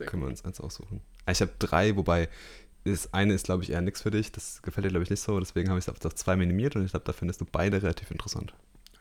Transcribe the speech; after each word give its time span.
Sehr 0.00 0.06
können 0.08 0.22
wir 0.22 0.28
uns 0.28 0.44
eins 0.44 0.60
aussuchen. 0.60 1.00
Ah, 1.26 1.32
Ich 1.32 1.40
habe 1.40 1.52
drei, 1.58 1.96
wobei 1.96 2.28
das 2.84 3.12
eine 3.12 3.34
ist, 3.34 3.44
glaube 3.46 3.62
ich, 3.62 3.70
eher 3.70 3.80
nichts 3.82 4.02
für 4.02 4.10
dich. 4.10 4.32
Das 4.32 4.62
gefällt 4.62 4.84
dir, 4.86 4.90
glaube 4.90 5.04
ich, 5.04 5.10
nicht 5.10 5.20
so. 5.20 5.38
Deswegen 5.38 5.68
habe 5.68 5.78
ich 5.78 5.86
es 5.86 6.04
auf, 6.04 6.14
zwei 6.14 6.36
minimiert 6.36 6.76
und 6.76 6.84
ich 6.84 6.90
glaube, 6.90 7.04
da 7.06 7.12
findest 7.12 7.40
du 7.40 7.44
beide 7.50 7.82
relativ 7.82 8.10
interessant. 8.10 8.54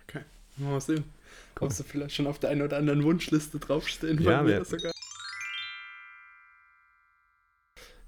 Okay, 0.08 0.22
mal 0.58 0.80
sehen. 0.82 1.04
Cool. 1.60 1.68
Ob 1.68 1.72
sie 1.74 1.84
vielleicht 1.84 2.16
schon 2.16 2.28
auf 2.28 2.40
der 2.40 2.50
einen 2.52 2.62
oder 2.62 2.78
anderen 2.78 3.04
Wunschliste 3.04 3.60
draufstehen. 3.60 4.22
Ja, 4.22 4.46
wer- 4.46 4.64
sogar. 4.66 4.92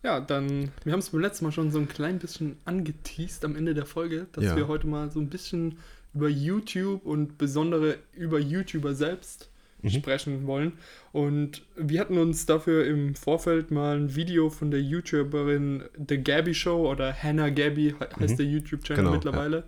Ja, 0.03 0.19
dann, 0.19 0.71
wir 0.83 0.93
haben 0.93 0.99
es 0.99 1.11
beim 1.11 1.21
letzten 1.21 1.45
Mal 1.45 1.51
schon 1.51 1.71
so 1.71 1.77
ein 1.77 1.87
klein 1.87 2.17
bisschen 2.17 2.57
angeteased 2.65 3.45
am 3.45 3.55
Ende 3.55 3.75
der 3.75 3.85
Folge, 3.85 4.25
dass 4.31 4.43
Ja. 4.43 4.55
wir 4.55 4.67
heute 4.67 4.87
mal 4.87 5.11
so 5.11 5.19
ein 5.19 5.29
bisschen 5.29 5.77
über 6.13 6.27
YouTube 6.27 7.05
und 7.05 7.37
besondere 7.37 7.99
über 8.13 8.39
YouTuber 8.39 8.95
selbst 8.95 9.50
Mhm. 9.84 9.89
sprechen 9.89 10.48
wollen. 10.48 10.73
Und 11.11 11.64
wir 11.75 12.00
hatten 12.00 12.18
uns 12.18 12.45
dafür 12.45 12.86
im 12.86 13.16
Vorfeld 13.16 13.71
mal 13.71 13.97
ein 13.97 14.15
Video 14.15 14.50
von 14.50 14.71
der 14.71 14.82
YouTuberin 14.82 15.83
The 16.07 16.18
Gabby 16.24 16.54
Show 16.54 16.89
oder 16.89 17.14
Hannah 17.14 17.50
Gabby 17.50 17.96
he- 17.97 18.05
heißt 18.19 18.33
Mhm. 18.33 18.38
der 18.38 18.46
YouTube-Channel 18.46 19.04
Genau, 19.04 19.15
mittlerweile. 19.15 19.64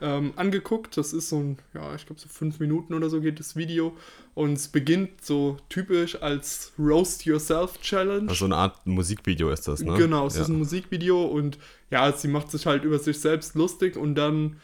Ähm, 0.00 0.32
angeguckt. 0.34 0.96
Das 0.96 1.12
ist 1.12 1.28
so 1.28 1.38
ein, 1.38 1.58
ja, 1.74 1.94
ich 1.94 2.04
glaube 2.06 2.20
so 2.20 2.28
fünf 2.28 2.58
Minuten 2.58 2.92
oder 2.92 3.08
so 3.08 3.20
geht 3.20 3.38
das 3.38 3.54
Video. 3.54 3.96
Und 4.34 4.54
es 4.54 4.66
beginnt 4.66 5.24
so 5.24 5.58
typisch 5.68 6.20
als 6.20 6.72
Roast 6.76 7.24
Yourself 7.24 7.80
Challenge. 7.80 8.28
Also 8.28 8.46
eine 8.46 8.56
Art 8.56 8.84
Musikvideo 8.84 9.50
ist 9.50 9.68
das, 9.68 9.80
ne? 9.80 9.94
Genau, 9.96 10.26
es 10.26 10.34
ja. 10.34 10.42
ist 10.42 10.48
ein 10.48 10.58
Musikvideo 10.58 11.22
und 11.24 11.56
ja, 11.90 12.12
sie 12.12 12.26
macht 12.26 12.50
sich 12.50 12.66
halt 12.66 12.82
über 12.82 12.98
sich 12.98 13.20
selbst 13.20 13.54
lustig 13.54 13.96
und 13.96 14.16
dann 14.16 14.56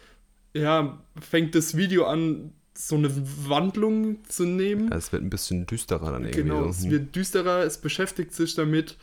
ja, 0.55 0.99
fängt 1.21 1.55
das 1.55 1.77
Video 1.77 2.07
an, 2.07 2.53
so 2.81 2.95
eine 2.97 3.11
Wandlung 3.49 4.19
zu 4.29 4.45
nehmen. 4.45 4.91
Ja, 4.91 4.97
Es 4.97 5.11
wird 5.13 5.23
ein 5.25 5.31
bisschen 5.31 5.67
düsterer 5.67 6.13
dann 6.13 6.23
irgendwie. 6.25 6.43
Genau, 6.43 6.63
so. 6.65 6.69
es 6.71 6.91
wird 6.91 7.17
düsterer, 7.17 7.65
es 7.65 7.79
beschäftigt 7.79 8.33
sich 8.33 8.55
damit, 8.55 8.97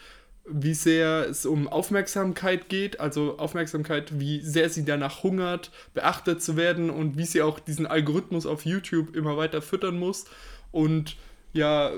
wie 0.47 0.73
sehr 0.75 1.27
es 1.27 1.45
um 1.45 1.67
Aufmerksamkeit 1.67 2.69
geht, 2.69 2.99
also 2.99 3.37
Aufmerksamkeit, 3.37 4.19
wie 4.19 4.39
sehr 4.41 4.69
sie 4.69 4.85
danach 4.85 5.23
hungert, 5.23 5.71
beachtet 5.93 6.41
zu 6.41 6.55
werden 6.55 6.89
und 6.89 7.17
wie 7.17 7.25
sie 7.25 7.41
auch 7.41 7.59
diesen 7.59 7.85
Algorithmus 7.87 8.45
auf 8.45 8.63
YouTube 8.65 9.15
immer 9.15 9.35
weiter 9.37 9.61
füttern 9.61 9.97
muss 9.99 10.25
und 10.71 11.17
ja, 11.51 11.91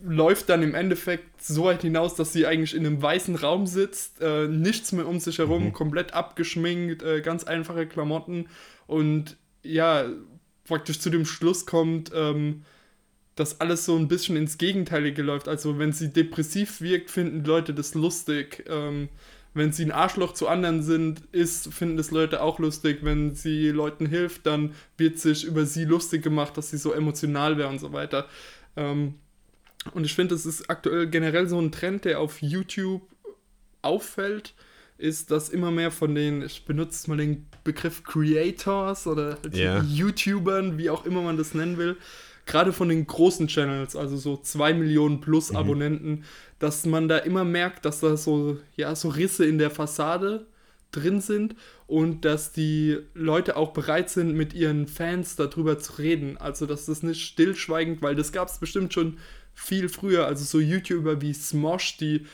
läuft 0.00 0.48
dann 0.48 0.62
im 0.62 0.74
Endeffekt 0.74 1.42
so 1.42 1.64
weit 1.64 1.82
hinaus, 1.82 2.14
dass 2.14 2.32
sie 2.32 2.46
eigentlich 2.46 2.74
in 2.74 2.86
einem 2.86 3.00
weißen 3.02 3.34
Raum 3.36 3.66
sitzt, 3.66 4.20
äh, 4.20 4.46
nichts 4.46 4.92
mehr 4.92 5.06
um 5.06 5.20
sich 5.20 5.38
herum, 5.38 5.66
Mhm. 5.66 5.72
komplett 5.72 6.14
abgeschminkt, 6.14 7.02
äh, 7.02 7.20
ganz 7.20 7.44
einfache 7.44 7.86
Klamotten 7.86 8.46
und 8.86 9.36
ja, 9.66 10.06
praktisch 10.64 11.00
zu 11.00 11.10
dem 11.10 11.24
Schluss 11.24 11.66
kommt, 11.66 12.10
ähm, 12.14 12.62
dass 13.34 13.60
alles 13.60 13.84
so 13.84 13.96
ein 13.96 14.08
bisschen 14.08 14.36
ins 14.36 14.58
Gegenteilige 14.58 15.22
läuft. 15.22 15.48
Also 15.48 15.78
wenn 15.78 15.92
sie 15.92 16.12
depressiv 16.12 16.80
wirkt, 16.80 17.10
finden 17.10 17.44
Leute 17.44 17.74
das 17.74 17.94
lustig. 17.94 18.64
Ähm, 18.68 19.08
wenn 19.52 19.72
sie 19.72 19.84
ein 19.84 19.92
Arschloch 19.92 20.34
zu 20.34 20.48
anderen 20.48 20.82
sind, 20.82 21.22
ist, 21.32 21.72
finden 21.72 21.96
das 21.96 22.10
Leute 22.10 22.42
auch 22.42 22.58
lustig. 22.58 22.98
Wenn 23.02 23.34
sie 23.34 23.68
Leuten 23.70 24.06
hilft, 24.06 24.46
dann 24.46 24.74
wird 24.96 25.18
sich 25.18 25.44
über 25.44 25.64
sie 25.64 25.84
lustig 25.84 26.22
gemacht, 26.22 26.56
dass 26.56 26.70
sie 26.70 26.78
so 26.78 26.92
emotional 26.92 27.56
wäre 27.56 27.68
und 27.68 27.78
so 27.78 27.92
weiter. 27.92 28.26
Ähm, 28.76 29.14
und 29.92 30.04
ich 30.04 30.14
finde, 30.14 30.34
das 30.34 30.46
ist 30.46 30.68
aktuell 30.68 31.06
generell 31.06 31.48
so 31.48 31.60
ein 31.60 31.72
Trend, 31.72 32.04
der 32.04 32.20
auf 32.20 32.42
YouTube 32.42 33.02
auffällt, 33.82 34.54
ist, 34.98 35.30
dass 35.30 35.48
immer 35.48 35.70
mehr 35.70 35.90
von 35.90 36.14
den, 36.14 36.42
ich 36.42 36.64
benutze 36.64 37.08
mal 37.10 37.16
den 37.18 37.46
Begriff 37.64 38.02
Creators 38.04 39.06
oder 39.06 39.38
Ja. 39.52 39.82
YouTubern, 39.82 40.78
wie 40.78 40.90
auch 40.90 41.04
immer 41.04 41.22
man 41.22 41.36
das 41.36 41.54
nennen 41.54 41.76
will, 41.76 41.96
gerade 42.46 42.72
von 42.72 42.88
den 42.88 43.06
großen 43.06 43.48
Channels, 43.48 43.96
also 43.96 44.16
so 44.16 44.36
2 44.36 44.72
Millionen 44.74 45.20
plus 45.20 45.50
Mhm. 45.50 45.56
Abonnenten, 45.56 46.24
dass 46.58 46.86
man 46.86 47.08
da 47.08 47.18
immer 47.18 47.44
merkt, 47.44 47.84
dass 47.84 48.00
da 48.00 48.16
so, 48.16 48.58
ja, 48.76 48.94
so 48.94 49.08
Risse 49.08 49.44
in 49.44 49.58
der 49.58 49.70
Fassade 49.70 50.46
drin 50.92 51.20
sind 51.20 51.56
und 51.86 52.24
dass 52.24 52.52
die 52.52 52.96
Leute 53.12 53.56
auch 53.56 53.72
bereit 53.72 54.08
sind, 54.08 54.34
mit 54.34 54.54
ihren 54.54 54.86
Fans 54.86 55.36
darüber 55.36 55.78
zu 55.78 55.98
reden. 55.98 56.38
Also, 56.38 56.64
dass 56.64 56.86
das 56.86 57.02
nicht 57.02 57.20
stillschweigend, 57.22 58.00
weil 58.00 58.14
das 58.14 58.32
gab 58.32 58.48
es 58.48 58.58
bestimmt 58.58 58.94
schon 58.94 59.18
viel 59.52 59.88
früher. 59.90 60.26
Also, 60.26 60.44
so 60.44 60.58
YouTuber 60.58 61.20
wie 61.20 61.34
Smosh, 61.34 61.98
die 61.98 62.24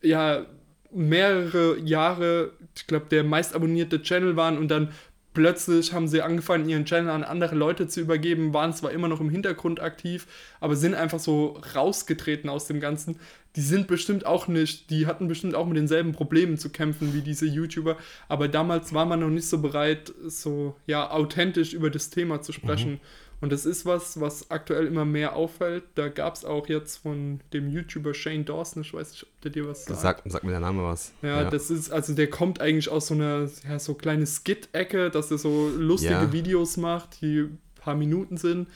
ja 0.00 0.46
mehrere 0.94 1.78
Jahre, 1.78 2.52
ich 2.76 2.86
glaube, 2.86 3.06
der 3.10 3.24
meist 3.24 3.54
abonnierte 3.54 4.02
Channel 4.02 4.36
waren 4.36 4.58
und 4.58 4.68
dann 4.68 4.90
plötzlich 5.34 5.92
haben 5.92 6.08
sie 6.08 6.22
angefangen, 6.22 6.68
ihren 6.68 6.84
Channel 6.84 7.10
an 7.10 7.24
andere 7.24 7.54
Leute 7.54 7.88
zu 7.88 8.00
übergeben, 8.00 8.52
waren 8.52 8.72
zwar 8.72 8.90
immer 8.90 9.08
noch 9.08 9.20
im 9.20 9.30
Hintergrund 9.30 9.80
aktiv, 9.80 10.26
aber 10.60 10.76
sind 10.76 10.94
einfach 10.94 11.18
so 11.18 11.60
rausgetreten 11.74 12.50
aus 12.50 12.66
dem 12.66 12.80
Ganzen. 12.80 13.18
Die 13.56 13.62
sind 13.62 13.86
bestimmt 13.86 14.24
auch 14.24 14.48
nicht, 14.48 14.90
die 14.90 15.06
hatten 15.06 15.28
bestimmt 15.28 15.54
auch 15.54 15.66
mit 15.66 15.76
denselben 15.76 16.12
Problemen 16.12 16.58
zu 16.58 16.70
kämpfen 16.70 17.14
wie 17.14 17.20
diese 17.20 17.46
YouTuber, 17.46 17.96
aber 18.28 18.48
damals 18.48 18.94
war 18.94 19.06
man 19.06 19.20
noch 19.20 19.28
nicht 19.28 19.46
so 19.46 19.58
bereit, 19.58 20.12
so 20.26 20.76
ja 20.86 21.10
authentisch 21.10 21.72
über 21.74 21.90
das 21.90 22.10
Thema 22.10 22.40
zu 22.40 22.52
sprechen. 22.52 23.00
Und 23.42 23.50
das 23.50 23.66
ist 23.66 23.84
was, 23.84 24.20
was 24.20 24.52
aktuell 24.52 24.86
immer 24.86 25.04
mehr 25.04 25.34
auffällt. 25.34 25.82
Da 25.96 26.06
gab 26.08 26.36
es 26.36 26.44
auch 26.44 26.68
jetzt 26.68 26.98
von 26.98 27.40
dem 27.52 27.68
YouTuber 27.68 28.14
Shane 28.14 28.44
Dawson, 28.44 28.82
ich 28.82 28.94
weiß 28.94 29.10
nicht, 29.10 29.24
ob 29.24 29.40
der 29.42 29.50
dir 29.50 29.68
was 29.68 29.84
sagt. 29.84 30.00
Sag, 30.00 30.22
sag 30.26 30.44
mir 30.44 30.52
der 30.52 30.60
Name 30.60 30.84
was. 30.84 31.12
Ja, 31.22 31.50
das 31.50 31.68
ist, 31.68 31.90
also 31.90 32.14
der 32.14 32.30
kommt 32.30 32.60
eigentlich 32.60 32.88
aus 32.88 33.08
so 33.08 33.14
einer, 33.14 33.50
ja, 33.68 33.80
so 33.80 33.94
kleine 33.94 34.26
Skit-Ecke, 34.26 35.10
dass 35.10 35.32
er 35.32 35.38
so 35.38 35.68
lustige 35.76 36.12
Ja. 36.12 36.32
Videos 36.32 36.76
macht, 36.76 37.20
die 37.20 37.40
ein 37.40 37.58
paar 37.74 37.96
Minuten 37.96 38.36
sind. 38.36 38.68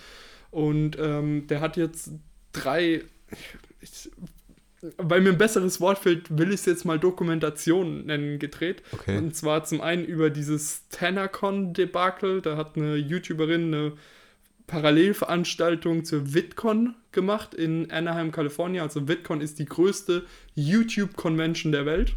Und 0.51 0.99
ähm, 0.99 1.47
der 1.47 1.61
hat 1.61 1.77
jetzt 1.77 2.11
drei, 2.51 3.05
ich, 3.81 4.11
weil 4.97 5.21
mir 5.21 5.31
ein 5.31 5.39
besseres 5.39 5.81
Wort 5.81 5.99
fehlt, 5.99 6.37
will 6.37 6.49
ich 6.49 6.61
es 6.61 6.67
jetzt 6.67 6.85
mal 6.85 6.99
Dokumentation 6.99 8.07
nennen, 8.07 8.41
gedreht. 8.41 8.83
Okay. 8.91 9.17
Und 9.17 9.37
zwar 9.37 9.63
zum 9.63 9.81
einen 9.81 10.05
über 10.05 10.29
dieses 10.29 10.89
TanaCon-Debakel. 10.89 12.43
Da 12.43 12.57
hat 12.57 12.77
eine 12.77 12.97
YouTuberin 12.97 13.73
eine 13.73 13.93
Parallelveranstaltung 14.67 16.05
zur 16.05 16.35
VidCon 16.35 16.95
gemacht 17.13 17.55
in 17.55 17.91
Anaheim, 17.91 18.33
Kalifornien. 18.33 18.83
Also 18.83 19.09
VidCon 19.09 19.41
ist 19.41 19.59
die 19.59 19.65
größte 19.65 20.27
YouTube-Convention 20.55 21.73
der 21.73 21.87
Welt. 21.87 22.15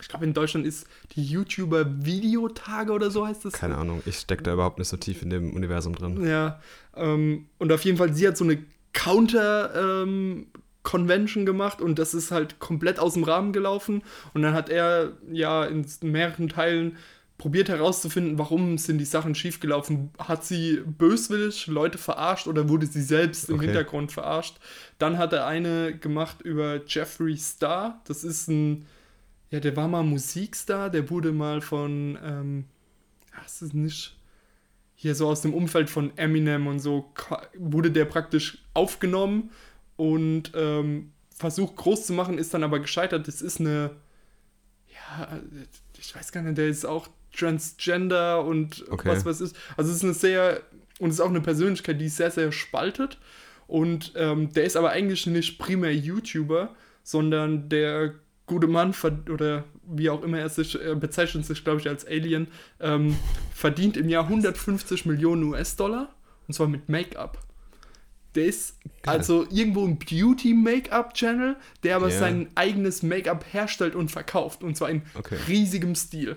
Ich 0.00 0.08
glaube, 0.08 0.24
in 0.24 0.32
Deutschland 0.34 0.66
ist 0.66 0.88
die 1.14 1.24
YouTuber-Videotage 1.24 2.92
oder 2.92 3.10
so 3.10 3.26
heißt 3.26 3.44
es. 3.44 3.52
Keine 3.54 3.76
Ahnung, 3.76 4.02
ich 4.06 4.16
stecke 4.16 4.42
da 4.42 4.52
überhaupt 4.52 4.78
nicht 4.78 4.88
so 4.88 4.96
tief 4.96 5.22
in 5.22 5.30
dem 5.30 5.54
Universum 5.54 5.94
drin. 5.94 6.26
Ja, 6.26 6.60
ähm, 6.96 7.46
und 7.58 7.70
auf 7.72 7.84
jeden 7.84 7.96
Fall, 7.96 8.12
sie 8.12 8.26
hat 8.26 8.36
so 8.36 8.42
eine 8.44 8.58
Counter-Convention 8.92 11.46
gemacht 11.46 11.80
und 11.80 11.98
das 11.98 12.12
ist 12.12 12.32
halt 12.32 12.58
komplett 12.58 12.98
aus 12.98 13.14
dem 13.14 13.22
Rahmen 13.22 13.52
gelaufen. 13.52 14.02
Und 14.32 14.42
dann 14.42 14.54
hat 14.54 14.68
er 14.68 15.12
ja 15.30 15.64
in 15.64 15.86
mehreren 16.02 16.48
Teilen 16.48 16.96
probiert 17.44 17.68
herauszufinden, 17.68 18.38
warum 18.38 18.78
sind 18.78 18.96
die 18.96 19.04
Sachen 19.04 19.34
schiefgelaufen. 19.34 20.08
Hat 20.18 20.46
sie 20.46 20.80
böswillig 20.86 21.66
Leute 21.66 21.98
verarscht 21.98 22.46
oder 22.46 22.70
wurde 22.70 22.86
sie 22.86 23.02
selbst 23.02 23.50
im 23.50 23.56
Okay. 23.56 23.66
Hintergrund 23.66 24.12
verarscht? 24.12 24.56
Dann 24.96 25.18
hat 25.18 25.34
er 25.34 25.46
eine 25.46 25.94
gemacht 25.94 26.40
über 26.40 26.80
Jeffree 26.86 27.36
Star. 27.36 28.00
Das 28.06 28.24
ist 28.24 28.48
ein, 28.48 28.86
ja, 29.50 29.60
der 29.60 29.76
war 29.76 29.88
mal 29.88 30.02
Musikstar, 30.02 30.88
der 30.88 31.10
wurde 31.10 31.32
mal 31.32 31.60
von, 31.60 32.18
ähm, 32.24 32.64
ja, 33.30 33.42
es 33.44 33.60
ist 33.60 33.74
nicht 33.74 34.16
hier 34.94 35.14
so 35.14 35.28
aus 35.28 35.42
dem 35.42 35.52
Umfeld 35.52 35.90
von 35.90 36.16
Eminem 36.16 36.66
und 36.66 36.78
so 36.78 37.12
wurde 37.58 37.90
der 37.90 38.06
praktisch 38.06 38.64
aufgenommen 38.72 39.50
und 39.96 40.50
ähm, 40.54 41.12
versucht 41.36 41.76
groß 41.76 42.06
zu 42.06 42.14
machen, 42.14 42.38
ist 42.38 42.54
dann 42.54 42.64
aber 42.64 42.78
gescheitert. 42.78 43.28
Das 43.28 43.42
ist 43.42 43.60
eine, 43.60 43.90
ja, 44.88 45.40
ich 45.98 46.16
weiß 46.16 46.32
gar 46.32 46.40
nicht, 46.40 46.56
der 46.56 46.68
ist 46.68 46.86
auch 46.86 47.10
Transgender 47.36 48.44
und 48.44 48.84
Okay. 48.90 49.08
was 49.08 49.24
was 49.24 49.40
ist. 49.40 49.56
Also 49.76 49.90
es 49.90 49.98
ist 49.98 50.04
eine 50.04 50.14
sehr, 50.14 50.60
und 50.98 51.08
es 51.08 51.16
ist 51.16 51.20
auch 51.20 51.30
eine 51.30 51.40
Persönlichkeit, 51.40 52.00
die 52.00 52.08
sehr, 52.08 52.30
sehr 52.30 52.52
spaltet. 52.52 53.18
Und 53.66 54.12
ähm, 54.16 54.52
der 54.52 54.64
ist 54.64 54.76
aber 54.76 54.90
eigentlich 54.90 55.26
nicht 55.26 55.58
primär 55.58 55.94
YouTuber, 55.94 56.74
sondern 57.02 57.68
der 57.68 58.14
gute 58.46 58.66
Mann 58.66 58.94
oder 59.32 59.64
wie 59.86 60.10
auch 60.10 60.22
immer 60.22 60.38
er 60.38 60.50
sich 60.50 60.78
er 60.78 60.94
bezeichnet 60.96 61.46
sich, 61.46 61.64
glaube 61.64 61.80
ich, 61.80 61.88
als 61.88 62.06
Alien, 62.06 62.48
ähm, 62.80 63.16
verdient 63.54 63.96
im 63.96 64.08
Jahr 64.10 64.24
150 64.24 65.06
Millionen 65.06 65.44
US-Dollar 65.44 66.14
und 66.46 66.52
zwar 66.54 66.68
mit 66.68 66.88
Make-up. 66.90 67.38
Der 68.34 68.46
ist 68.46 68.76
Geil. 69.02 69.16
also 69.18 69.46
irgendwo 69.50 69.86
ein 69.86 69.98
Beauty-Make-up-Channel, 69.98 71.56
der 71.84 71.96
aber 71.96 72.08
Ja. 72.10 72.18
sein 72.18 72.48
eigenes 72.54 73.02
Make-up 73.02 73.44
herstellt 73.52 73.94
und 73.94 74.10
verkauft 74.10 74.62
und 74.62 74.76
zwar 74.76 74.90
in 74.90 75.02
Okay. 75.14 75.36
riesigem 75.48 75.94
Stil. 75.94 76.36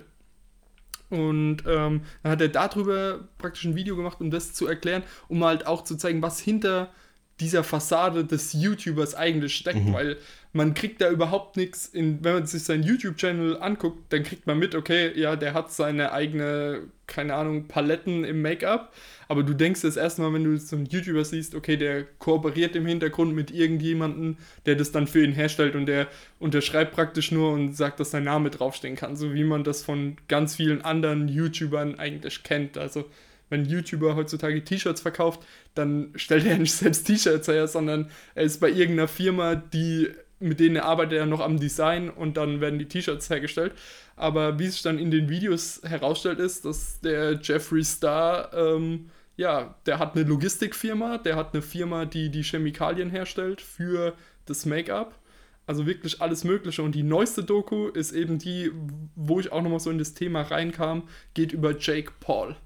Und 1.10 1.62
ähm, 1.66 2.02
dann 2.22 2.32
hat 2.32 2.40
er 2.40 2.48
darüber 2.48 3.28
praktisch 3.38 3.64
ein 3.64 3.76
Video 3.76 3.96
gemacht, 3.96 4.20
um 4.20 4.30
das 4.30 4.52
zu 4.52 4.66
erklären, 4.66 5.02
um 5.28 5.42
halt 5.44 5.66
auch 5.66 5.84
zu 5.84 5.96
zeigen, 5.96 6.22
was 6.22 6.38
hinter 6.38 6.90
dieser 7.40 7.62
Fassade 7.64 8.24
des 8.24 8.52
YouTubers 8.52 9.14
eigentlich 9.14 9.54
steckt, 9.54 9.84
Mhm. 9.86 9.92
weil 9.92 10.16
man 10.52 10.72
kriegt 10.74 11.00
da 11.02 11.10
überhaupt 11.10 11.56
nichts 11.56 11.86
in, 11.86 12.24
wenn 12.24 12.32
man 12.34 12.46
sich 12.46 12.64
seinen 12.64 12.82
YouTube-Channel 12.82 13.58
anguckt, 13.58 14.12
dann 14.12 14.22
kriegt 14.24 14.46
man 14.46 14.58
mit, 14.58 14.74
okay, 14.74 15.12
ja, 15.14 15.36
der 15.36 15.52
hat 15.54 15.70
seine 15.70 16.10
eigene, 16.12 16.80
keine 17.06 17.34
Ahnung, 17.34 17.68
Paletten 17.68 18.24
im 18.24 18.40
Make-up, 18.42 18.92
aber 19.28 19.42
du 19.42 19.52
denkst 19.52 19.82
das 19.82 19.96
erstmal, 19.98 20.32
wenn 20.32 20.44
du 20.44 20.56
so 20.58 20.74
einen 20.74 20.86
YouTuber 20.86 21.24
siehst, 21.24 21.54
okay, 21.54 21.76
der 21.76 22.04
kooperiert 22.18 22.74
im 22.76 22.86
Hintergrund 22.86 23.34
mit 23.34 23.50
irgendjemandem, 23.50 24.38
der 24.64 24.74
das 24.74 24.90
dann 24.90 25.06
für 25.06 25.22
ihn 25.22 25.32
herstellt 25.32 25.74
und 25.76 25.84
der 25.86 26.08
unterschreibt 26.40 26.92
praktisch 26.94 27.30
nur 27.30 27.52
und 27.52 27.76
sagt, 27.76 28.00
dass 28.00 28.10
sein 28.10 28.24
Name 28.24 28.48
draufstehen 28.50 28.96
kann, 28.96 29.16
so 29.16 29.34
wie 29.34 29.44
man 29.44 29.64
das 29.64 29.82
von 29.82 30.16
ganz 30.28 30.56
vielen 30.56 30.80
anderen 30.82 31.28
YouTubern 31.28 31.98
eigentlich 31.98 32.42
kennt, 32.42 32.78
also 32.78 33.04
wenn 33.48 33.62
ein 33.62 33.68
YouTuber 33.68 34.16
heutzutage 34.16 34.64
T-Shirts 34.64 35.00
verkauft, 35.00 35.40
dann 35.74 36.12
stellt 36.14 36.46
er 36.46 36.58
nicht 36.58 36.72
selbst 36.72 37.06
T-Shirts 37.06 37.48
her, 37.48 37.66
sondern 37.68 38.10
er 38.34 38.44
ist 38.44 38.60
bei 38.60 38.68
irgendeiner 38.68 39.08
Firma, 39.08 39.54
die 39.54 40.08
mit 40.40 40.60
denen 40.60 40.76
arbeitet 40.76 41.18
er 41.18 41.26
noch 41.26 41.40
am 41.40 41.58
Design 41.58 42.10
und 42.10 42.36
dann 42.36 42.60
werden 42.60 42.78
die 42.78 42.86
T-Shirts 42.86 43.28
hergestellt. 43.30 43.72
Aber 44.16 44.58
wie 44.58 44.68
sich 44.68 44.82
dann 44.82 44.98
in 44.98 45.10
den 45.10 45.28
Videos 45.28 45.80
herausstellt, 45.84 46.38
ist, 46.38 46.64
dass 46.64 47.00
der 47.00 47.40
Jeffree 47.42 47.82
Star, 47.82 48.52
ähm, 48.54 49.10
ja, 49.36 49.74
der 49.86 49.98
hat 49.98 50.16
eine 50.16 50.24
Logistikfirma, 50.24 51.18
der 51.18 51.36
hat 51.36 51.54
eine 51.54 51.62
Firma, 51.62 52.04
die 52.04 52.30
die 52.30 52.42
Chemikalien 52.42 53.10
herstellt 53.10 53.60
für 53.60 54.14
das 54.46 54.66
Make-up. 54.66 55.18
Also 55.66 55.86
wirklich 55.86 56.22
alles 56.22 56.44
Mögliche. 56.44 56.82
Und 56.82 56.94
die 56.94 57.02
neueste 57.02 57.44
Doku 57.44 57.88
ist 57.88 58.12
eben 58.12 58.38
die, 58.38 58.72
wo 59.16 59.38
ich 59.38 59.52
auch 59.52 59.62
nochmal 59.62 59.80
so 59.80 59.90
in 59.90 59.98
das 59.98 60.14
Thema 60.14 60.42
reinkam, 60.42 61.08
geht 61.34 61.52
über 61.52 61.76
Jake 61.78 62.12
Paul 62.20 62.56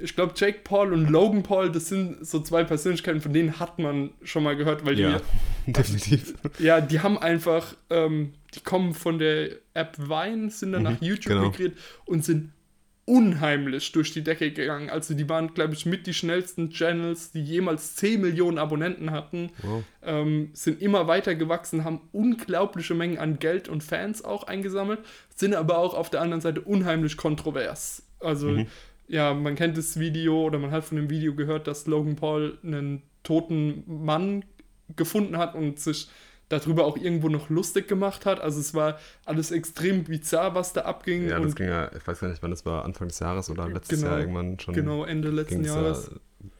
ich 0.00 0.14
glaube, 0.14 0.34
Jake 0.36 0.60
Paul 0.62 0.92
und 0.92 1.08
Logan 1.08 1.42
Paul, 1.42 1.70
das 1.72 1.88
sind 1.88 2.24
so 2.26 2.40
zwei 2.40 2.62
Persönlichkeiten, 2.64 3.20
von 3.20 3.32
denen 3.32 3.58
hat 3.58 3.78
man 3.78 4.10
schon 4.22 4.42
mal 4.44 4.54
gehört, 4.56 4.84
weil 4.86 4.98
Ja, 4.98 5.20
definitiv. 5.66 6.34
die, 6.58 6.64
ja, 6.64 6.80
die 6.80 7.00
haben 7.00 7.18
einfach, 7.18 7.74
ähm, 7.90 8.34
die 8.54 8.60
kommen 8.60 8.94
von 8.94 9.18
der 9.18 9.50
App 9.74 9.98
Vine, 9.98 10.50
sind 10.50 10.72
dann 10.72 10.82
Mhm, 10.84 10.88
nach 10.92 11.00
YouTube 11.02 11.32
genau. 11.34 11.46
migriert 11.46 11.76
und 12.06 12.24
sind 12.24 12.52
unheimlich 13.04 13.90
durch 13.92 14.12
die 14.12 14.22
Decke 14.22 14.52
gegangen. 14.52 14.90
Also 14.90 15.14
die 15.14 15.28
waren, 15.30 15.54
glaube 15.54 15.72
ich, 15.72 15.86
mit 15.86 16.06
die 16.06 16.12
schnellsten 16.12 16.68
Channels, 16.70 17.30
die 17.30 17.42
jemals 17.42 17.96
10 17.96 18.20
Millionen 18.20 18.58
Abonnenten 18.58 19.10
hatten, 19.10 19.50
Wow. 19.62 19.82
ähm, 20.02 20.50
sind 20.52 20.82
immer 20.82 21.06
weiter 21.06 21.34
gewachsen, 21.34 21.84
haben 21.84 22.02
unglaubliche 22.12 22.94
Mengen 22.94 23.18
an 23.18 23.38
Geld 23.38 23.68
und 23.70 23.82
Fans 23.82 24.22
auch 24.24 24.44
eingesammelt, 24.44 25.00
sind 25.34 25.54
aber 25.54 25.78
auch 25.78 25.94
auf 25.94 26.10
der 26.10 26.20
anderen 26.20 26.42
Seite 26.42 26.60
unheimlich 26.60 27.16
kontrovers. 27.16 28.02
Also, 28.20 28.48
Mhm. 28.48 28.66
Ja, 29.08 29.34
man 29.34 29.54
kennt 29.56 29.76
das 29.76 29.98
Video 29.98 30.42
oder 30.44 30.58
man 30.58 30.70
hat 30.70 30.84
von 30.84 30.96
dem 30.96 31.10
Video 31.10 31.34
gehört, 31.34 31.66
dass 31.66 31.86
Logan 31.86 32.16
Paul 32.16 32.58
einen 32.62 33.02
toten 33.22 33.82
Mann 33.86 34.44
gefunden 34.96 35.36
hat 35.38 35.54
und 35.54 35.78
sich 35.80 36.08
darüber 36.48 36.86
auch 36.86 36.96
irgendwo 36.96 37.28
noch 37.28 37.50
lustig 37.50 37.88
gemacht 37.88 38.24
hat. 38.24 38.40
Also 38.40 38.58
es 38.60 38.72
war 38.72 38.98
alles 39.26 39.50
extrem 39.50 40.04
bizarr, 40.04 40.54
was 40.54 40.72
da 40.72 40.82
abging. 40.82 41.28
Ja, 41.28 41.38
das 41.40 41.54
ging 41.54 41.68
ja, 41.68 41.90
ich 41.94 42.06
weiß 42.06 42.20
gar 42.20 42.28
nicht, 42.28 42.42
wann 42.42 42.50
das 42.50 42.64
war, 42.64 42.84
Anfang 42.86 43.08
des 43.08 43.18
Jahres 43.18 43.50
oder 43.50 43.68
letztes 43.68 43.98
Genau, 44.00 44.10
Jahr 44.12 44.20
irgendwann 44.20 44.58
schon. 44.58 44.74
genau, 44.74 45.04
Ende 45.04 45.28
letzten 45.30 45.64
Jahres. 45.64 46.10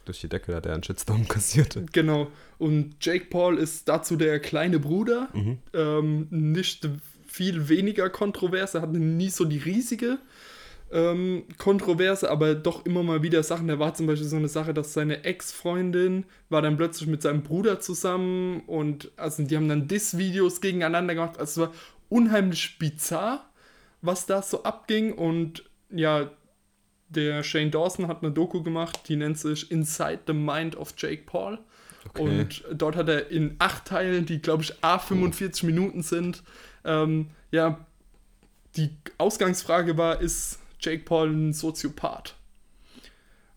durch 0.05 0.21
die 0.21 0.29
Decke, 0.29 0.53
da 0.53 0.56
hat 0.59 0.67
er 0.67 0.75
einen 0.75 0.83
Shitstorm 0.83 1.27
kassiert. 1.29 1.81
Genau. 1.93 2.29
Und 2.59 2.97
Jake 3.01 3.27
Paul 3.31 3.56
ist 3.56 3.89
dazu 3.89 4.17
der 4.17 4.41
kleine 4.41 4.79
Bruder. 4.79 5.29
Mhm. 5.33 5.59
Ähm, 5.73 6.27
nicht 6.31 6.87
viel 7.27 7.69
weniger 7.71 8.11
kontrovers. 8.11 8.75
Er 8.75 8.83
hatte 8.83 8.99
nie 8.99 9.31
so 9.31 9.44
die 9.47 9.59
riesige 9.59 10.19
ähm, 10.90 11.44
Kontroverse, 11.58 12.31
aber 12.31 12.55
doch 12.55 12.87
immer 12.87 13.02
mal 13.02 13.23
wieder 13.23 13.43
Sachen. 13.43 13.69
Da 13.69 13.79
war 13.79 13.94
zum 13.94 14.06
Beispiel 14.06 14.29
so 14.29 14.37
eine 14.37 14.49
Sache, 14.49 14.73
dass 14.73 14.93
seine 14.93 15.25
Ex-Freundin 15.25 16.25
war 16.49 16.62
dann 16.62 16.76
plötzlich 16.76 17.08
mit 17.08 17.23
seinem 17.23 17.43
Bruder 17.43 17.81
zusammen 17.81 18.61
und 18.67 19.11
also 19.17 19.43
die 19.43 19.56
haben 19.56 19.69
dann 19.69 19.88
Diss-Videos 19.88 20.61
gegeneinander 20.61 21.14
gemacht. 21.14 21.38
Also 21.38 21.62
es 21.62 21.69
war 21.69 21.75
unheimlich 22.08 22.79
bizarr, 22.79 23.50
was 24.00 24.26
da 24.26 24.43
so 24.43 24.62
abging 24.62 25.12
und 25.12 25.64
ja, 25.90 26.31
der 27.08 27.43
Shane 27.43 27.70
Dawson 27.70 28.08
hat 28.08 28.23
eine 28.23 28.32
Doku 28.32 28.62
gemacht, 28.62 29.00
die 29.08 29.17
nennt 29.17 29.38
sich 29.38 29.70
Inside 29.70 30.20
the 30.26 30.34
Mind 30.34 30.76
of 30.76 30.94
Jake 30.96 31.23
Paul. 31.25 31.58
Okay. 32.11 32.23
Und 32.23 32.64
dort 32.73 32.96
hat 32.96 33.08
er 33.08 33.31
in 33.31 33.56
acht 33.58 33.87
Teilen, 33.87 34.25
die 34.26 34.41
glaube 34.41 34.62
ich 34.62 34.75
A45 34.82 35.67
Minuten 35.67 36.02
sind, 36.02 36.43
ähm, 36.84 37.29
ja, 37.50 37.84
die 38.76 38.91
Ausgangsfrage 39.17 39.96
war, 39.96 40.20
ist 40.20 40.58
Jake 40.81 41.05
Paul 41.05 41.31
ein 41.31 41.53
Soziopath? 41.53 42.35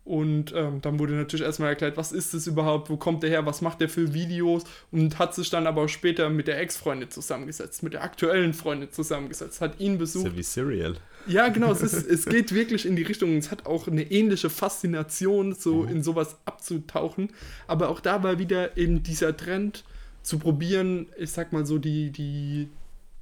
Und 0.04 0.52
ähm, 0.56 0.80
dann 0.80 0.98
wurde 0.98 1.12
natürlich 1.12 1.46
erstmal 1.46 1.68
erklärt, 1.68 1.96
was 1.96 2.10
ist 2.10 2.34
das 2.34 2.48
überhaupt, 2.48 2.90
wo 2.90 2.96
kommt 2.96 3.22
der 3.22 3.30
her, 3.30 3.46
was 3.46 3.60
macht 3.60 3.80
der 3.80 3.88
für 3.88 4.12
Videos 4.12 4.64
und 4.90 5.20
hat 5.20 5.32
sich 5.32 5.48
dann 5.48 5.68
aber 5.68 5.82
auch 5.82 5.88
später 5.88 6.28
mit 6.28 6.48
der 6.48 6.58
Ex-Freundin 6.58 7.08
zusammengesetzt, 7.08 7.84
mit 7.84 7.92
der 7.92 8.02
aktuellen 8.02 8.52
Freundin 8.52 8.90
zusammengesetzt, 8.90 9.60
hat 9.60 9.78
ihn 9.78 10.00
Das 10.00 10.08
ist 10.08 10.14
besucht. 10.14 10.32
ja 10.32 10.38
wie 10.38 10.42
Serial. 10.42 10.96
Ja, 11.28 11.48
genau, 11.50 11.70
es, 11.70 11.82
ist, 11.82 12.04
es 12.04 12.26
geht 12.26 12.52
wirklich 12.52 12.84
in 12.84 12.96
die 12.96 13.04
Richtung. 13.04 13.36
Es 13.36 13.52
hat 13.52 13.66
auch 13.66 13.86
eine 13.86 14.02
ähnliche 14.10 14.50
Faszination, 14.50 15.54
so 15.54 15.84
in 15.84 16.02
sowas 16.02 16.34
abzutauchen. 16.46 17.30
Aber 17.68 17.88
auch 17.88 18.00
da 18.00 18.24
war 18.24 18.40
wieder 18.40 18.76
eben 18.76 19.04
dieser 19.04 19.36
Trend 19.36 19.84
zu 20.22 20.40
probieren, 20.40 21.06
ich 21.16 21.30
sag 21.30 21.52
mal 21.52 21.64
so, 21.64 21.78
die, 21.78 22.10
die, 22.10 22.68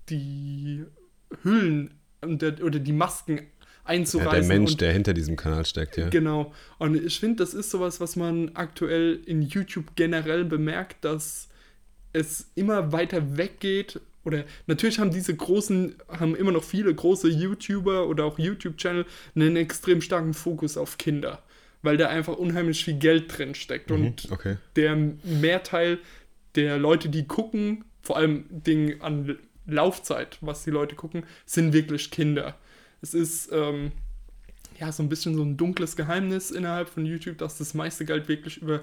die 0.09 0.87
Hüllen 1.43 1.93
oder 2.23 2.79
die 2.79 2.93
Masken 2.93 3.43
Ja, 3.91 3.99
einzureißen. 3.99 4.49
der 4.49 4.59
Mensch, 4.59 4.73
und, 4.73 4.81
der 4.81 4.93
hinter 4.93 5.15
diesem 5.15 5.37
Kanal 5.37 5.65
steckt, 5.67 5.97
ja. 5.97 6.09
Genau. 6.09 6.53
Und 6.79 6.95
ich 6.95 7.19
finde, 7.21 7.37
das 7.37 7.55
ist 7.55 7.71
sowas, 7.71 8.01
was 8.01 8.17
man 8.17 8.53
aktuell 8.55 9.21
in 9.27 9.43
YouTube 9.43 9.97
generell 9.97 10.45
bemerkt, 10.45 11.05
dass 11.05 11.49
es 12.13 12.51
immer 12.55 12.93
weiter 12.93 13.37
weggeht. 13.37 14.01
Oder 14.25 14.45
natürlich 14.67 14.99
haben 14.99 15.11
diese 15.11 15.35
großen, 15.35 15.95
haben 16.09 16.37
immer 16.37 16.53
noch 16.53 16.65
viele 16.65 16.95
große 16.95 17.29
YouTuber 17.29 18.07
oder 18.07 18.25
auch 18.25 18.39
YouTube-Channel 18.39 19.07
einen 19.35 19.57
extrem 19.57 20.01
starken 20.01 20.35
Fokus 20.35 20.77
auf 20.77 20.99
Kinder. 20.99 21.43
Weil 21.83 21.97
da 21.97 22.09
einfach 22.09 22.37
unheimlich 22.37 22.85
viel 22.85 22.99
Geld 22.99 23.37
drin 23.37 23.55
steckt. 23.55 23.91
Und 23.91 24.29
Mhm, 24.29 24.33
okay. 24.33 24.57
der 24.77 24.97
Mehrteil 25.25 25.99
der 26.55 26.79
Leute, 26.79 27.09
die 27.09 27.27
gucken, 27.27 27.85
vor 28.03 28.17
allem 28.17 28.45
Ding 28.51 29.01
an 29.01 29.39
Laufzeit, 29.67 30.37
was 30.41 30.65
die 30.65 30.71
Leute 30.71 30.97
gucken, 30.97 31.25
sind 31.47 31.73
wirklich 31.73 32.11
Kinder. 32.11 32.57
Es 33.03 33.15
ist 33.15 33.51
ähm, 33.53 33.93
ja 34.79 34.93
so 34.93 35.03
ein 35.03 35.09
bisschen 35.09 35.35
so 35.35 35.43
ein 35.43 35.57
dunkles 35.57 35.97
Geheimnis 35.97 36.51
innerhalb 36.51 36.89
von 36.89 37.07
YouTube, 37.07 37.39
dass 37.39 37.59
das 37.59 37.75
meiste 37.75 38.05
Geld 38.05 38.29
wirklich 38.29 38.59
über 38.59 38.81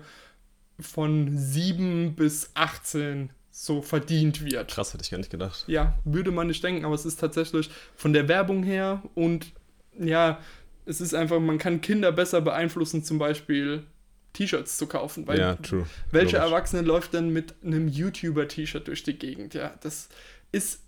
von 0.80 1.36
7 1.36 2.16
bis 2.16 2.52
18 2.54 3.32
so 3.52 3.82
verdient 3.82 4.46
wird. 4.46 4.70
Krass, 4.70 4.94
hätte 4.94 5.04
ich 5.04 5.10
gar 5.10 5.18
nicht 5.18 5.32
gedacht. 5.32 5.64
Ja, 5.68 5.98
würde 6.06 6.32
man 6.32 6.48
nicht 6.48 6.64
denken, 6.64 6.86
aber 6.86 6.94
es 6.94 7.06
ist 7.06 7.20
tatsächlich 7.20 7.72
von 7.96 8.14
der 8.14 8.28
Werbung 8.28 8.64
her 8.64 9.02
und 9.16 9.52
ja, 9.98 10.40
es 10.86 11.02
ist 11.02 11.16
einfach, 11.16 11.40
man 11.40 11.58
kann 11.58 11.82
Kinder 11.82 12.12
besser 12.12 12.42
beeinflussen, 12.42 13.04
zum 13.04 13.18
Beispiel 13.18 13.84
T-Shirts 14.34 14.78
zu 14.78 14.86
kaufen. 14.86 15.28
Weil 15.28 15.40
ja, 15.40 15.56
true. 15.56 15.88
welcher 16.12 16.38
Logisch. 16.38 16.52
Erwachsene 16.52 16.82
läuft 16.84 17.14
denn 17.14 17.30
mit 17.30 17.56
einem 17.64 17.88
YouTuber-T-Shirt 17.88 18.88
durch 18.88 19.04
die 19.04 19.18
Gegend? 19.18 19.56
Ja, 19.56 19.74
das 19.82 20.10
ist 20.52 20.82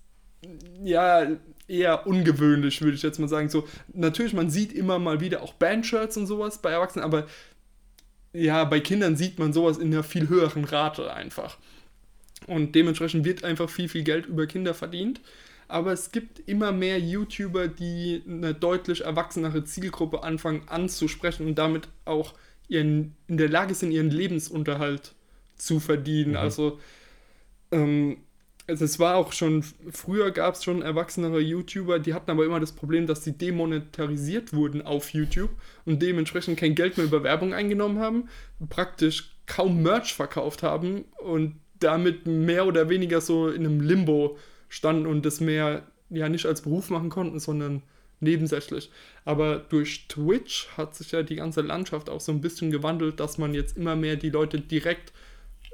ja 0.83 1.27
eher 1.69 2.07
ungewöhnlich, 2.07 2.81
würde 2.81 2.95
ich 2.95 3.03
jetzt 3.03 3.19
mal 3.19 3.27
sagen. 3.27 3.49
So, 3.49 3.67
natürlich, 3.93 4.33
man 4.33 4.49
sieht 4.49 4.73
immer 4.73 4.99
mal 4.99 5.19
wieder 5.19 5.41
auch 5.43 5.53
Bandshirts 5.53 6.17
und 6.17 6.27
sowas 6.27 6.61
bei 6.61 6.71
Erwachsenen, 6.71 7.05
aber 7.05 7.27
ja, 8.33 8.63
bei 8.65 8.79
Kindern 8.79 9.15
sieht 9.15 9.39
man 9.39 9.53
sowas 9.53 9.77
in 9.77 9.93
einer 9.93 10.03
viel 10.03 10.29
höheren 10.29 10.63
Rate 10.65 11.13
einfach. 11.13 11.57
Und 12.47 12.73
dementsprechend 12.75 13.25
wird 13.25 13.43
einfach 13.43 13.69
viel, 13.69 13.89
viel 13.89 14.03
Geld 14.03 14.25
über 14.25 14.47
Kinder 14.47 14.73
verdient. 14.73 15.21
Aber 15.67 15.91
es 15.93 16.11
gibt 16.11 16.39
immer 16.47 16.71
mehr 16.71 16.99
YouTuber, 16.99 17.67
die 17.67 18.23
eine 18.27 18.55
deutlich 18.55 19.05
erwachsenere 19.05 19.63
Zielgruppe 19.65 20.23
anfangen 20.23 20.63
anzusprechen 20.67 21.45
und 21.45 21.55
damit 21.55 21.87
auch 22.05 22.33
ihren, 22.67 23.15
in 23.27 23.37
der 23.37 23.49
Lage 23.49 23.75
sind, 23.75 23.91
ihren 23.91 24.09
Lebensunterhalt 24.09 25.13
zu 25.55 25.79
verdienen. 25.79 26.31
Mhm. 26.31 26.37
Also, 26.37 26.79
ähm, 27.71 28.17
also 28.69 28.85
es 28.85 28.99
war 28.99 29.15
auch 29.15 29.33
schon, 29.33 29.63
früher 29.91 30.31
gab 30.31 30.55
es 30.55 30.63
schon 30.63 30.81
erwachsenere 30.81 31.39
YouTuber, 31.39 31.99
die 31.99 32.13
hatten 32.13 32.31
aber 32.31 32.45
immer 32.45 32.59
das 32.59 32.71
Problem, 32.71 33.07
dass 33.07 33.23
sie 33.23 33.33
demonetarisiert 33.33 34.53
wurden 34.53 34.81
auf 34.81 35.13
YouTube 35.13 35.49
und 35.85 36.01
dementsprechend 36.01 36.59
kein 36.59 36.75
Geld 36.75 36.97
mehr 36.97 37.07
über 37.07 37.23
Werbung 37.23 37.53
eingenommen 37.53 37.99
haben, 37.99 38.29
praktisch 38.69 39.35
kaum 39.47 39.81
Merch 39.81 40.13
verkauft 40.13 40.63
haben 40.63 41.05
und 41.17 41.55
damit 41.79 42.27
mehr 42.27 42.67
oder 42.67 42.89
weniger 42.89 43.21
so 43.21 43.49
in 43.49 43.65
einem 43.65 43.81
Limbo 43.81 44.37
standen 44.67 45.07
und 45.07 45.25
das 45.25 45.39
mehr 45.39 45.83
ja 46.09 46.29
nicht 46.29 46.45
als 46.45 46.61
Beruf 46.61 46.89
machen 46.89 47.09
konnten, 47.09 47.39
sondern 47.39 47.81
nebensächlich. 48.19 48.91
Aber 49.25 49.57
durch 49.57 50.07
Twitch 50.07 50.67
hat 50.77 50.95
sich 50.95 51.11
ja 51.11 51.23
die 51.23 51.35
ganze 51.35 51.61
Landschaft 51.61 52.09
auch 52.09 52.19
so 52.19 52.31
ein 52.31 52.41
bisschen 52.41 52.69
gewandelt, 52.69 53.19
dass 53.19 53.37
man 53.37 53.53
jetzt 53.53 53.77
immer 53.77 53.95
mehr 53.95 54.15
die 54.15 54.29
Leute 54.29 54.59
direkt 54.59 55.13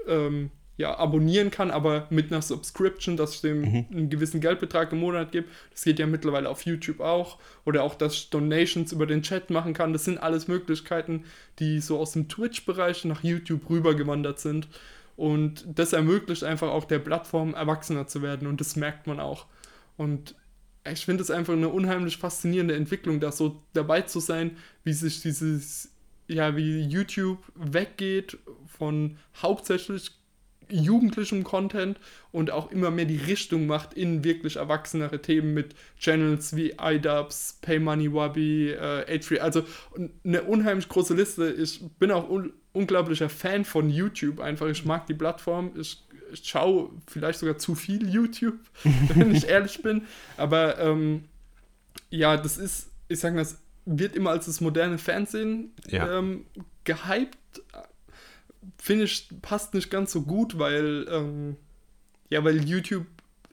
ähm, 0.08 0.52
ja, 0.77 0.98
abonnieren 0.98 1.51
kann, 1.51 1.72
aber 1.72 2.05
mit 2.10 2.32
einer 2.32 2.41
Subscription, 2.41 3.15
dass 3.15 3.36
ich 3.36 3.41
dem 3.41 3.62
Mhm. 3.62 3.86
einen 3.91 4.10
gewissen 4.10 4.41
Geldbetrag 4.41 4.91
im 4.91 5.00
Monat 5.00 5.32
gebe. 5.32 5.48
Das 5.72 5.84
geht 5.84 6.00
ja 6.00 6.05
mittlerweile 6.08 6.50
auf 6.50 6.63
YouTube 6.63 7.00
auch. 7.00 7.38
Oder 7.63 7.84
auch, 7.84 7.96
dass 7.96 8.13
ich 8.13 8.29
Donations 8.29 8.91
über 8.91 9.05
den 9.05 9.22
Chat 9.22 9.50
machen 9.50 9.74
kann. 9.74 9.94
Das 9.94 10.03
sind 10.03 10.17
alles 10.17 10.48
Möglichkeiten, 10.50 11.24
die 11.60 11.79
so 11.79 11.98
aus 11.98 12.12
dem 12.12 12.27
Twitch-Bereich 12.27 13.05
nach 13.05 13.24
YouTube 13.24 13.70
rübergewandert 13.70 14.39
sind. 14.39 14.67
Und 15.15 15.63
das 15.74 15.94
ermöglicht 15.94 16.44
einfach 16.44 16.67
auch 16.67 16.84
der 16.84 17.00
Plattform, 17.00 17.53
erwachsener 17.53 18.08
zu 18.08 18.22
werden. 18.22 18.48
Und 18.48 18.60
das 18.60 18.75
merkt 18.75 19.08
man 19.08 19.22
auch. 19.22 19.46
Und 19.96 20.36
ich 20.91 21.05
finde 21.05 21.24
es 21.24 21.32
einfach 21.32 21.53
eine 21.53 21.70
unheimlich 21.70 22.17
faszinierende 22.17 22.75
Entwicklung, 22.75 23.22
da 23.22 23.32
so 23.32 23.62
dabei 23.74 24.01
zu 24.01 24.20
sein, 24.20 24.58
wie 24.84 24.91
sich 24.94 25.22
dieses, 25.22 25.89
ja, 26.27 26.58
wie 26.58 26.82
YouTube 26.82 27.39
weggeht 27.55 28.38
von 28.67 29.17
hauptsächlich 29.41 30.12
jugendlichem 30.70 31.44
Content 31.44 32.00
und 32.32 32.52
auch 32.52 32.72
immer 32.72 32.92
mehr 32.92 33.06
die 33.06 33.18
Richtung 33.18 33.68
macht 33.68 33.94
in 33.94 34.24
wirklich 34.24 34.56
erwachsenere 34.58 35.22
Themen 35.22 35.54
mit 35.54 35.76
Channels 36.00 36.56
wie 36.56 36.76
iDubbbz, 36.80 37.60
PayMoneyWabi, 37.62 38.72
äh, 38.72 39.18
H3, 39.20 39.38
also 39.40 39.64
eine 40.24 40.44
unheimlich 40.44 40.90
große 40.90 41.14
Liste. 41.14 41.52
Ich 41.52 41.82
bin 42.00 42.12
auch 42.12 42.30
un 42.30 42.54
unglaublicher 42.74 43.30
Fan 43.30 43.64
von 43.64 43.90
YouTube 43.90 44.40
einfach. 44.42 44.68
Ich 44.68 44.84
mag 44.84 45.08
die 45.08 45.14
Plattform. 45.14 45.72
Ich, 45.80 46.04
ich 46.34 46.44
schaue 46.44 46.90
vielleicht 47.08 47.40
sogar 47.40 47.58
zu 47.58 47.74
viel 47.74 48.10
YouTube, 48.10 48.60
wenn 49.16 49.34
ich 49.34 49.48
ehrlich 49.48 49.82
bin. 49.82 50.04
Aber 50.36 50.78
ähm, 50.80 51.24
ja, 52.10 52.36
das 52.36 52.58
ist, 52.58 52.90
ich 53.08 53.20
sage 53.22 53.36
mal, 53.36 53.42
es 53.44 53.60
wird 53.86 54.16
immer 54.16 54.32
als 54.32 54.48
das 54.48 54.60
moderne 54.60 54.98
Fernsehen 54.98 55.72
Ja. 55.88 56.20
ähm, 56.20 56.46
gehypt. 56.84 57.38
Finde 58.78 59.06
ich, 59.06 59.30
passt 59.42 59.74
nicht 59.74 59.90
ganz 59.90 60.12
so 60.12 60.22
gut, 60.22 60.60
weil, 60.60 61.08
ähm, 61.10 61.56
ja, 62.30 62.44
weil 62.44 62.68
YouTube 62.68 63.06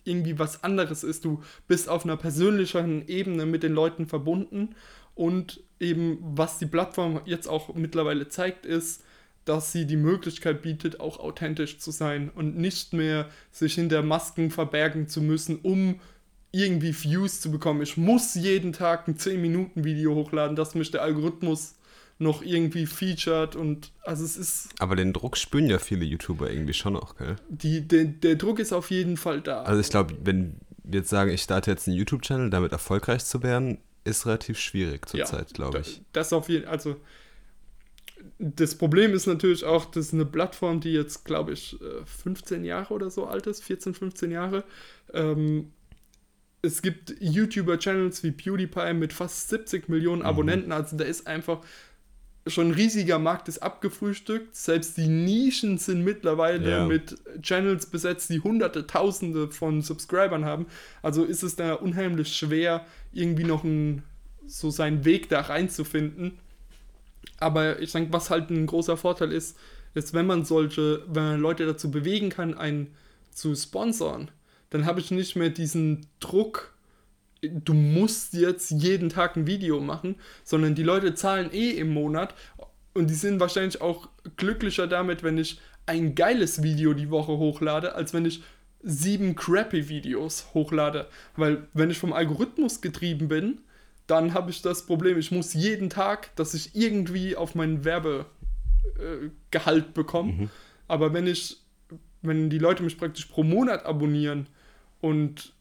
irgendwie 0.04 0.38
was 0.38 0.64
anderes 0.64 1.04
ist. 1.04 1.24
Du 1.24 1.42
bist 1.68 1.88
auf 1.88 2.04
einer 2.04 2.16
persönlicheren 2.16 3.06
Ebene 3.06 3.46
mit 3.46 3.62
den 3.62 3.72
Leuten 3.72 4.06
verbunden 4.06 4.74
und 5.14 5.60
eben, 5.78 6.18
was 6.20 6.58
die 6.58 6.66
Plattform 6.66 7.20
jetzt 7.24 7.46
auch 7.46 7.74
mittlerweile 7.74 8.28
zeigt, 8.28 8.66
ist, 8.66 9.04
dass 9.44 9.72
sie 9.72 9.86
die 9.86 9.96
Möglichkeit 9.96 10.62
bietet, 10.62 11.00
auch 11.00 11.18
authentisch 11.18 11.78
zu 11.78 11.90
sein 11.90 12.30
und 12.34 12.56
nicht 12.56 12.92
mehr 12.92 13.28
sich 13.50 13.74
hinter 13.74 14.02
Masken 14.02 14.50
verbergen 14.50 15.08
zu 15.08 15.20
müssen, 15.20 15.58
um 15.62 16.00
irgendwie 16.52 16.94
Views 16.94 17.40
zu 17.40 17.50
bekommen. 17.50 17.82
Ich 17.82 17.96
muss 17.96 18.34
jeden 18.34 18.72
Tag 18.72 19.08
ein 19.08 19.16
10-Minuten-Video 19.16 20.14
hochladen, 20.14 20.54
dass 20.54 20.74
mich 20.74 20.90
der 20.90 21.02
Algorithmus 21.02 21.74
noch 22.22 22.42
irgendwie 22.42 22.86
featured 22.86 23.56
und 23.56 23.92
also 24.02 24.24
es 24.24 24.36
ist, 24.36 24.68
Aber 24.78 24.96
den 24.96 25.12
Druck 25.12 25.36
spüren 25.36 25.68
ja 25.68 25.78
viele 25.78 26.04
YouTuber 26.04 26.50
irgendwie 26.50 26.72
schon 26.74 26.96
auch, 26.96 27.16
gell? 27.16 27.36
die, 27.48 27.86
der, 27.86 28.04
der 28.04 28.36
Druck 28.36 28.58
ist 28.58 28.72
auf 28.72 28.90
jeden 28.90 29.16
Fall 29.16 29.40
da. 29.40 29.62
Also 29.62 29.80
ich 29.80 29.90
glaube, 29.90 30.14
wenn 30.24 30.56
wir 30.84 31.00
jetzt 31.00 31.10
sagen, 31.10 31.30
ich 31.30 31.42
starte 31.42 31.70
jetzt 31.70 31.86
einen 31.88 31.96
YouTube-Channel, 31.96 32.50
damit 32.50 32.72
erfolgreich 32.72 33.24
zu 33.24 33.42
werden, 33.42 33.78
ist 34.04 34.26
relativ 34.26 34.58
schwierig 34.58 35.08
zurzeit, 35.08 35.52
glaube 35.54 35.80
ich. 35.80 35.96
Da- 35.98 36.02
Das 36.20 36.32
auf 36.32 36.48
jeden 36.48 36.66
also 36.66 36.96
das 38.38 38.76
Problem 38.76 39.14
ist 39.14 39.26
natürlich 39.26 39.64
auch, 39.64 39.84
das 39.86 40.06
ist 40.08 40.14
eine 40.14 40.24
Plattform, 40.26 40.80
die 40.80 40.92
jetzt, 40.92 41.24
glaube 41.24 41.52
ich, 41.52 41.80
äh, 41.80 42.04
15 42.04 42.64
Jahre 42.64 42.94
oder 42.94 43.10
so 43.10 43.26
alt 43.26 43.46
ist, 43.46 43.62
14, 43.64 43.94
15 43.94 44.30
Jahre. 44.30 44.64
Ähm, 45.12 45.72
es 46.62 46.82
gibt 46.82 47.14
YouTuber-Channels 47.20 48.22
wie 48.22 48.30
PewDiePie 48.30 48.94
mit 48.94 49.12
fast 49.12 49.48
70 49.48 49.88
Millionen 49.88 50.20
Mhm. 50.22 50.26
Abonnenten, 50.26 50.72
also 50.72 50.96
da 50.96 51.04
ist 51.04 51.26
einfach 51.26 51.60
schon 52.46 52.68
ein 52.68 52.74
riesiger 52.74 53.18
Markt 53.18 53.48
ist 53.48 53.62
abgefrühstückt. 53.62 54.54
Selbst 54.56 54.96
die 54.96 55.06
Nischen 55.06 55.78
sind 55.78 56.02
mittlerweile 56.02 56.70
Ja. 56.70 56.86
mit 56.86 57.16
Channels 57.40 57.86
besetzt, 57.86 58.30
die 58.30 58.40
hunderte, 58.40 58.86
tausende 58.86 59.48
von 59.50 59.82
Subscribern 59.82 60.44
haben. 60.44 60.66
Also 61.02 61.24
ist 61.24 61.42
es 61.42 61.56
da 61.56 61.74
unheimlich 61.74 62.36
schwer, 62.36 62.84
irgendwie 63.12 63.44
noch 63.44 63.62
ein, 63.64 64.02
so 64.46 64.70
seinen 64.70 65.04
Weg 65.04 65.28
da 65.28 65.40
reinzufinden. 65.42 66.38
Aber 67.38 67.80
ich 67.80 67.92
denke, 67.92 68.12
was 68.12 68.30
halt 68.30 68.50
ein 68.50 68.66
großer 68.66 68.96
Vorteil 68.96 69.32
ist, 69.32 69.56
ist, 69.94 70.14
wenn 70.14 70.26
man 70.26 70.44
solche, 70.44 71.04
wenn 71.06 71.22
man 71.24 71.40
Leute 71.40 71.66
dazu 71.66 71.90
bewegen 71.90 72.30
kann, 72.30 72.54
einen 72.56 72.88
zu 73.30 73.54
sponsern, 73.54 74.30
dann 74.70 74.86
habe 74.86 75.00
ich 75.00 75.10
nicht 75.10 75.36
mehr 75.36 75.50
diesen 75.50 76.06
Druck, 76.18 76.72
du 77.42 77.74
musst 77.74 78.34
jetzt 78.34 78.70
jeden 78.70 79.08
Tag 79.08 79.36
ein 79.36 79.46
Video 79.46 79.80
machen, 79.80 80.16
sondern 80.44 80.74
die 80.74 80.82
Leute 80.82 81.14
zahlen 81.14 81.52
eh 81.52 81.70
im 81.70 81.92
Monat 81.92 82.34
und 82.94 83.10
die 83.10 83.14
sind 83.14 83.40
wahrscheinlich 83.40 83.80
auch 83.80 84.08
glücklicher 84.36 84.86
damit, 84.86 85.22
wenn 85.22 85.38
ich 85.38 85.60
ein 85.86 86.14
geiles 86.14 86.62
Video 86.62 86.94
die 86.94 87.10
Woche 87.10 87.32
hochlade, 87.32 87.94
als 87.94 88.14
wenn 88.14 88.24
ich 88.24 88.42
sieben 88.82 89.34
crappy 89.34 89.88
Videos 89.88 90.46
hochlade. 90.54 91.08
Weil 91.36 91.66
wenn 91.72 91.90
ich 91.90 91.98
vom 91.98 92.12
Algorithmus 92.12 92.80
getrieben 92.80 93.28
bin, 93.28 93.58
dann 94.06 94.34
habe 94.34 94.50
ich 94.50 94.62
das 94.62 94.86
Problem, 94.86 95.18
ich 95.18 95.30
muss 95.30 95.54
jeden 95.54 95.90
Tag, 95.90 96.34
dass 96.36 96.54
ich 96.54 96.74
irgendwie 96.74 97.36
auf 97.36 97.54
meinen 97.54 97.84
Werbegehalt 97.84 98.26
äh, 99.86 99.92
bekomme. 99.94 100.50
Aber 100.86 101.12
wenn 101.14 101.26
ich, 101.26 101.58
wenn 102.20 102.50
die 102.50 102.58
Leute 102.58 102.82
mich 102.82 102.98
praktisch 102.98 103.26
pro 103.26 103.42
Monat 103.42 103.86
abonnieren 103.86 104.46
und 105.00 105.52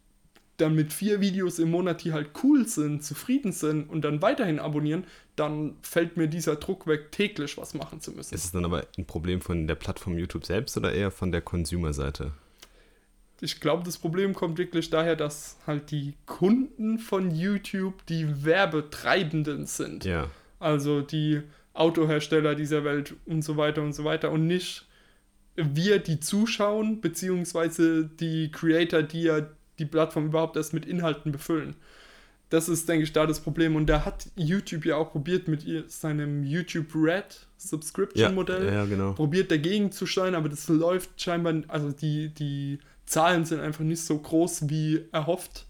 dann 0.62 0.76
mit 0.76 0.94
vier 0.94 1.20
Videos 1.20 1.60
im 1.60 1.72
Monat, 1.72 2.04
die 2.04 2.14
halt 2.14 2.30
cool 2.44 2.68
sind, 2.68 3.04
zufrieden 3.04 3.52
sind 3.52 3.90
und 3.90 4.02
dann 4.02 4.22
weiterhin 4.22 4.60
abonnieren, 4.60 5.06
dann 5.36 5.76
fällt 5.82 6.18
mir 6.18 6.28
dieser 6.28 6.56
Druck 6.56 6.88
weg, 6.88 7.12
täglich 7.12 7.58
was 7.58 7.74
machen 7.74 8.00
zu 8.00 8.12
müssen. 8.12 8.34
Ist 8.34 8.46
es 8.46 8.52
dann 8.52 8.66
aber 8.66 8.86
ein 8.98 9.06
Problem 9.06 9.42
von 9.42 9.68
der 9.68 9.76
Plattform 9.76 10.18
YouTube 10.18 10.46
selbst 10.46 10.78
oder 10.78 10.94
eher 10.94 11.12
von 11.12 11.32
der 11.32 11.42
Consumer-Seite? 11.42 12.32
Ich 13.42 13.60
glaube, 13.60 13.84
das 13.84 13.98
Problem 13.98 14.36
kommt 14.36 14.60
wirklich 14.60 14.92
daher, 14.92 15.16
dass 15.16 15.58
halt 15.66 15.90
die 15.90 16.14
Kunden 16.28 17.00
von 17.00 17.32
YouTube 17.32 18.06
die 18.06 18.46
Werbetreibenden 18.46 19.66
sind. 19.66 20.06
Ja. 20.06 20.28
Also 20.60 21.02
die 21.02 21.42
Autohersteller 21.74 22.54
dieser 22.54 22.84
Welt 22.84 23.16
und 23.26 23.42
so 23.42 23.58
weiter 23.58 23.82
und 23.82 23.94
so 23.94 24.04
weiter 24.04 24.32
und 24.32 24.46
nicht 24.46 24.86
wir, 25.56 26.00
die 26.00 26.20
zuschauen, 26.20 27.02
beziehungsweise 27.02 28.06
die 28.06 28.52
Creator, 28.52 29.04
die 29.04 29.24
ja 29.24 29.48
die 29.82 29.86
Plattform 29.86 30.28
überhaupt 30.28 30.56
erst 30.56 30.74
mit 30.74 30.86
Inhalten 30.86 31.32
befüllen. 31.32 31.76
Das 32.50 32.68
ist, 32.68 32.88
denke 32.90 33.04
ich, 33.04 33.14
da 33.14 33.26
das 33.26 33.40
Problem. 33.40 33.76
Und 33.76 33.88
da 33.88 34.04
hat 34.06 34.28
YouTube 34.36 34.86
ja 34.86 34.98
auch 34.98 35.12
probiert 35.12 35.48
mit 35.48 35.66
seinem 35.90 36.44
YouTube 36.44 36.94
Red 36.94 37.24
Ja, 37.34 37.48
Subscription-Modell, 37.58 38.66
ja, 38.74 38.86
genau. 38.86 39.14
probiert 39.14 39.50
dagegen 39.52 39.92
zu 39.92 40.06
steuern, 40.06 40.36
aber 40.36 40.50
das 40.50 40.68
läuft 40.68 41.22
scheinbar, 41.22 41.64
also 41.70 41.92
die, 41.92 42.30
die 42.34 42.80
Zahlen 43.06 43.46
sind 43.46 43.62
einfach 43.62 43.86
nicht 43.86 44.02
so 44.02 44.18
groß 44.18 44.70
wie 44.70 45.06
erhofft. 45.14 45.66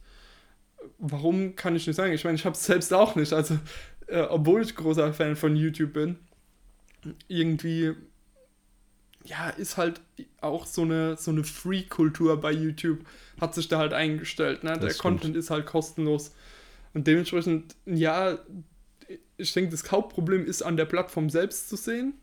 Warum 0.97 1.55
kann 1.55 1.75
ich 1.75 1.85
nicht 1.85 1.95
sagen? 1.95 2.13
Ich 2.13 2.23
meine, 2.23 2.35
ich 2.35 2.45
habe 2.45 2.55
es 2.55 2.65
selbst 2.65 2.91
auch 2.93 3.15
nicht. 3.15 3.31
Also, 3.31 3.59
äh, 4.07 4.21
obwohl 4.21 4.63
ich 4.63 4.75
großer 4.75 5.13
Fan 5.13 5.35
von 5.35 5.55
YouTube 5.55 5.93
bin, 5.93 6.17
irgendwie, 7.27 7.93
ja, 9.25 9.49
ist 9.49 9.77
halt 9.77 10.01
auch 10.39 10.65
so 10.65 10.81
eine, 10.81 11.17
so 11.17 11.31
eine 11.31 11.43
Free-Kultur 11.43 12.39
bei 12.39 12.51
YouTube, 12.51 12.99
hat 13.39 13.53
sich 13.53 13.67
da 13.67 13.77
halt 13.77 13.93
eingestellt. 13.93 14.63
Ne? 14.63 14.73
Der 14.73 14.89
stimmt. 14.89 14.99
Content 14.99 15.35
ist 15.35 15.49
halt 15.49 15.65
kostenlos. 15.65 16.33
Und 16.93 17.07
dementsprechend, 17.07 17.75
ja, 17.85 18.39
ich 19.37 19.53
denke, 19.53 19.71
das 19.71 19.89
Hauptproblem 19.91 20.45
ist 20.45 20.61
an 20.61 20.77
der 20.77 20.85
Plattform 20.85 21.29
selbst 21.29 21.69
zu 21.69 21.75
sehen. 21.75 22.13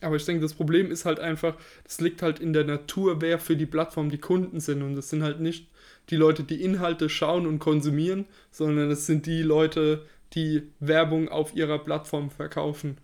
Aber 0.00 0.16
ich 0.16 0.24
denke, 0.24 0.42
das 0.42 0.54
Problem 0.54 0.90
ist 0.90 1.04
halt 1.04 1.20
einfach, 1.20 1.56
das 1.84 2.00
liegt 2.00 2.22
halt 2.22 2.40
in 2.40 2.52
der 2.52 2.64
Natur, 2.64 3.20
wer 3.20 3.38
für 3.38 3.56
die 3.56 3.66
Plattform 3.66 4.10
die 4.10 4.18
Kunden 4.18 4.58
sind. 4.58 4.82
Und 4.82 4.96
das 4.96 5.10
sind 5.10 5.22
halt 5.22 5.40
nicht 5.40 5.68
die 6.10 6.16
Leute, 6.16 6.42
die 6.42 6.62
Inhalte 6.62 7.08
schauen 7.08 7.46
und 7.46 7.60
konsumieren, 7.60 8.26
sondern 8.50 8.90
es 8.90 9.06
sind 9.06 9.26
die 9.26 9.42
Leute, 9.42 10.04
die 10.32 10.64
Werbung 10.80 11.28
auf 11.28 11.54
ihrer 11.54 11.78
Plattform 11.78 12.30
verkaufen. 12.30 12.98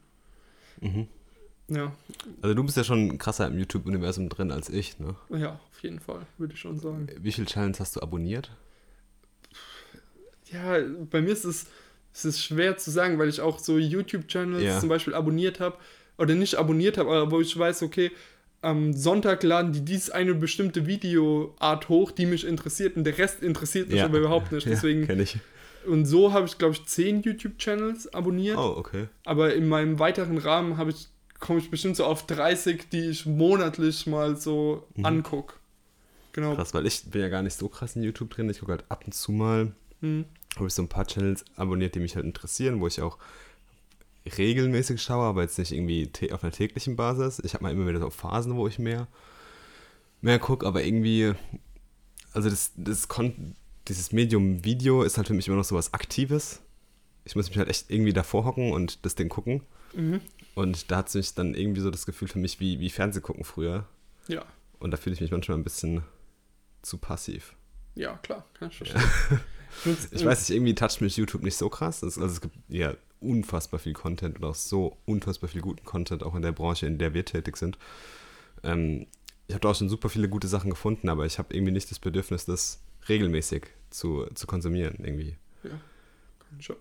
Mhm. 0.81 1.07
Ja, 1.71 1.93
Also 2.41 2.55
du 2.55 2.65
bist 2.65 2.77
ja 2.77 2.85
schon 2.85 3.19
krasser 3.19 3.47
im 3.47 3.59
YouTube-Universum 3.59 4.29
drin 4.31 4.51
als 4.51 4.71
ich, 4.71 4.99
ne? 4.99 5.15
ja, 5.31 5.61
auf 5.71 5.83
jeden 5.83 6.01
Fall, 6.01 6.21
würde 6.39 6.55
ich 6.55 6.61
schon 6.61 6.79
sagen. 6.79 7.09
Wie 7.21 7.31
viele 7.33 7.47
Channels 7.47 7.79
hast 7.81 7.97
du 7.97 8.01
abonniert? 8.01 8.51
Ja, 10.51 10.79
bei 11.11 11.21
mir 11.21 11.33
ist 11.33 11.45
es, 11.45 11.67
es 12.15 12.25
ist 12.25 12.43
schwer 12.43 12.77
zu 12.79 12.91
sagen, 12.91 13.19
weil 13.19 13.29
ich 13.29 13.41
auch 13.41 13.59
so 13.59 13.79
YouTube-Channels 13.79 14.63
Ja. 14.65 14.81
zum 14.81 14.89
Beispiel 14.89 15.15
abonniert 15.15 15.61
habe 15.61 15.77
oder 16.17 16.35
nicht 16.35 16.55
abonniert 16.57 16.97
habe, 16.99 17.11
aber 17.11 17.31
wo 17.31 17.41
ich 17.41 17.57
weiß, 17.57 17.83
okay, 17.83 18.11
am 18.61 18.93
Sonntag 18.95 19.43
laden 19.43 19.73
die 19.73 19.85
dies 19.85 20.11
eine 20.11 20.35
bestimmte 20.35 20.87
Videoart 20.87 21.89
hoch, 21.89 22.11
die 22.11 22.27
mich 22.27 22.45
interessiert 22.47 22.97
und 22.97 23.05
der 23.05 23.17
Rest 23.19 23.43
interessiert 23.43 23.89
mich 23.91 24.03
aber 24.03 24.19
überhaupt 24.19 24.51
nicht. 24.53 24.67
Deswegen, 24.67 25.07
Ja, 25.07 25.15
ich. 25.23 25.37
und 25.87 26.07
so 26.07 26.33
habe 26.33 26.47
ich, 26.47 26.59
glaube 26.59 26.73
ich, 26.75 26.85
zehn 26.87 27.23
YouTube-Channels 27.23 28.15
abonniert, 28.15 28.57
Oh, 28.59 28.75
okay. 28.79 29.09
aber 29.25 29.55
in 29.55 29.69
meinem 29.69 29.99
weiteren 29.99 30.39
Rahmen 30.39 30.77
habe 30.79 30.91
ich, 30.91 31.09
komme 31.39 31.59
ich 31.61 31.71
bestimmt 31.71 31.97
so 31.97 32.05
auf 32.05 32.27
30, 32.27 32.89
die 32.91 33.09
ich 33.11 33.27
monatlich 33.27 34.07
mal 34.07 34.37
so 34.37 34.87
Mhm. 34.97 35.05
angucke. 35.05 35.55
Genau. 36.33 36.55
Krass, 36.55 36.75
weil 36.75 36.87
ich 36.87 37.05
bin 37.07 37.21
ja 37.21 37.29
gar 37.29 37.43
nicht 37.43 37.57
so 37.57 37.69
krass 37.69 37.97
in 37.97 38.03
YouTube 38.03 38.31
drin. 38.31 38.49
Ich 38.51 38.61
gucke 38.61 38.73
halt 38.73 38.85
ab 38.89 39.03
und 39.07 39.13
zu 39.13 39.33
mal, 39.33 39.73
Hm. 40.01 40.25
habe 40.57 40.67
ich 40.69 40.75
so 40.75 40.83
ein 40.83 40.89
paar 40.89 41.07
Channels 41.07 41.45
abonniert, 41.57 41.95
die 41.95 42.01
mich 42.01 42.15
halt 42.17 42.25
interessieren, 42.25 42.81
wo 42.81 42.87
ich 42.87 43.01
auch 43.01 43.19
regelmäßig 44.37 45.01
schaue, 45.03 45.25
aber 45.25 45.43
jetzt 45.43 45.59
nicht 45.59 45.73
irgendwie 45.73 46.11
auf 46.33 46.43
einer 46.45 46.53
täglichen 46.53 46.97
Basis. 46.97 47.41
Ich 47.45 47.55
habe 47.55 47.65
mal 47.65 47.73
immer 47.73 47.87
wieder 47.89 48.01
so 48.01 48.11
Phasen, 48.11 48.57
wo 48.57 48.67
ich 48.69 48.79
mehr 48.79 49.09
mehr 50.21 50.39
gucke, 50.41 50.67
aber 50.67 50.83
irgendwie, 50.83 51.33
also 52.33 52.51
das, 52.51 52.73
das 52.77 53.07
Kon 53.09 53.55
dieses 53.87 54.13
Medium 54.13 54.65
Video 54.65 55.03
ist 55.05 55.17
halt 55.17 55.29
für 55.29 55.35
mich 55.35 55.47
immer 55.47 55.57
noch 55.57 55.65
so 55.65 55.77
was 55.77 55.95
Aktives. 55.95 56.61
Ich 57.25 57.37
muss 57.37 57.49
mich 57.49 57.57
halt 57.57 57.69
echt 57.69 57.91
irgendwie 57.91 58.13
davor 58.13 58.45
hocken 58.45 58.73
und 58.73 59.05
das 59.07 59.15
Ding 59.15 59.29
gucken. 59.29 59.63
Mhm. 59.95 60.21
Und 60.55 60.91
da 60.91 60.99
hat 60.99 61.09
es 61.09 61.15
mich 61.15 61.35
dann 61.35 61.55
irgendwie 61.55 61.81
so 61.81 61.91
das 61.91 62.07
Gefühl 62.07 62.29
für 62.29 62.39
mich 62.39 62.61
wie, 62.61 62.81
wie 62.81 62.91
Fernsehgucken 62.91 63.45
früher. 63.45 63.87
Ja. 64.27 64.45
Und 64.79 64.91
da 64.91 64.97
fühle 64.97 65.15
ich 65.15 65.21
mich 65.21 65.31
manchmal 65.31 65.57
ein 65.57 65.65
bisschen 65.65 66.03
zu 66.83 66.99
passiv. 66.99 67.55
Ja, 67.95 68.17
klar. 68.19 68.45
Kann 68.55 68.71
ich 68.71 68.81
Ja. 68.81 69.95
Ich 70.11 70.25
weiß 70.25 70.49
nicht, 70.49 70.57
irgendwie 70.57 70.75
toucht 70.75 71.01
mich 71.01 71.17
YouTube 71.17 71.43
nicht 71.43 71.57
so 71.57 71.69
krass. 71.69 72.03
Es, 72.03 72.19
also 72.19 72.33
es 72.33 72.41
gibt 72.41 72.57
ja 72.69 72.95
unfassbar 73.21 73.79
viel 73.79 73.93
Content 73.93 74.39
und 74.39 74.45
auch 74.45 74.55
so 74.55 74.97
unfassbar 75.05 75.49
viel 75.49 75.61
guten 75.61 75.85
Content, 75.85 76.23
auch 76.23 76.35
in 76.35 76.43
der 76.43 76.53
Branche, 76.53 76.87
in 76.87 76.99
der 76.99 77.15
wir 77.15 77.25
tätig 77.25 77.57
sind. 77.57 77.79
Ähm, 78.63 79.07
ich 79.47 79.55
habe 79.55 79.61
da 79.61 79.71
auch 79.71 79.75
schon 79.75 79.89
super 79.89 80.09
viele 80.09 80.29
gute 80.29 80.49
Sachen 80.49 80.71
gefunden, 80.71 81.09
aber 81.09 81.27
ich 81.27 81.39
habe 81.39 81.55
irgendwie 81.55 81.73
nicht 81.73 81.91
das 81.91 81.99
Bedürfnis, 81.99 82.45
das 82.45 82.81
regelmäßig 83.09 83.67
zu, 83.91 84.27
zu 84.35 84.47
konsumieren 84.47 84.97
irgendwie. 85.01 85.37
Ich, 85.63 85.71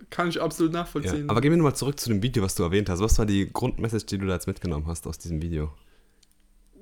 kann 0.10 0.30
ich 0.30 0.42
absolut 0.42 0.74
Ja. 0.74 0.80
nachvollziehen. 0.82 1.30
Aber 1.30 1.42
gehen 1.42 1.52
wir 1.52 1.58
nochmal 1.58 1.76
zurück 1.76 2.00
zu 2.00 2.10
dem 2.10 2.22
Video, 2.24 2.44
was 2.44 2.56
du 2.56 2.64
erwähnt 2.64 2.90
hast. 2.90 3.00
Was 3.00 3.18
war 3.20 3.26
die 3.26 3.52
Grundmessage, 3.52 4.06
die 4.06 4.18
du 4.18 4.26
da 4.28 4.34
jetzt 4.34 4.48
mitgenommen 4.48 4.88
hast 4.88 5.08
aus 5.08 5.18
diesem 5.18 5.42
Video? 5.42 5.72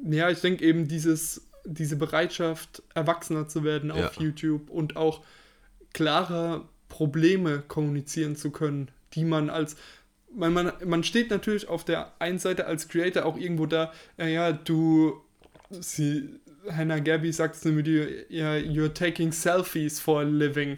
Ja, 0.04 0.30
ich 0.30 0.40
denke 0.42 0.64
eben 0.64 0.88
dieses, 0.88 1.48
diese 1.66 1.96
Bereitschaft, 1.96 2.84
erwachsener 2.94 3.48
zu 3.48 3.64
werden 3.64 3.92
auf 3.92 4.16
Ja. 4.18 4.22
YouTube 4.22 4.70
und 4.70 4.96
auch 4.98 5.22
klarer 5.94 6.68
Probleme 6.90 7.64
kommunizieren 7.68 8.36
zu 8.36 8.52
können, 8.52 8.90
die 9.14 9.26
man 9.26 9.50
als 9.50 9.76
man, 10.38 10.52
man, 10.52 10.74
man 10.86 11.04
steht 11.06 11.30
natürlich 11.30 11.70
auf 11.70 11.86
der 11.86 12.12
einen 12.20 12.40
Seite 12.40 12.66
als 12.66 12.90
Creator 12.90 13.24
auch 13.26 13.38
irgendwo 13.38 13.68
da, 13.68 13.94
ja, 14.18 14.28
ja 14.28 14.52
du, 14.52 15.22
sie, 15.70 16.30
Hannah 16.70 17.00
Gabby 17.00 17.32
sagt 17.32 17.56
es 17.56 17.64
in 17.64 17.72
dem 17.72 17.78
Video, 17.78 18.04
ja, 18.28 18.52
you're 18.56 18.94
taking 18.94 19.32
selfies 19.32 20.00
for 20.02 20.20
a 20.20 20.24
living. 20.24 20.78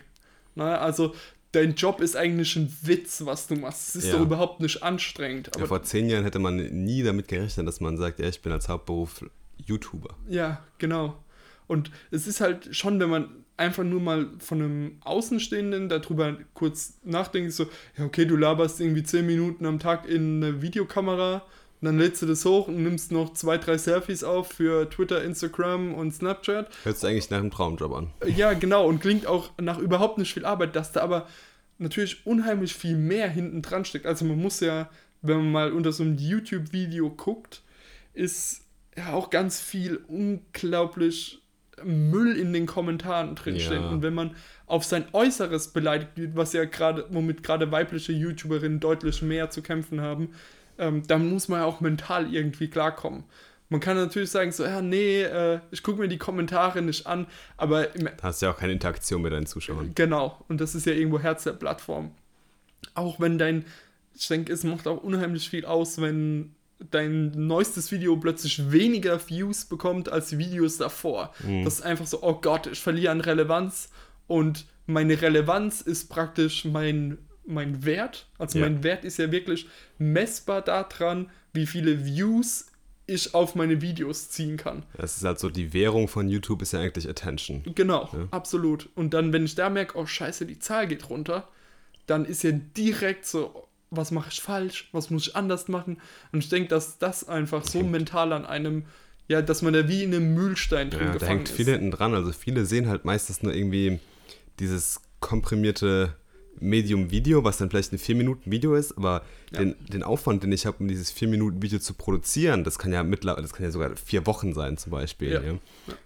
Na, 0.54 0.78
also 0.78 1.16
dein 1.52 1.76
Job 1.76 2.02
ist 2.02 2.16
eigentlich 2.16 2.56
ein 2.56 2.72
Witz, 2.84 3.24
was 3.26 3.48
du 3.48 3.56
machst. 3.56 3.90
Es 3.90 4.04
ist 4.04 4.08
Ja. 4.10 4.14
doch 4.18 4.22
überhaupt 4.22 4.60
nicht 4.60 4.84
anstrengend. 4.84 5.50
Ja, 5.58 5.66
vor 5.66 5.84
zehn 5.84 6.10
Jahren 6.10 6.24
hätte 6.24 6.40
man 6.40 6.58
nie 6.58 7.04
damit 7.04 7.28
gerechnet, 7.28 7.68
dass 7.68 7.80
man 7.80 7.98
sagt, 7.98 8.20
ja, 8.20 8.28
ich 8.28 8.42
bin 8.42 8.52
als 8.52 8.70
Hauptberuf 8.70 9.24
YouTuber. 9.66 10.16
Ja, 10.28 10.64
genau. 10.78 11.24
Und 11.68 11.92
es 12.12 12.28
ist 12.28 12.42
halt 12.42 12.76
schon, 12.76 13.00
wenn 13.00 13.10
man 13.10 13.30
einfach 13.58 13.84
nur 13.84 14.00
mal 14.00 14.28
von 14.40 14.62
einem 14.62 14.98
Außenstehenden 15.02 15.90
darüber 15.90 16.38
kurz 16.54 17.00
nachdenkt, 17.04 17.52
so, 17.54 17.66
ja, 17.98 18.06
okay, 18.06 18.26
du 18.26 18.38
laberst 18.38 18.80
irgendwie 18.80 19.04
10 19.04 19.26
Minuten 19.26 19.66
am 19.66 19.80
Tag 19.80 20.08
in 20.08 20.44
eine 20.44 20.62
Videokamera 20.62 21.44
und 21.80 21.86
dann 21.86 22.00
lädst 22.00 22.22
du 22.22 22.26
das 22.26 22.44
hoch 22.44 22.68
und 22.68 22.82
nimmst 22.82 23.12
noch 23.12 23.34
zwei, 23.34 23.58
drei 23.58 23.78
Selfies 23.78 24.24
auf 24.24 24.48
für 24.48 24.90
Twitter, 24.90 25.24
Instagram 25.24 25.94
und 25.94 26.12
Snapchat. 26.12 26.70
Hört 26.84 26.98
sich 26.98 27.10
eigentlich 27.10 27.30
nach 27.30 27.38
einem 27.38 27.52
Traumjob 27.52 27.94
an. 27.94 28.10
Ja, 28.26 28.54
genau, 28.54 28.88
und 28.88 29.00
klingt 29.00 29.28
auch 29.28 29.52
nach 29.62 29.78
überhaupt 29.78 30.18
nicht 30.18 30.34
viel 30.34 30.46
Arbeit, 30.46 30.76
dass 30.76 30.92
da 30.92 31.02
aber 31.02 31.28
natürlich 31.78 32.26
unheimlich 32.26 32.74
viel 32.74 32.96
mehr 32.96 33.30
hinten 33.30 33.62
dran 33.62 33.86
steckt. 33.86 34.08
Also 34.08 34.26
man 34.26 34.40
muss 34.40 34.60
ja, 34.60 34.90
wenn 35.22 35.38
man 35.38 35.52
mal 35.52 35.72
unter 35.72 35.92
so 35.92 36.02
einem 36.04 36.18
YouTube-Video 36.18 37.12
guckt, 37.12 37.62
ist 38.14 38.62
ja 38.98 39.14
auch 39.14 39.30
ganz 39.30 39.62
viel 39.62 40.00
unglaublich 40.08 41.44
Müll 41.84 42.36
in 42.38 42.54
den 42.54 42.66
Kommentaren 42.66 43.36
drinsteckt. 43.36 43.82
Ja. 43.84 43.90
Und 43.90 44.02
wenn 44.02 44.16
man 44.16 44.36
auf 44.66 44.84
sein 44.84 45.06
Äußeres 45.14 45.70
beleidigt 45.70 46.12
wird, 46.16 46.36
was 46.36 46.54
ja 46.54 46.66
gerade, 46.66 47.06
womit 47.12 47.44
gerade 47.44 47.72
weibliche 47.72 48.14
YouTuberinnen 48.14 48.80
deutlich 48.80 49.22
mehr 49.22 49.52
zu 49.52 49.62
kämpfen 49.62 50.02
haben, 50.02 50.30
ähm, 50.78 51.04
dann 51.08 51.30
muss 51.30 51.48
man 51.48 51.62
ja 51.62 51.66
auch 51.66 51.82
mental 51.82 52.34
irgendwie 52.34 52.70
klarkommen. 52.70 53.24
Man 53.70 53.82
kann 53.82 53.98
natürlich 53.98 54.32
sagen, 54.32 54.52
so, 54.52 54.64
ja, 54.64 54.82
nee, 54.82 55.24
äh, 55.24 55.60
ich 55.72 55.84
gucke 55.84 56.00
mir 56.00 56.08
die 56.08 56.18
Kommentare 56.18 56.82
nicht 56.82 57.06
an, 57.06 57.28
aber 57.58 57.96
im 57.96 58.08
hast 58.22 58.42
ja 58.42 58.52
auch 58.52 58.58
keine 58.58 58.74
Interaktion 58.74 59.22
mit 59.22 59.34
deinen 59.34 59.46
Zuschauern. 59.46 59.92
Genau, 59.94 60.44
und 60.48 60.62
das 60.62 60.74
ist 60.74 60.86
ja 60.86 60.94
irgendwo 60.94 61.20
Herz 61.20 61.44
der 61.44 61.52
Plattform. 61.54 62.12
Auch 62.94 63.20
wenn 63.20 63.38
dein, 63.38 63.66
ich 64.16 64.28
denke, 64.28 64.54
es 64.54 64.64
macht 64.64 64.88
auch 64.88 65.04
unheimlich 65.04 65.50
viel 65.50 65.66
aus, 65.66 66.00
wenn 66.02 66.56
dein 66.92 67.32
neuestes 67.32 67.92
Video 67.92 68.16
plötzlich 68.18 68.72
weniger 68.72 69.20
Views 69.28 69.66
bekommt 69.66 70.10
als 70.10 70.38
Videos 70.38 70.78
davor. 70.78 71.34
Das 71.64 71.76
ist 71.76 71.82
einfach 71.82 72.06
so, 72.06 72.22
oh 72.22 72.36
Gott, 72.36 72.68
ich 72.68 72.80
verliere 72.80 73.12
an 73.12 73.22
Relevanz 73.22 73.90
und 74.28 74.66
meine 74.86 75.22
Relevanz 75.22 75.82
ist 75.82 76.08
praktisch 76.10 76.66
mein, 76.66 77.18
mein 77.48 77.86
Wert. 77.86 78.28
Also 78.38 78.60
Ja. 78.60 78.66
mein 78.66 78.84
Wert 78.84 79.04
ist 79.06 79.18
ja 79.18 79.32
wirklich 79.32 79.68
messbar 79.98 80.62
daran, 80.62 81.30
wie 81.54 81.66
viele 81.66 82.06
Views 82.06 82.68
ich 83.10 83.34
auf 83.34 83.56
meine 83.56 83.82
Videos 83.82 84.30
ziehen 84.30 84.58
kann. 84.58 84.84
Das 84.98 85.16
ist 85.16 85.24
halt 85.24 85.40
so, 85.40 85.50
die 85.50 85.72
Währung 85.74 86.08
von 86.10 86.28
YouTube 86.28 86.62
ist 86.62 86.74
ja 86.74 86.82
eigentlich 86.82 87.08
Attention. 87.10 87.64
Genau, 87.74 88.10
Ja. 88.12 88.28
absolut. 88.32 88.90
Und 88.96 89.14
dann, 89.14 89.32
wenn 89.32 89.46
ich 89.46 89.56
da 89.56 89.70
merke, 89.70 89.98
oh 89.98 90.06
scheiße, 90.06 90.46
die 90.46 90.60
Zahl 90.60 90.88
geht 90.88 91.10
runter, 91.10 91.48
dann 92.06 92.26
ist 92.26 92.44
ja 92.44 92.52
direkt 92.52 93.26
so, 93.26 93.68
was 93.92 94.12
mache 94.12 94.30
ich 94.32 94.42
falsch, 94.42 94.90
was 94.92 95.10
muss 95.10 95.28
ich 95.28 95.36
anders 95.38 95.70
machen? 95.70 96.02
Und 96.34 96.40
ich 96.44 96.50
denke, 96.50 96.68
dass 96.68 96.98
das 96.98 97.28
einfach 97.30 97.64
so 97.66 97.82
mental 97.84 98.34
an 98.34 98.46
einem, 98.46 98.84
ja, 99.30 99.42
dass 99.42 99.62
man 99.62 99.72
da 99.72 99.88
wie 99.88 100.04
in 100.04 100.14
einem 100.14 100.34
Mühlstein 100.34 100.90
drin 100.90 101.00
Ja, 101.00 101.08
da 101.08 101.14
gefangen 101.14 101.30
hängt 101.38 101.50
ist. 101.50 101.56
viel 101.56 101.66
hinten 101.68 101.92
dran. 101.92 102.14
Also 102.14 102.34
viele 102.34 102.66
sehen 102.66 102.90
halt 102.90 103.06
meistens 103.06 103.42
nur 103.42 103.54
irgendwie 103.54 104.00
dieses 104.60 105.00
komprimierte 105.22 106.14
Medium-Video, 106.60 107.44
was 107.44 107.58
dann 107.58 107.70
vielleicht 107.70 107.94
ein 107.94 108.00
4-Minuten-Video 108.00 108.76
ist, 108.76 108.98
aber 108.98 109.22
Ja. 109.52 109.60
den, 109.60 109.76
den 109.88 110.04
Aufwand, 110.04 110.44
den 110.44 110.52
ich 110.52 110.66
habe, 110.66 110.78
um 110.80 110.88
dieses 110.88 111.14
4-Minuten-Video 111.16 111.80
zu 111.80 111.94
produzieren, 111.94 112.64
das 112.64 112.78
kann 112.80 112.92
ja 112.92 113.04
mittlerweile, 113.04 113.42
das 113.44 113.54
kann 113.54 113.66
ja 113.66 113.72
sogar 113.72 113.96
vier 113.96 114.26
Wochen 114.26 114.54
sein 114.54 114.78
zum 114.78 114.92
Beispiel. 114.92 115.32
Ja. 115.32 115.42
Ja. 115.42 115.54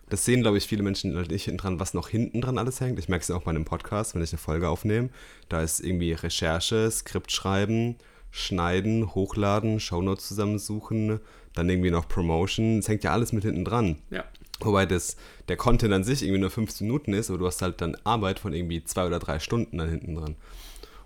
Das 0.10 0.26
sehen, 0.26 0.42
glaube 0.42 0.58
ich, 0.58 0.66
viele 0.68 0.84
Menschen 0.84 1.16
halt 1.16 1.32
nicht 1.32 1.46
hinten 1.46 1.58
dran, 1.60 1.80
was 1.80 1.94
noch 1.94 2.10
hinten 2.10 2.42
dran 2.42 2.58
alles 2.58 2.82
hängt. 2.82 3.00
Ich 3.00 3.10
merke 3.10 3.24
es 3.24 3.28
ja 3.30 3.36
auch 3.36 3.44
bei 3.44 3.52
einem 3.52 3.66
Podcast, 3.66 4.14
wenn 4.16 4.22
ich 4.22 4.32
eine 4.32 4.40
Folge 4.40 4.70
aufnehme. 4.70 5.10
Da 5.50 5.62
ist 5.62 5.80
irgendwie 5.80 6.14
Recherche, 6.14 6.90
Skript 6.92 7.32
schreiben, 7.32 7.96
schneiden, 8.30 9.14
hochladen, 9.14 9.80
Shownotes 9.80 10.28
zusammensuchen, 10.28 11.20
dann 11.54 11.70
irgendwie 11.70 11.92
noch 11.92 12.08
Promotion. 12.08 12.80
Es 12.80 12.88
hängt 12.88 13.04
ja 13.04 13.12
alles 13.12 13.34
mit 13.34 13.44
hinten 13.44 13.66
dran. 13.66 13.98
Ja, 14.10 14.24
Wobei 14.66 14.86
das, 14.86 15.18
der 15.48 15.58
Content 15.58 15.94
an 15.94 16.04
sich 16.04 16.24
irgendwie 16.24 16.42
nur 16.42 16.50
15 16.50 16.88
Minuten 16.88 17.14
ist, 17.14 17.30
aber 17.30 17.40
du 17.40 17.48
hast 17.48 17.62
halt 17.62 17.82
dann 17.82 17.98
Arbeit 18.04 18.40
von 18.40 18.54
irgendwie 18.54 18.84
zwei 18.84 19.06
oder 19.06 19.20
drei 19.20 19.40
Stunden 19.40 19.78
dann 19.78 19.90
hinten 19.90 20.16
dran. 20.16 20.36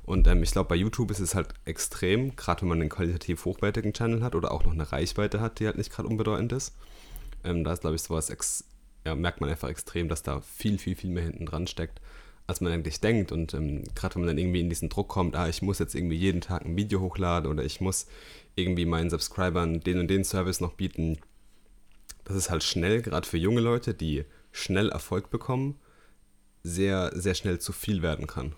Und 0.04 0.28
ähm, 0.28 0.44
ich 0.44 0.52
glaube, 0.52 0.70
bei 0.70 0.76
YouTube 0.76 1.10
ist 1.10 1.20
es 1.20 1.34
halt 1.34 1.50
extrem, 1.66 2.36
gerade 2.36 2.62
wenn 2.62 2.70
man 2.70 2.82
einen 2.82 2.90
qualitativ 2.90 3.44
hochwertigen 3.46 3.94
Channel 3.94 4.24
hat 4.24 4.36
oder 4.36 4.52
auch 4.52 4.64
noch 4.64 4.74
eine 4.74 4.92
Reichweite 4.92 5.42
hat, 5.42 5.60
die 5.60 5.66
halt 5.66 5.78
nicht 5.78 5.92
gerade 5.92 6.08
unbedeutend 6.08 6.54
ist. 6.54 6.76
Ähm, 7.44 7.64
da 7.64 7.74
ist, 7.74 7.82
glaube 7.82 7.96
ich, 7.96 8.04
sowas, 8.04 8.30
ex 8.30 8.66
ja, 9.06 9.16
merkt 9.16 9.42
man 9.42 9.50
einfach 9.50 9.70
extrem, 9.70 10.08
dass 10.08 10.24
da 10.24 10.42
viel, 10.42 10.78
viel, 10.78 10.96
viel 10.96 11.12
mehr 11.12 11.24
hinten 11.24 11.46
dran 11.46 11.68
steckt, 11.68 12.02
als 12.48 12.62
man 12.62 12.72
eigentlich 12.72 13.02
denkt. 13.02 13.32
Und 13.32 13.54
ähm, 13.54 13.84
gerade 13.96 14.16
wenn 14.16 14.22
man 14.22 14.28
dann 14.30 14.38
irgendwie 14.38 14.62
in 14.62 14.70
diesen 14.70 14.90
Druck 14.90 15.08
kommt, 15.08 15.36
ah, 15.36 15.48
ich 15.48 15.62
muss 15.62 15.80
jetzt 15.80 15.96
irgendwie 15.96 16.18
jeden 16.18 16.42
Tag 16.42 16.66
ein 16.66 16.76
Video 16.76 17.00
hochladen 17.00 17.50
oder 17.50 17.64
ich 17.64 17.82
muss 17.82 18.08
irgendwie 18.56 18.86
meinen 18.86 19.10
Subscribern 19.10 19.80
den 19.80 20.00
und 20.00 20.08
den 20.08 20.24
Service 20.24 20.60
noch 20.60 20.74
bieten, 20.74 21.18
das 22.26 22.36
ist 22.36 22.50
halt 22.50 22.64
schnell, 22.64 23.02
gerade 23.02 23.28
für 23.28 23.38
junge 23.38 23.62
Leute, 23.62 23.94
die 23.94 24.26
schnell 24.52 24.90
Erfolg 24.90 25.30
bekommen, 25.30 25.80
sehr, 26.64 27.12
sehr 27.16 27.36
schnell 27.36 27.60
zu 27.60 27.72
viel 27.72 28.02
werden 28.02 28.28
kann. 28.28 28.54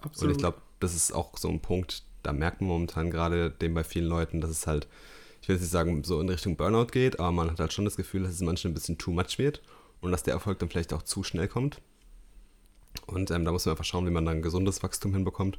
absolut. 0.00 0.22
Und 0.22 0.30
ich 0.30 0.38
glaube, 0.38 0.62
das 0.80 0.94
ist 0.94 1.12
auch 1.12 1.36
so 1.36 1.48
ein 1.48 1.60
Punkt, 1.60 2.04
da 2.22 2.32
merkt 2.32 2.60
man 2.60 2.68
momentan 2.68 3.10
gerade 3.10 3.50
den 3.50 3.74
bei 3.74 3.84
vielen 3.84 4.06
Leuten, 4.06 4.40
dass 4.40 4.50
es 4.50 4.66
halt, 4.66 4.86
ich 5.42 5.48
will 5.48 5.56
jetzt 5.56 5.62
nicht 5.62 5.72
sagen, 5.72 6.04
so 6.04 6.20
in 6.20 6.28
Richtung 6.28 6.56
Burnout 6.56 6.86
geht, 6.86 7.18
aber 7.18 7.32
man 7.32 7.50
hat 7.50 7.58
halt 7.60 7.72
schon 7.72 7.84
das 7.84 7.96
Gefühl, 7.96 8.22
dass 8.22 8.32
es 8.32 8.40
manchmal 8.40 8.70
ein 8.70 8.74
bisschen 8.74 8.98
too 8.98 9.12
much 9.12 9.38
wird 9.38 9.62
und 10.00 10.12
dass 10.12 10.22
der 10.22 10.34
Erfolg 10.34 10.58
dann 10.60 10.68
vielleicht 10.68 10.92
auch 10.92 11.02
zu 11.02 11.22
schnell 11.24 11.48
kommt. 11.48 11.80
Und 13.06 13.30
ähm, 13.30 13.44
da 13.44 13.52
muss 13.52 13.66
man 13.66 13.72
einfach 13.72 13.84
schauen, 13.84 14.06
wie 14.06 14.10
man 14.10 14.24
dann 14.24 14.36
ein 14.36 14.42
gesundes 14.42 14.82
Wachstum 14.82 15.12
hinbekommt 15.12 15.58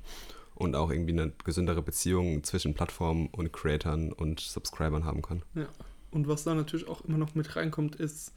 und 0.55 0.75
auch 0.75 0.91
irgendwie 0.91 1.13
eine 1.13 1.32
gesündere 1.43 1.82
Beziehung 1.82 2.43
zwischen 2.43 2.73
Plattformen 2.73 3.27
und 3.27 3.51
Creatoren 3.51 4.13
und 4.13 4.39
Subscribern 4.39 5.05
haben 5.05 5.21
kann. 5.21 5.43
Ja. 5.55 5.67
Und 6.12 6.28
was 6.28 6.43
da 6.43 6.56
natürlich 6.56 6.88
auch 6.88 7.02
immer 7.06 7.17
noch 7.17 7.36
mit 7.36 7.56
reinkommt, 7.56 7.95
ist, 7.95 8.34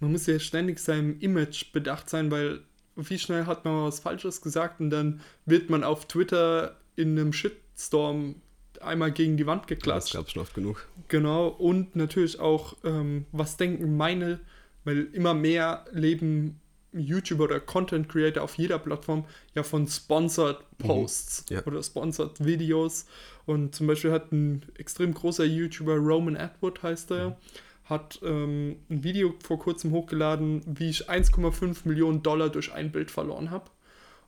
man 0.00 0.12
muss 0.12 0.26
ja 0.26 0.38
ständig 0.38 0.78
seinem 0.78 1.18
Image 1.20 1.72
bedacht 1.72 2.10
sein, 2.10 2.30
weil 2.30 2.60
wie 2.96 3.18
schnell 3.18 3.46
hat 3.46 3.64
man 3.64 3.84
was 3.84 4.00
Falsches 4.00 4.40
gesagt 4.40 4.80
und 4.80 4.90
dann 4.90 5.20
wird 5.46 5.70
man 5.70 5.82
auf 5.82 6.06
Twitter 6.06 6.76
in 6.96 7.18
einem 7.18 7.32
Shitstorm 7.32 8.36
einmal 8.80 9.12
gegen 9.12 9.36
die 9.36 9.46
Wand 9.46 9.62
Das 9.62 9.68
geklatscht. 9.68 10.12
gab 10.14 10.26
es 10.26 10.32
schon 10.32 10.42
oft 10.42 10.54
genug. 10.54 10.86
Genau, 11.08 11.48
und 11.48 11.96
natürlich 11.96 12.38
auch, 12.38 12.76
ähm, 12.84 13.26
was 13.32 13.56
denken 13.56 13.96
meine, 13.96 14.40
weil 14.84 15.08
immer 15.12 15.34
mehr 15.34 15.86
leben 15.92 16.60
YouTuber 16.94 17.44
oder 17.44 17.60
Content 17.60 18.08
Creator 18.08 18.42
auf 18.42 18.56
jeder 18.56 18.78
Plattform 18.78 19.24
ja 19.54 19.62
von 19.62 19.86
Sponsored 19.86 20.58
Posts 20.78 21.46
Ja. 21.50 21.64
oder 21.66 21.82
Sponsored 21.82 22.44
Videos. 22.44 23.06
Und 23.46 23.74
zum 23.74 23.86
Beispiel 23.86 24.12
hat 24.12 24.32
ein 24.32 24.64
extrem 24.78 25.12
großer 25.12 25.44
YouTuber, 25.44 25.96
Roman 25.96 26.36
Atwood 26.36 26.82
heißt 26.82 27.10
er, 27.12 27.36
hat 27.84 28.20
ähm, 28.24 28.76
ein 28.88 29.04
Video 29.04 29.34
vor 29.44 29.58
kurzem 29.58 29.90
hochgeladen, 29.92 30.62
wie 30.66 30.88
ich 30.88 31.10
1,5 31.10 31.80
Millionen 31.84 32.22
Dollar 32.22 32.48
durch 32.48 32.72
ein 32.72 32.90
Bild 32.92 33.10
verloren 33.10 33.50
habe. 33.50 33.70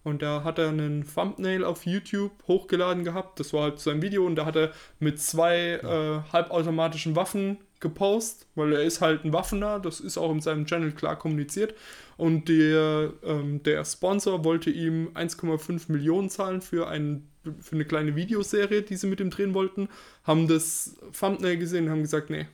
Und 0.05 0.22
da 0.22 0.44
hat 0.44 0.59
er 0.61 0.68
einen 0.68 1.05
Thumbnail 1.05 1.64
auf 1.64 1.85
YouTube 1.85 2.31
hochgeladen 2.46 3.02
gehabt. 3.02 3.40
Das 3.40 3.52
war 3.52 3.62
halt 3.64 3.81
sein 3.81 4.02
Video 4.02 4.24
und 4.24 4.37
da 4.37 4.44
hat 4.46 4.55
er 4.55 4.70
mit 5.00 5.20
zwei 5.20 5.81
äh, 5.83 6.33
halbautomatischen 6.33 7.16
Waffen 7.16 7.57
gepostet, 7.81 8.47
weil 8.55 8.73
er 8.73 8.83
ist 8.83 9.01
halt 9.01 9.25
ein 9.25 9.33
Waffener, 9.33 9.79
das 9.79 10.01
ist 10.01 10.19
auch 10.19 10.31
in 10.33 10.41
seinem 10.41 10.67
Channel 10.67 10.93
klar 10.93 11.19
kommuniziert. 11.19 11.75
Und 12.17 12.49
der, 12.49 13.12
ähm, 13.23 13.62
der 13.62 13.85
Sponsor 13.85 14.45
wollte 14.45 14.71
ihm 14.71 15.11
1,5 15.15 15.93
Millionen 15.93 16.31
zahlen 16.31 16.62
für, 16.62 16.89
ein, 16.89 17.29
für 17.61 17.75
eine 17.75 17.85
kleine 17.85 18.17
Videoserie, 18.17 18.83
die 18.83 18.97
sie 18.97 19.07
mit 19.07 19.21
ihm 19.21 19.31
drehen 19.31 19.55
wollten. 19.55 19.89
Haben 20.25 20.49
das 20.49 20.97
Thumbnail 21.19 21.59
gesehen 21.59 21.87
und 21.87 21.91
haben 21.91 22.03
gesagt, 22.03 22.31
nee, 22.31 22.47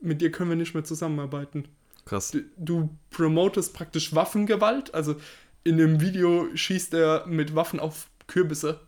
mit 0.00 0.20
dir 0.20 0.30
können 0.30 0.50
wir 0.50 0.56
nicht 0.56 0.74
mehr 0.74 0.84
zusammenarbeiten. 0.84 1.66
Krass. 2.06 2.30
Du, 2.30 2.40
du 2.56 2.98
promotest 3.10 3.74
praktisch 3.74 4.14
Waffengewalt. 4.14 4.94
Also 4.94 5.16
in 5.64 5.76
dem 5.76 6.00
Video 6.00 6.48
schießt 6.54 6.94
er 6.94 7.26
mit 7.26 7.54
Waffen 7.54 7.80
auf 7.80 8.08
Kürbisse, 8.26 8.80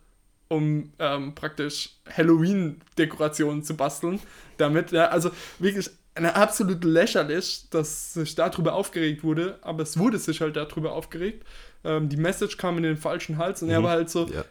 um 0.51 0.91
ähm, 0.99 1.33
praktisch 1.33 1.91
Halloween-Dekorationen 2.15 3.63
zu 3.63 3.75
basteln. 3.75 4.19
Damit, 4.57 4.91
ja, 4.91 5.07
also 5.07 5.31
wirklich 5.59 5.89
eine 6.13 6.35
absolut 6.35 6.83
lächerlich, 6.83 7.67
dass 7.69 8.13
sich 8.13 8.35
darüber 8.35 8.73
aufgeregt 8.73 9.23
wurde, 9.23 9.57
aber 9.61 9.83
es 9.83 9.97
wurde 9.97 10.19
sich 10.19 10.41
halt 10.41 10.55
darüber 10.57 10.91
aufgeregt. 10.93 11.45
Ähm, 11.83 12.09
die 12.09 12.17
Message 12.17 12.57
kam 12.57 12.77
in 12.77 12.83
den 12.83 12.97
falschen 12.97 13.37
Hals 13.37 13.63
und 13.63 13.69
er 13.69 13.79
Mhm. 13.79 13.83
war 13.85 13.91
halt 13.91 14.09
so, 14.09 14.27
Ja. 14.27 14.43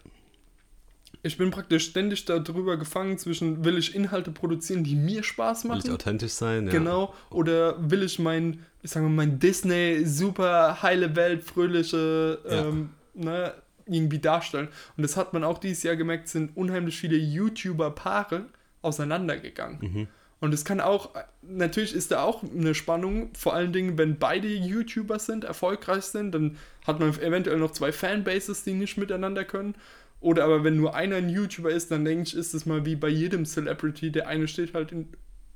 ich 1.22 1.36
bin 1.36 1.50
praktisch 1.50 1.84
ständig 1.90 2.24
darüber 2.24 2.78
gefangen 2.78 3.18
zwischen, 3.18 3.62
will 3.64 3.76
ich 3.76 3.94
Inhalte 3.94 4.30
produzieren, 4.30 4.84
die 4.84 4.96
mir 4.96 5.22
Spaß 5.22 5.64
Will 5.64 5.72
ich 5.76 5.84
machen? 5.84 5.94
authentisch 5.94 6.32
sein? 6.32 6.64
Ja. 6.66 6.72
Genau. 6.72 7.12
Oder 7.28 7.76
will 7.90 8.02
ich 8.02 8.18
mein, 8.18 8.64
ich 8.82 8.90
sag 8.90 9.02
mal, 9.02 9.10
mein 9.10 9.38
Disney 9.38 10.04
super 10.06 10.80
heile 10.82 11.14
Welt, 11.14 11.44
fröhliche, 11.44 12.38
ähm, 12.48 12.90
ne, 13.12 13.52
irgendwie 13.92 14.18
darstellen. 14.18 14.68
Und 14.96 15.02
das 15.02 15.16
hat 15.16 15.32
man 15.32 15.44
auch 15.44 15.58
dieses 15.58 15.82
Jahr 15.82 15.96
gemerkt, 15.96 16.28
sind 16.28 16.56
unheimlich 16.56 16.98
viele 16.98 17.16
YouTuber-Paare 17.16 18.46
auseinandergegangen. 18.82 19.78
Mhm. 19.80 20.08
Und 20.40 20.54
es 20.54 20.64
kann 20.64 20.80
auch, 20.80 21.10
natürlich 21.42 21.94
ist 21.94 22.12
da 22.12 22.22
auch 22.22 22.42
eine 22.42 22.74
Spannung, 22.74 23.30
vor 23.34 23.52
allen 23.54 23.74
Dingen, 23.74 23.98
wenn 23.98 24.18
beide 24.18 24.48
YouTuber 24.48 25.18
sind, 25.18 25.44
erfolgreich 25.44 26.04
sind, 26.04 26.32
dann 26.34 26.56
hat 26.86 26.98
man 26.98 27.10
eventuell 27.20 27.58
noch 27.58 27.72
zwei 27.72 27.92
Fanbases, 27.92 28.64
die 28.64 28.72
nicht 28.72 28.96
miteinander 28.96 29.44
können. 29.44 29.74
Oder 30.20 30.44
aber 30.44 30.64
wenn 30.64 30.76
nur 30.76 30.94
einer 30.94 31.16
ein 31.16 31.28
YouTuber 31.28 31.70
ist, 31.70 31.90
dann 31.90 32.04
denke 32.04 32.24
ich, 32.24 32.34
ist 32.34 32.54
es 32.54 32.64
mal 32.64 32.86
wie 32.86 32.96
bei 32.96 33.08
jedem 33.08 33.44
Celebrity, 33.44 34.10
der 34.10 34.28
eine 34.28 34.48
steht 34.48 34.72
halt 34.72 34.92
in, 34.92 35.08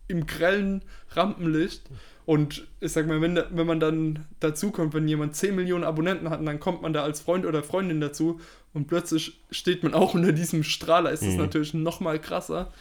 im 0.07 0.27
grellen 0.27 0.83
Rampenlicht. 1.11 1.83
Und 2.27 2.67
ich 2.81 2.93
sag 2.93 3.07
mal, 3.07 3.21
wenn, 3.21 3.39
wenn 3.51 3.67
man 3.67 3.81
dann 3.81 4.25
dazu 4.41 4.71
kommt, 4.71 4.95
wenn 4.95 5.07
jemand 5.07 5.37
10 5.37 5.55
Millionen 5.55 5.85
Abonnenten 5.85 6.31
hat, 6.31 6.47
dann 6.47 6.59
kommt 6.59 6.81
man 6.81 6.93
da 6.95 7.03
als 7.03 7.21
Freund 7.21 7.45
oder 7.45 7.63
Freundin 7.63 8.01
dazu 8.01 8.41
und 8.73 8.87
plötzlich 8.87 9.41
steht 9.51 9.83
man 9.83 9.93
auch 9.93 10.15
unter 10.15 10.33
diesem 10.33 10.63
Strahler, 10.63 11.11
ist 11.13 11.23
es 11.23 11.35
Mhm. 11.35 11.39
natürlich 11.41 11.75
noch 11.75 12.01
mal 12.01 12.19
krasser. 12.19 12.73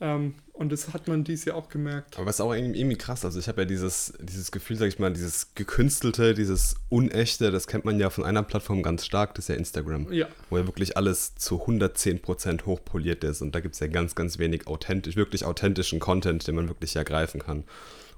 Ähm, 0.00 0.34
und 0.52 0.70
das 0.72 0.92
hat 0.92 1.08
man 1.08 1.22
dieses 1.24 1.44
Jahr 1.46 1.56
auch 1.56 1.68
gemerkt. 1.68 2.18
Aber 2.18 2.28
es 2.28 2.36
ist 2.36 2.40
auch 2.40 2.52
irgendwie, 2.52 2.80
irgendwie 2.80 2.96
krass. 2.96 3.24
Also 3.24 3.38
ich 3.40 3.48
habe 3.48 3.62
ja 3.62 3.64
dieses, 3.64 4.12
dieses 4.20 4.50
Gefühl, 4.52 4.76
sag 4.76 4.86
ich 4.88 4.98
mal, 4.98 5.12
dieses 5.12 5.54
gekünstelte, 5.54 6.34
dieses 6.34 6.76
unechte, 6.88 7.50
das 7.50 7.66
kennt 7.66 7.84
man 7.84 7.98
ja 7.98 8.10
von 8.10 8.24
einer 8.24 8.42
Plattform 8.42 8.82
ganz 8.82 9.04
stark, 9.04 9.34
das 9.34 9.44
ist 9.44 9.48
ja 9.48 9.54
Instagram. 9.56 10.12
Ja, 10.12 10.26
Wo 10.50 10.58
ja 10.58 10.66
wirklich 10.66 10.96
alles 10.96 11.34
zu 11.36 11.56
110% 11.66 12.66
hochpoliert 12.66 13.24
ist. 13.24 13.40
Und 13.42 13.54
da 13.54 13.60
gibt 13.60 13.74
es 13.74 13.80
ja 13.80 13.86
ganz, 13.88 14.14
ganz 14.14 14.38
wenig 14.38 14.66
authentisch, 14.66 15.16
wirklich 15.16 15.44
authentischen 15.44 15.98
Content, 16.00 16.46
den 16.46 16.54
man 16.56 16.68
wirklich 16.68 16.94
ergreifen 16.96 17.40
kann. 17.40 17.64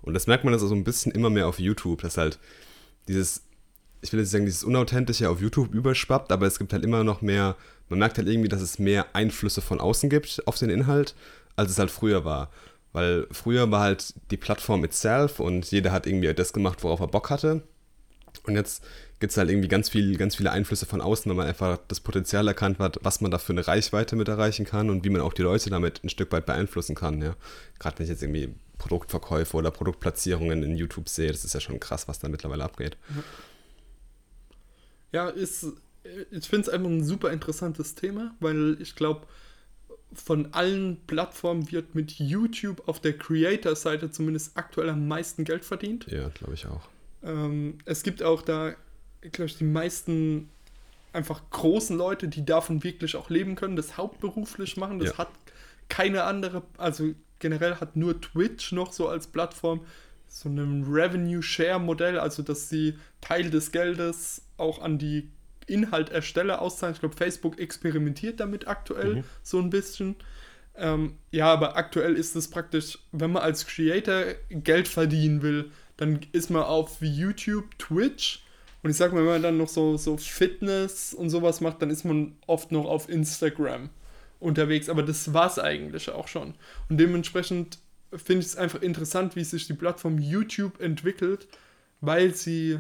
Und 0.07 0.15
das 0.15 0.27
merkt 0.27 0.45
man 0.45 0.55
also 0.55 0.67
so 0.69 0.75
ein 0.75 0.85
bisschen 0.85 1.13
immer 1.13 1.29
mehr 1.29 1.49
auf 1.49 1.59
YouTube, 1.59 2.01
dass 2.01 2.17
halt 2.17 2.39
dieses, 3.09 3.43
ich 4.01 4.13
will 4.13 4.21
jetzt 4.21 4.31
sagen, 4.31 4.47
dieses 4.47 4.65
Unauthentische 4.65 5.29
auf 5.29 5.41
YouTube 5.41 5.75
überschwappt, 5.75 6.33
aber 6.33 6.47
es 6.47 6.59
gibt 6.59 6.73
halt 6.73 6.85
immer 6.85 7.05
noch 7.05 7.23
mehr, 7.23 7.57
man 7.89 7.99
merkt 7.99 8.17
halt 8.17 8.29
irgendwie, 8.29 8.49
dass 8.49 8.63
es 8.63 8.79
mehr 8.79 9.15
Einflüsse 9.15 9.61
von 9.61 9.81
außen 9.81 10.09
gibt 10.09 10.43
auf 10.47 10.59
den 10.59 10.71
Inhalt, 10.71 11.15
als 11.57 11.73
es 11.73 11.79
halt 11.79 11.91
früher 11.91 12.25
war. 12.25 12.51
Weil 12.93 13.27
früher 13.33 13.71
war 13.71 13.81
halt 13.81 14.15
die 14.31 14.37
Plattform 14.37 14.85
itself 14.85 15.41
und 15.41 15.71
jeder 15.71 15.93
hat 15.93 16.07
irgendwie 16.07 16.33
das 16.33 16.53
gemacht, 16.53 16.83
worauf 16.83 17.01
er 17.01 17.09
Bock 17.09 17.29
hatte. 17.29 17.63
Und 18.45 18.55
jetzt 18.55 18.85
gibt 19.19 19.33
es 19.33 19.37
halt 19.37 19.51
irgendwie 19.51 19.69
ganz, 19.69 19.89
viel, 19.89 20.17
ganz 20.17 20.37
viele 20.37 20.53
Einflüsse 20.53 20.87
von 20.87 21.01
außen, 21.01 21.29
weil 21.29 21.37
man 21.37 21.47
einfach 21.47 21.79
das 21.89 22.01
Potenzial 22.01 22.47
erkannt 22.47 22.79
hat, 22.79 22.99
was 23.03 23.21
man 23.21 23.31
da 23.31 23.39
für 23.39 23.53
eine 23.53 23.67
Reichweite 23.67 24.15
mit 24.15 24.29
erreichen 24.29 24.67
kann 24.67 24.89
und 24.89 25.05
wie 25.05 25.11
man 25.11 25.21
auch 25.21 25.33
die 25.33 25.43
Leute 25.43 25.71
damit 25.71 26.05
ein 26.05 26.11
Stück 26.11 26.33
weit 26.33 26.47
beeinflussen 26.47 26.95
kann. 26.95 27.21
Ja? 27.21 27.35
Gerade 27.79 27.99
wenn 27.99 28.05
ich 28.05 28.11
jetzt 28.11 28.23
irgendwie 28.23 28.55
Produktverkäufe 28.79 29.57
oder 29.57 29.71
Produktplatzierungen 29.71 30.63
in 30.63 30.77
YouTube 30.77 31.09
sehe, 31.09 31.31
das 31.31 31.45
ist 31.45 31.55
ja 31.55 31.61
schon 31.61 31.81
krass, 31.81 32.09
was 32.09 32.19
da 32.19 32.29
mittlerweile 32.29 32.65
abgeht. 32.65 32.97
ja 35.13 35.29
ist, 35.29 35.67
ich 36.31 36.49
finde 36.49 36.69
es 36.69 36.69
einfach 36.69 36.89
ein 36.91 37.05
super 37.05 37.31
interessantes 37.33 37.95
Thema, 37.95 38.35
weil 38.41 38.77
ich 38.81 38.95
glaube, 38.95 39.27
von 40.13 40.53
allen 40.55 40.99
Plattformen 41.07 41.71
wird 41.71 41.95
mit 41.95 42.13
YouTube 42.13 42.87
auf 42.89 43.01
der 43.01 43.17
Creator-Seite 43.19 44.11
zumindest 44.11 44.57
aktuell 44.57 44.89
am 44.91 45.09
meisten 45.09 45.45
Geld 45.45 45.65
verdient. 45.65 46.07
Ja, 46.09 46.29
glaube 46.29 46.55
ich 46.55 46.67
auch. 46.67 46.89
Ähm, 47.23 47.79
es 47.85 48.03
gibt 48.03 48.23
auch 48.23 48.43
da, 48.43 48.75
glaube 49.21 49.47
ich, 49.47 49.59
die 49.59 49.65
meisten 49.65 50.49
einfach 51.13 51.43
großen 51.51 51.97
Leute, 51.97 52.29
die 52.29 52.45
davon 52.45 52.85
wirklich 52.85 53.17
auch 53.17 53.31
leben 53.31 53.57
können, 53.57 53.75
das 53.75 53.97
hauptberuflich 53.97 54.77
machen. 54.77 54.99
Das 54.99 55.11
Ja. 55.13 55.19
hat 55.19 55.31
keine 55.89 56.25
andere, 56.25 56.63
also 56.79 57.15
generell 57.39 57.77
hat 57.77 57.97
nur 57.97 58.21
Twitch 58.21 58.73
noch 58.73 58.93
so 58.93 59.09
als 59.09 59.27
Plattform 59.27 59.81
so 60.29 60.49
ein 60.49 60.85
Revenue-Share-Modell, 60.89 62.19
also 62.19 62.43
dass 62.43 62.69
sie 62.69 62.95
Teil 63.21 63.51
des 63.51 63.73
Geldes 63.73 64.43
auch 64.57 64.81
an 64.83 64.99
die 64.99 65.31
Inhaltersteller 65.67 66.61
auszahlen. 66.61 66.95
Ich 66.95 67.01
glaube, 67.01 67.17
Facebook 67.17 67.59
experimentiert 67.59 68.41
damit 68.41 68.69
aktuell 68.69 69.17
Mhm. 69.17 69.25
so 69.43 69.59
ein 69.61 69.71
bisschen. 69.71 70.17
Ähm, 70.77 71.15
ja, 71.31 71.47
aber 71.53 71.77
aktuell 71.77 72.15
ist 72.15 72.37
es 72.37 72.49
praktisch, 72.49 72.99
wenn 73.13 73.33
man 73.33 73.43
als 73.43 73.67
Creator 73.67 74.25
Geld 74.51 74.89
verdienen 74.89 75.43
will, 75.43 75.71
dann 75.97 76.21
ist 76.33 76.51
man 76.51 76.63
auf 76.65 76.99
YouTube, 77.01 77.79
Twitch 77.79 78.45
und 78.83 78.91
ich 78.91 78.97
sag 78.97 79.13
mal, 79.13 79.21
wenn 79.21 79.33
man 79.33 79.43
dann 79.43 79.57
noch 79.59 79.69
so, 79.69 79.97
so 79.97 80.17
Fitness 80.19 81.15
und 81.15 81.31
sowas 81.31 81.61
macht, 81.61 81.81
dann 81.81 81.91
ist 81.91 82.05
man 82.05 82.37
oft 82.47 82.73
noch 82.73 82.85
auf 82.85 83.09
Instagram 83.09 83.89
unterwegs, 84.41 84.89
aber 84.89 85.03
das 85.03 85.33
war's 85.33 85.59
eigentlich 85.59 86.11
auch 86.11 86.29
schon. 86.29 86.55
Und 86.89 86.99
dementsprechend 86.99 87.79
finde 88.15 88.41
ich 88.41 88.47
es 88.47 88.57
einfach 88.57 88.83
interessant, 88.83 89.37
wie 89.37 89.45
sich 89.45 89.67
die 89.67 89.75
Plattform 89.75 90.19
YouTube 90.19 90.81
entwickelt, 90.81 91.49
weil 92.01 92.35
sie 92.35 92.79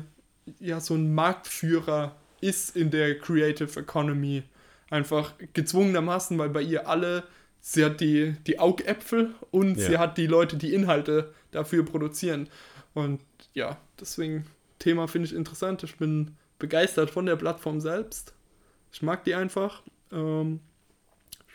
ja 0.60 0.80
so 0.80 0.94
ein 0.94 1.14
Marktführer 1.14 2.16
ist 2.40 2.76
in 2.76 2.90
der 2.90 3.18
Creative 3.18 3.80
Economy. 3.80 4.42
Einfach 4.90 5.34
gezwungenermaßen, 5.52 6.38
weil 6.38 6.50
bei 6.50 6.62
ihr 6.62 6.88
alle, 6.88 7.24
sie 7.60 7.84
hat 7.84 8.00
die, 8.00 8.36
die 8.46 8.60
Augäpfel 8.60 9.34
und 9.50 9.76
Ja. 9.76 9.86
sie 9.86 9.98
hat 9.98 10.16
die 10.16 10.28
Leute, 10.28 10.56
die 10.56 10.72
Inhalte 10.72 11.34
dafür 11.50 11.84
produzieren. 11.84 12.48
Und 12.94 13.20
ja, 13.52 13.78
deswegen, 14.00 14.46
Thema 14.78 15.08
finde 15.08 15.26
ich 15.26 15.34
interessant. 15.34 15.82
Ich 15.82 15.96
bin 15.96 16.36
begeistert 16.58 17.10
von 17.10 17.26
der 17.26 17.36
Plattform 17.36 17.80
selbst. 17.80 18.34
Ich 18.92 19.02
mag 19.02 19.24
die 19.24 19.34
einfach. 19.34 19.82
Ähm, 20.12 20.60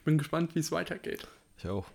ich 0.01 0.05
bin 0.05 0.17
gespannt, 0.17 0.55
wie 0.55 0.59
es 0.59 0.71
weitergeht. 0.71 1.27
Ich 1.59 1.67
auch. 1.67 1.85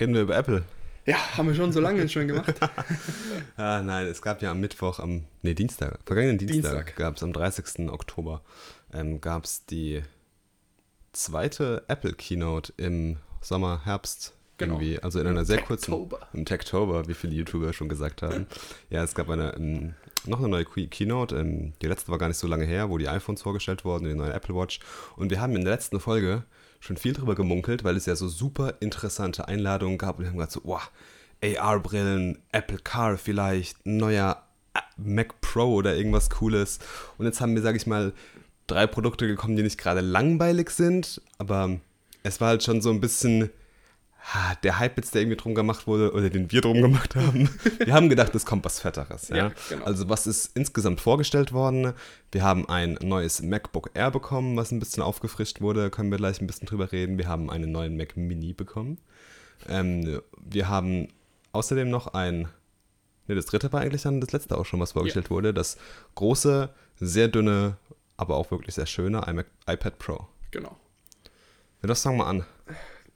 Reden 0.00 0.14
wir 0.14 0.22
über 0.22 0.34
Apple. 0.34 0.64
Ja, 1.04 1.36
haben 1.36 1.48
wir 1.48 1.54
schon 1.54 1.70
so 1.70 1.78
lange 1.78 2.08
schon 2.08 2.28
gemacht. 2.28 2.54
Ah, 3.58 3.82
nein, 3.82 4.06
es 4.06 4.22
gab 4.22 4.40
ja 4.40 4.52
am 4.52 4.60
Mittwoch, 4.60 4.98
am, 4.98 5.24
nee, 5.42 5.52
Dienstag, 5.52 5.98
vergangenen 6.06 6.38
Dienstag, 6.38 6.86
Dienstag. 6.86 6.96
gab 6.96 7.16
es 7.16 7.22
am 7.22 7.34
30. 7.34 7.90
Oktober, 7.90 8.40
ähm, 8.94 9.20
gab 9.20 9.44
es 9.44 9.66
die 9.66 10.02
zweite 11.12 11.84
Apple 11.88 12.14
Keynote 12.14 12.72
im 12.78 13.18
Sommer, 13.42 13.84
Herbst 13.84 14.32
Genau. 14.58 14.74
irgendwie, 14.74 15.02
also 15.02 15.18
in 15.18 15.26
einer 15.26 15.44
sehr 15.44 15.60
kurzen, 15.60 16.10
im 16.32 16.44
Techtober, 16.44 17.08
wie 17.08 17.14
viele 17.14 17.34
YouTuber 17.34 17.72
schon 17.72 17.88
gesagt 17.88 18.22
haben. 18.22 18.46
ja, 18.90 19.02
es 19.02 19.14
gab 19.14 19.28
eine, 19.28 19.54
ähm, 19.56 19.94
noch 20.26 20.38
eine 20.38 20.48
neue 20.48 20.64
Key- 20.64 20.88
Keynote, 20.88 21.36
ähm, 21.36 21.72
die 21.82 21.86
letzte 21.86 22.10
war 22.10 22.18
gar 22.18 22.28
nicht 22.28 22.38
so 22.38 22.46
lange 22.46 22.64
her, 22.64 22.90
wo 22.90 22.98
die 22.98 23.08
iPhones 23.08 23.42
vorgestellt 23.42 23.84
wurden, 23.84 24.04
die 24.04 24.14
neue 24.14 24.32
Apple 24.32 24.54
Watch. 24.54 24.80
Und 25.16 25.30
wir 25.30 25.40
haben 25.40 25.56
in 25.56 25.64
der 25.64 25.74
letzten 25.74 26.00
Folge 26.00 26.44
schon 26.80 26.96
viel 26.96 27.12
drüber 27.12 27.34
gemunkelt, 27.34 27.84
weil 27.84 27.96
es 27.96 28.06
ja 28.06 28.16
so 28.16 28.28
super 28.28 28.74
interessante 28.80 29.48
Einladungen 29.48 29.98
gab. 29.98 30.18
Und 30.18 30.24
wir 30.24 30.30
haben 30.30 30.36
gesagt 30.38 30.52
so, 30.52 30.60
wow, 30.64 30.90
AR-Brillen, 31.42 32.38
Apple 32.52 32.78
Car 32.78 33.18
vielleicht, 33.18 33.84
neuer 33.86 34.42
Mac 34.96 35.40
Pro 35.40 35.74
oder 35.74 35.96
irgendwas 35.96 36.30
Cooles. 36.30 36.78
Und 37.18 37.26
jetzt 37.26 37.40
haben 37.40 37.54
wir, 37.54 37.62
sage 37.62 37.76
ich 37.76 37.86
mal, 37.86 38.12
drei 38.66 38.86
Produkte 38.86 39.26
gekommen, 39.26 39.56
die 39.56 39.62
nicht 39.62 39.78
gerade 39.78 40.00
langweilig 40.00 40.70
sind, 40.70 41.20
aber 41.38 41.80
es 42.22 42.40
war 42.40 42.48
halt 42.48 42.62
schon 42.62 42.80
so 42.80 42.90
ein 42.90 43.00
bisschen 43.00 43.50
der 44.62 44.78
Hype 44.78 44.96
jetzt, 44.96 45.14
der 45.14 45.22
irgendwie 45.22 45.36
drum 45.36 45.54
gemacht 45.54 45.86
wurde 45.86 46.12
oder 46.12 46.30
den 46.30 46.50
wir 46.50 46.60
drum 46.60 46.80
gemacht 46.80 47.16
haben. 47.16 47.50
Wir 47.84 47.92
haben 47.92 48.08
gedacht, 48.08 48.34
es 48.34 48.46
kommt 48.46 48.64
was 48.64 48.80
Fetteres. 48.80 49.28
Ja? 49.28 49.36
Ja, 49.36 49.52
genau. 49.68 49.84
Also 49.84 50.08
was 50.08 50.26
ist 50.26 50.56
insgesamt 50.56 51.00
vorgestellt 51.00 51.52
worden? 51.52 51.92
Wir 52.30 52.42
haben 52.42 52.68
ein 52.68 52.98
neues 53.02 53.42
MacBook 53.42 53.90
Air 53.94 54.10
bekommen, 54.10 54.56
was 54.56 54.70
ein 54.70 54.78
bisschen 54.78 55.02
aufgefrischt 55.02 55.60
wurde. 55.60 55.90
Können 55.90 56.10
wir 56.10 56.18
gleich 56.18 56.40
ein 56.40 56.46
bisschen 56.46 56.66
drüber 56.66 56.92
reden. 56.92 57.18
Wir 57.18 57.28
haben 57.28 57.50
einen 57.50 57.72
neuen 57.72 57.96
Mac 57.96 58.16
Mini 58.16 58.52
bekommen. 58.52 58.98
Ähm, 59.68 60.20
wir 60.38 60.68
haben 60.68 61.08
außerdem 61.52 61.90
noch 61.90 62.14
ein. 62.14 62.48
Ne, 63.26 63.34
das 63.34 63.46
dritte 63.46 63.72
war 63.72 63.80
eigentlich 63.80 64.02
dann 64.02 64.20
das 64.20 64.32
letzte 64.32 64.56
auch 64.56 64.64
schon, 64.66 64.80
was 64.80 64.92
vorgestellt 64.92 65.30
wurde. 65.30 65.52
Das 65.52 65.76
große, 66.14 66.70
sehr 66.98 67.28
dünne, 67.28 67.76
aber 68.16 68.36
auch 68.36 68.50
wirklich 68.50 68.74
sehr 68.74 68.86
schöne 68.86 69.22
iMac, 69.26 69.46
iPad 69.66 69.98
Pro. 69.98 70.26
Genau. 70.50 70.76
Ja, 71.82 71.88
das 71.88 72.02
fangen 72.02 72.18
wir 72.18 72.26
an. 72.26 72.44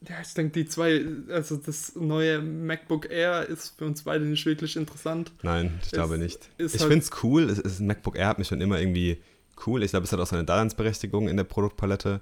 Ja, 0.08 0.16
ich 0.22 0.34
denke, 0.34 0.52
die 0.52 0.66
zwei, 0.68 1.04
also 1.30 1.56
das 1.56 1.96
neue 1.96 2.40
MacBook 2.40 3.10
Air 3.10 3.46
ist 3.48 3.76
für 3.78 3.86
uns 3.86 4.02
beide 4.02 4.24
nicht 4.24 4.44
wirklich 4.46 4.76
interessant. 4.76 5.32
Nein, 5.42 5.74
ich 5.80 5.86
Es 5.86 5.92
glaube 5.92 6.18
nicht. 6.18 6.48
Ich 6.58 6.72
halt- 6.72 6.82
finde 6.82 6.98
es 6.98 7.10
cool. 7.22 7.44
Es 7.44 7.58
ist, 7.58 7.80
ein 7.80 7.86
MacBook 7.86 8.16
Air 8.16 8.28
hat 8.28 8.38
mich 8.38 8.48
schon 8.48 8.60
immer 8.60 8.78
irgendwie 8.78 9.18
cool. 9.66 9.82
Ich 9.82 9.90
glaube, 9.90 10.04
es 10.04 10.12
hat 10.12 10.20
auch 10.20 10.26
seine 10.26 10.44
Daseinsberechtigung 10.44 11.28
in 11.28 11.36
der 11.36 11.44
Produktpalette. 11.44 12.20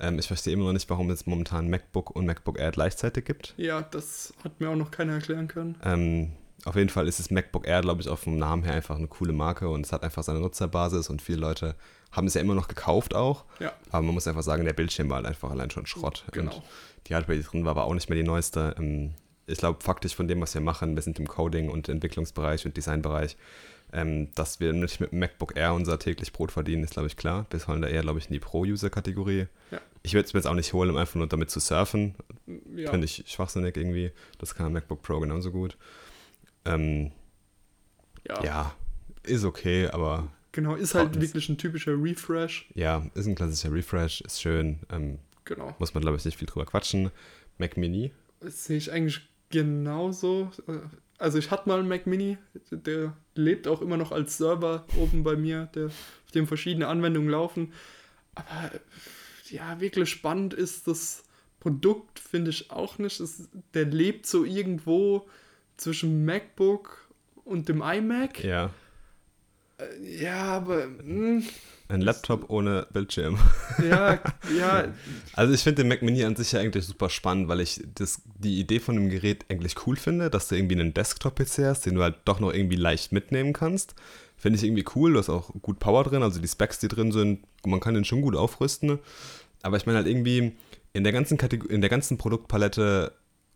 Ähm, 0.00 0.18
ich 0.20 0.28
verstehe 0.28 0.52
immer 0.52 0.66
noch 0.66 0.72
nicht, 0.72 0.88
warum 0.88 1.10
es 1.10 1.26
momentan 1.26 1.68
MacBook 1.68 2.14
und 2.14 2.24
MacBook 2.24 2.58
Air 2.58 2.70
gleichzeitig 2.70 3.24
gibt. 3.24 3.54
Ja, 3.56 3.82
das 3.82 4.32
hat 4.44 4.60
mir 4.60 4.70
auch 4.70 4.76
noch 4.76 4.92
keiner 4.92 5.14
erklären 5.14 5.48
können. 5.48 5.74
Ähm, 5.84 6.32
auf 6.68 6.76
jeden 6.76 6.90
Fall 6.90 7.08
ist 7.08 7.18
das 7.18 7.30
MacBook 7.30 7.66
Air, 7.66 7.80
glaube 7.80 8.02
ich, 8.02 8.08
auch 8.08 8.18
vom 8.18 8.38
Namen 8.38 8.62
her 8.62 8.74
einfach 8.74 8.96
eine 8.96 9.08
coole 9.08 9.32
Marke 9.32 9.68
und 9.68 9.86
es 9.86 9.92
hat 9.92 10.02
einfach 10.02 10.22
seine 10.22 10.40
Nutzerbasis 10.40 11.08
und 11.08 11.22
viele 11.22 11.38
Leute 11.38 11.74
haben 12.12 12.26
es 12.26 12.34
ja 12.34 12.40
immer 12.40 12.54
noch 12.54 12.68
gekauft 12.68 13.14
auch. 13.14 13.44
Ja, 13.58 13.72
Aber 13.90 14.02
man 14.02 14.14
muss 14.14 14.26
einfach 14.26 14.42
sagen, 14.42 14.64
der 14.64 14.72
Bildschirm 14.72 15.08
war 15.10 15.16
halt 15.16 15.26
einfach 15.26 15.50
allein 15.50 15.70
schon 15.70 15.86
Schrott. 15.86 16.24
genau. 16.32 16.54
Und 16.54 16.62
die 17.06 17.14
Hardware, 17.14 17.38
die 17.38 17.44
drin 17.44 17.64
war, 17.64 17.76
war 17.76 17.84
auch 17.84 17.94
nicht 17.94 18.08
mehr 18.08 18.18
die 18.18 18.24
neueste. 18.24 18.74
Ähm, 18.78 19.14
ich 19.46 19.58
glaube, 19.58 19.82
faktisch 19.82 20.14
von 20.14 20.28
dem, 20.28 20.40
was 20.40 20.52
wir 20.54 20.60
machen, 20.60 20.94
wir 20.94 21.02
sind 21.02 21.18
im 21.18 21.26
Coding- 21.26 21.70
und 21.70 21.88
Entwicklungsbereich 21.88 22.66
und 22.66 22.76
Designbereich, 22.76 23.36
ähm, 23.92 24.28
dass 24.34 24.60
wir 24.60 24.74
nicht 24.74 25.00
mit 25.00 25.12
MacBook 25.14 25.56
Air 25.56 25.72
unser 25.72 25.98
täglich 25.98 26.32
Brot 26.34 26.52
verdienen, 26.52 26.84
ist, 26.84 26.92
glaube 26.92 27.08
ich, 27.08 27.16
klar. 27.16 27.46
Wir 27.50 27.58
sollen 27.58 27.80
da 27.80 27.88
eher, 27.88 28.02
glaube 28.02 28.18
ich, 28.18 28.26
in 28.26 28.34
die 28.34 28.40
Pro-User-Kategorie. 28.40 29.46
Ja. 29.70 29.80
Ich 30.02 30.12
würde 30.12 30.26
es 30.26 30.34
mir 30.34 30.40
jetzt 30.40 30.46
auch 30.46 30.54
nicht 30.54 30.72
holen, 30.74 30.90
um 30.90 30.96
einfach 30.96 31.14
nur 31.14 31.26
damit 31.26 31.50
zu 31.50 31.60
surfen. 31.60 32.14
Ja, 32.74 32.90
Finde 32.90 33.06
ich 33.06 33.24
schwachsinnig 33.26 33.76
irgendwie. 33.76 34.12
Das 34.38 34.54
kann 34.54 34.66
ein 34.66 34.72
MacBook 34.72 35.00
Pro 35.02 35.18
genauso 35.20 35.50
gut. 35.50 35.78
Ähm, 36.64 37.12
ja, 38.26 38.44
ja, 38.44 38.74
ist 39.22 39.44
okay, 39.44 39.88
aber 39.88 40.30
genau. 40.52 40.74
Ist 40.74 40.94
halt 40.94 41.16
es. 41.16 41.22
wirklich 41.22 41.48
ein 41.48 41.58
typischer 41.58 41.92
Refresh. 42.02 42.68
ja, 42.74 43.04
ist 43.14 43.26
ein 43.26 43.34
klassischer 43.34 43.72
Refresh, 43.72 44.20
ist 44.22 44.40
schön. 44.40 44.80
Ähm, 44.90 45.18
Genau. 45.44 45.74
muss 45.78 45.94
man, 45.94 46.02
glaube 46.02 46.18
ich, 46.18 46.24
nicht 46.26 46.36
viel 46.36 46.46
drüber 46.46 46.66
quatschen. 46.66 47.10
Mac 47.56 47.78
Mini, 47.78 48.12
Das 48.40 48.64
sehe 48.66 48.76
ich 48.76 48.92
eigentlich 48.92 49.26
genauso. 49.48 50.50
Also 51.16 51.38
ich 51.38 51.50
hatte 51.50 51.66
mal 51.70 51.78
einen 51.78 51.88
Mac 51.88 52.06
Mini, 52.06 52.36
der 52.70 53.16
lebt 53.34 53.66
auch 53.66 53.80
immer 53.80 53.96
noch 53.96 54.12
als 54.12 54.36
Server 54.36 54.84
oben 54.98 55.24
bei 55.24 55.36
mir, 55.36 55.66
der, 55.74 55.86
auf 55.86 56.30
dem 56.34 56.46
verschiedene 56.46 56.86
Anwendungen 56.86 57.30
laufen. 57.30 57.72
Aber 58.34 58.70
ja, 59.48 59.80
wirklich 59.80 60.10
spannend 60.10 60.52
ist 60.52 60.86
das 60.86 61.24
Produkt, 61.60 62.18
finde 62.20 62.50
ich 62.50 62.70
auch 62.70 62.98
nicht. 62.98 63.18
Es, 63.18 63.48
der 63.72 63.86
lebt 63.86 64.26
so 64.26 64.44
irgendwo 64.44 65.28
zwischen 65.78 66.24
MacBook 66.24 67.08
und 67.44 67.68
dem 67.68 67.80
iMac. 67.82 68.44
ja. 68.44 68.70
Äh, 69.78 70.22
Ja, 70.22 70.42
aber 70.44 70.82
hm, 70.82 71.42
Ein 71.88 72.00
Laptop 72.02 72.50
ohne 72.50 72.86
Bildschirm. 72.92 73.38
ja, 73.82 74.20
ja, 74.58 74.92
Also 75.34 75.54
ich 75.54 75.62
finde 75.62 75.82
den 75.82 75.88
Mac 75.88 76.02
Mini 76.02 76.22
an 76.24 76.36
sich 76.36 76.52
ja 76.52 76.60
eigentlich 76.60 76.84
super 76.84 77.08
spannend, 77.08 77.48
weil 77.48 77.60
ich 77.60 77.80
das, 77.94 78.20
die 78.38 78.60
Idee 78.60 78.80
von 78.80 78.96
dem 78.96 79.08
Gerät 79.08 79.46
eigentlich 79.48 79.86
cool 79.86 79.96
finde, 79.96 80.28
dass 80.28 80.48
du 80.48 80.56
irgendwie 80.56 80.74
einen 80.78 80.92
Desktop-PC 80.92 81.64
hast, 81.64 81.86
den 81.86 81.94
du 81.94 82.02
halt 82.02 82.16
doch 82.26 82.40
noch 82.40 82.52
irgendwie 82.52 82.76
leicht 82.76 83.12
mitnehmen 83.12 83.52
kannst. 83.54 83.94
Finde 84.36 84.58
ich 84.58 84.64
irgendwie 84.64 84.84
cool, 84.94 85.14
du 85.14 85.18
hast 85.18 85.30
auch 85.30 85.50
gut 85.62 85.78
Power 85.78 86.04
drin, 86.04 86.22
also 86.22 86.40
die 86.40 86.46
Specs, 86.48 86.78
die 86.78 86.88
drin 86.88 87.10
sind, 87.10 87.44
man 87.64 87.80
kann 87.80 87.94
den 87.94 88.04
schon 88.04 88.20
gut 88.20 88.36
aufrüsten. 88.36 88.98
Aber 89.62 89.76
ich 89.76 89.86
meine 89.86 89.98
halt 89.98 90.06
irgendwie 90.06 90.52
in 90.92 91.04
der 91.04 91.12
ganzen 91.12 91.38
Kategor 91.38 91.70
in 91.70 91.80
der 91.80 91.90
ganzen 91.90 92.18
Produktpalette 92.18 93.12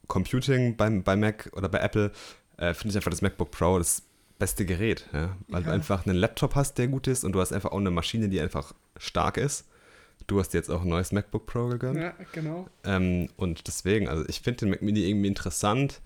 Computing 0.09 0.77
beim, 0.77 1.03
bei 1.03 1.17
Mac 1.17 1.51
oder 1.55 1.69
bei 1.69 1.79
Apple 1.79 2.12
äh, 2.59 2.75
finde 2.75 2.91
ich 2.91 2.97
einfach 2.97 3.11
das 3.11 3.23
MacBook 3.23 3.51
Pro 3.51 3.79
das 3.79 4.03
beste 4.38 4.67
Gerät, 4.67 5.07
ja? 5.12 5.37
weil 5.49 5.62
du 5.62 5.69
Ja. 5.69 5.75
einfach 5.75 6.05
einen 6.07 6.17
Laptop 6.17 6.55
hast, 6.55 6.77
der 6.79 6.88
gut 6.88 7.07
ist 7.07 7.25
und 7.25 7.33
du 7.33 7.41
hast 7.41 7.53
einfach 7.53 7.71
auch 7.73 7.79
eine 7.79 7.91
Maschine, 7.91 8.29
die 8.29 8.41
einfach 8.41 8.75
stark 8.97 9.37
ist. 9.37 9.67
Du 10.27 10.38
hast 10.38 10.55
jetzt 10.55 10.71
auch 10.71 10.83
ein 10.83 10.88
neues 10.88 11.12
MacBook 11.12 11.47
Pro 11.47 11.69
gegönnt. 11.69 11.99
ja, 11.99 12.15
genau. 12.33 12.69
Ähm, 12.85 13.29
und 13.37 13.67
deswegen, 13.67 14.09
also 14.09 14.25
ich 14.29 14.41
finde 14.41 14.61
den 14.61 14.71
Mac 14.71 14.83
Mini 14.83 15.01
irgendwie 15.09 15.29
interessant, 15.29 16.01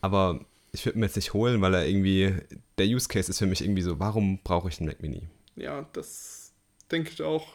aber 0.00 0.40
ich 0.72 0.84
würde 0.86 0.98
mir 0.98 1.06
jetzt 1.06 1.16
nicht 1.16 1.32
holen, 1.32 1.60
weil 1.60 1.74
er 1.74 1.86
irgendwie, 1.86 2.34
der 2.78 2.86
Use 2.86 3.08
Case 3.08 3.30
ist 3.30 3.38
für 3.38 3.46
mich 3.46 3.62
irgendwie 3.62 3.82
so, 3.82 3.98
warum 4.00 4.38
brauche 4.42 4.68
ich 4.68 4.78
einen 4.80 4.88
Mac 4.88 5.02
Mini? 5.02 5.28
Ja, 5.56 5.86
das 5.92 6.52
denke 6.90 7.10
ich 7.12 7.22
auch. 7.22 7.46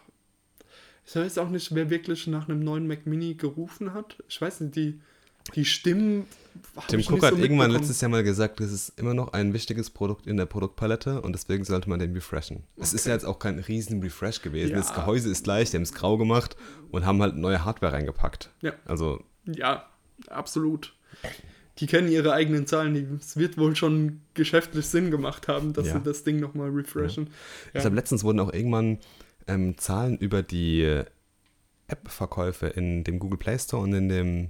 Ich 1.06 1.16
weiß 1.16 1.38
auch 1.40 1.50
nicht, 1.50 1.74
wer 1.74 1.90
wirklich 1.90 2.28
nach 2.28 2.48
einem 2.50 2.60
neuen 2.60 2.86
Mac 2.88 3.06
Mini 3.06 3.34
gerufen 3.36 3.94
hat. 3.94 4.18
Ich 4.28 4.40
weiß 4.42 4.60
nicht, 4.62 4.76
die, 4.76 5.02
die 5.56 5.66
Stimmen. 5.66 6.26
Tim 6.88 7.02
Cook 7.02 7.22
hat 7.24 7.36
so 7.36 7.40
irgendwann 7.40 7.70
letztes 7.72 8.02
Jahr 8.02 8.10
mal 8.10 8.24
gesagt, 8.24 8.60
das 8.60 8.72
ist 8.72 9.00
immer 9.00 9.14
noch 9.14 9.34
ein 9.34 9.54
wichtiges 9.54 9.90
Produkt 9.92 10.26
in 10.28 10.38
der 10.38 10.46
Produktpalette 10.48 11.22
und 11.22 11.34
deswegen 11.34 11.64
sollte 11.64 11.88
man 11.90 12.00
den 12.00 12.14
refreshen. 12.14 12.64
Es 12.78 12.94
ist 12.94 13.02
Okay. 13.02 13.10
ja 13.10 13.16
jetzt 13.16 13.26
auch 13.26 13.38
kein 13.40 13.60
riesen 13.60 14.02
Refresh 14.02 14.42
gewesen. 14.42 14.72
Ja. 14.72 14.78
Das 14.78 14.94
Gehäuse 14.94 15.30
ist 15.30 15.44
gleich, 15.44 15.70
die 15.70 15.78
haben 15.78 15.84
es 15.84 15.94
grau 15.94 16.18
gemacht 16.18 16.56
und 16.90 17.06
haben 17.06 17.22
halt 17.22 17.36
neue 17.36 17.64
Hardware 17.64 17.94
reingepackt. 17.94 18.50
Ja. 18.62 18.74
Also, 18.86 19.24
Ja, 19.46 19.88
absolut. 20.30 20.94
Die 21.80 21.86
kennen 21.86 22.10
ihre 22.12 22.34
eigenen 22.34 22.66
Zahlen. 22.66 23.20
Es 23.22 23.38
wird 23.38 23.58
wohl 23.60 23.76
schon 23.76 24.22
geschäftlich 24.34 24.88
Sinn 24.88 25.12
gemacht 25.12 25.48
haben, 25.48 25.74
dass 25.74 25.88
Ja. 25.88 25.94
sie 25.94 26.02
das 26.04 26.24
Ding 26.24 26.40
nochmal 26.40 26.70
refreshen. 26.70 27.30
Ja. 27.76 27.82
glaube, 27.82 27.96
letztens 27.96 28.24
wurden 28.24 28.40
auch 28.40 28.52
irgendwann 28.52 28.98
ähm, 29.48 29.78
Zahlen 29.78 30.18
über 30.18 30.42
die 30.42 31.04
App-Verkäufe 31.88 32.68
in 32.68 33.04
dem 33.04 33.20
Google 33.20 33.38
Play 33.38 33.58
Store 33.60 33.84
und 33.84 33.94
in 33.94 34.10
dem 34.10 34.50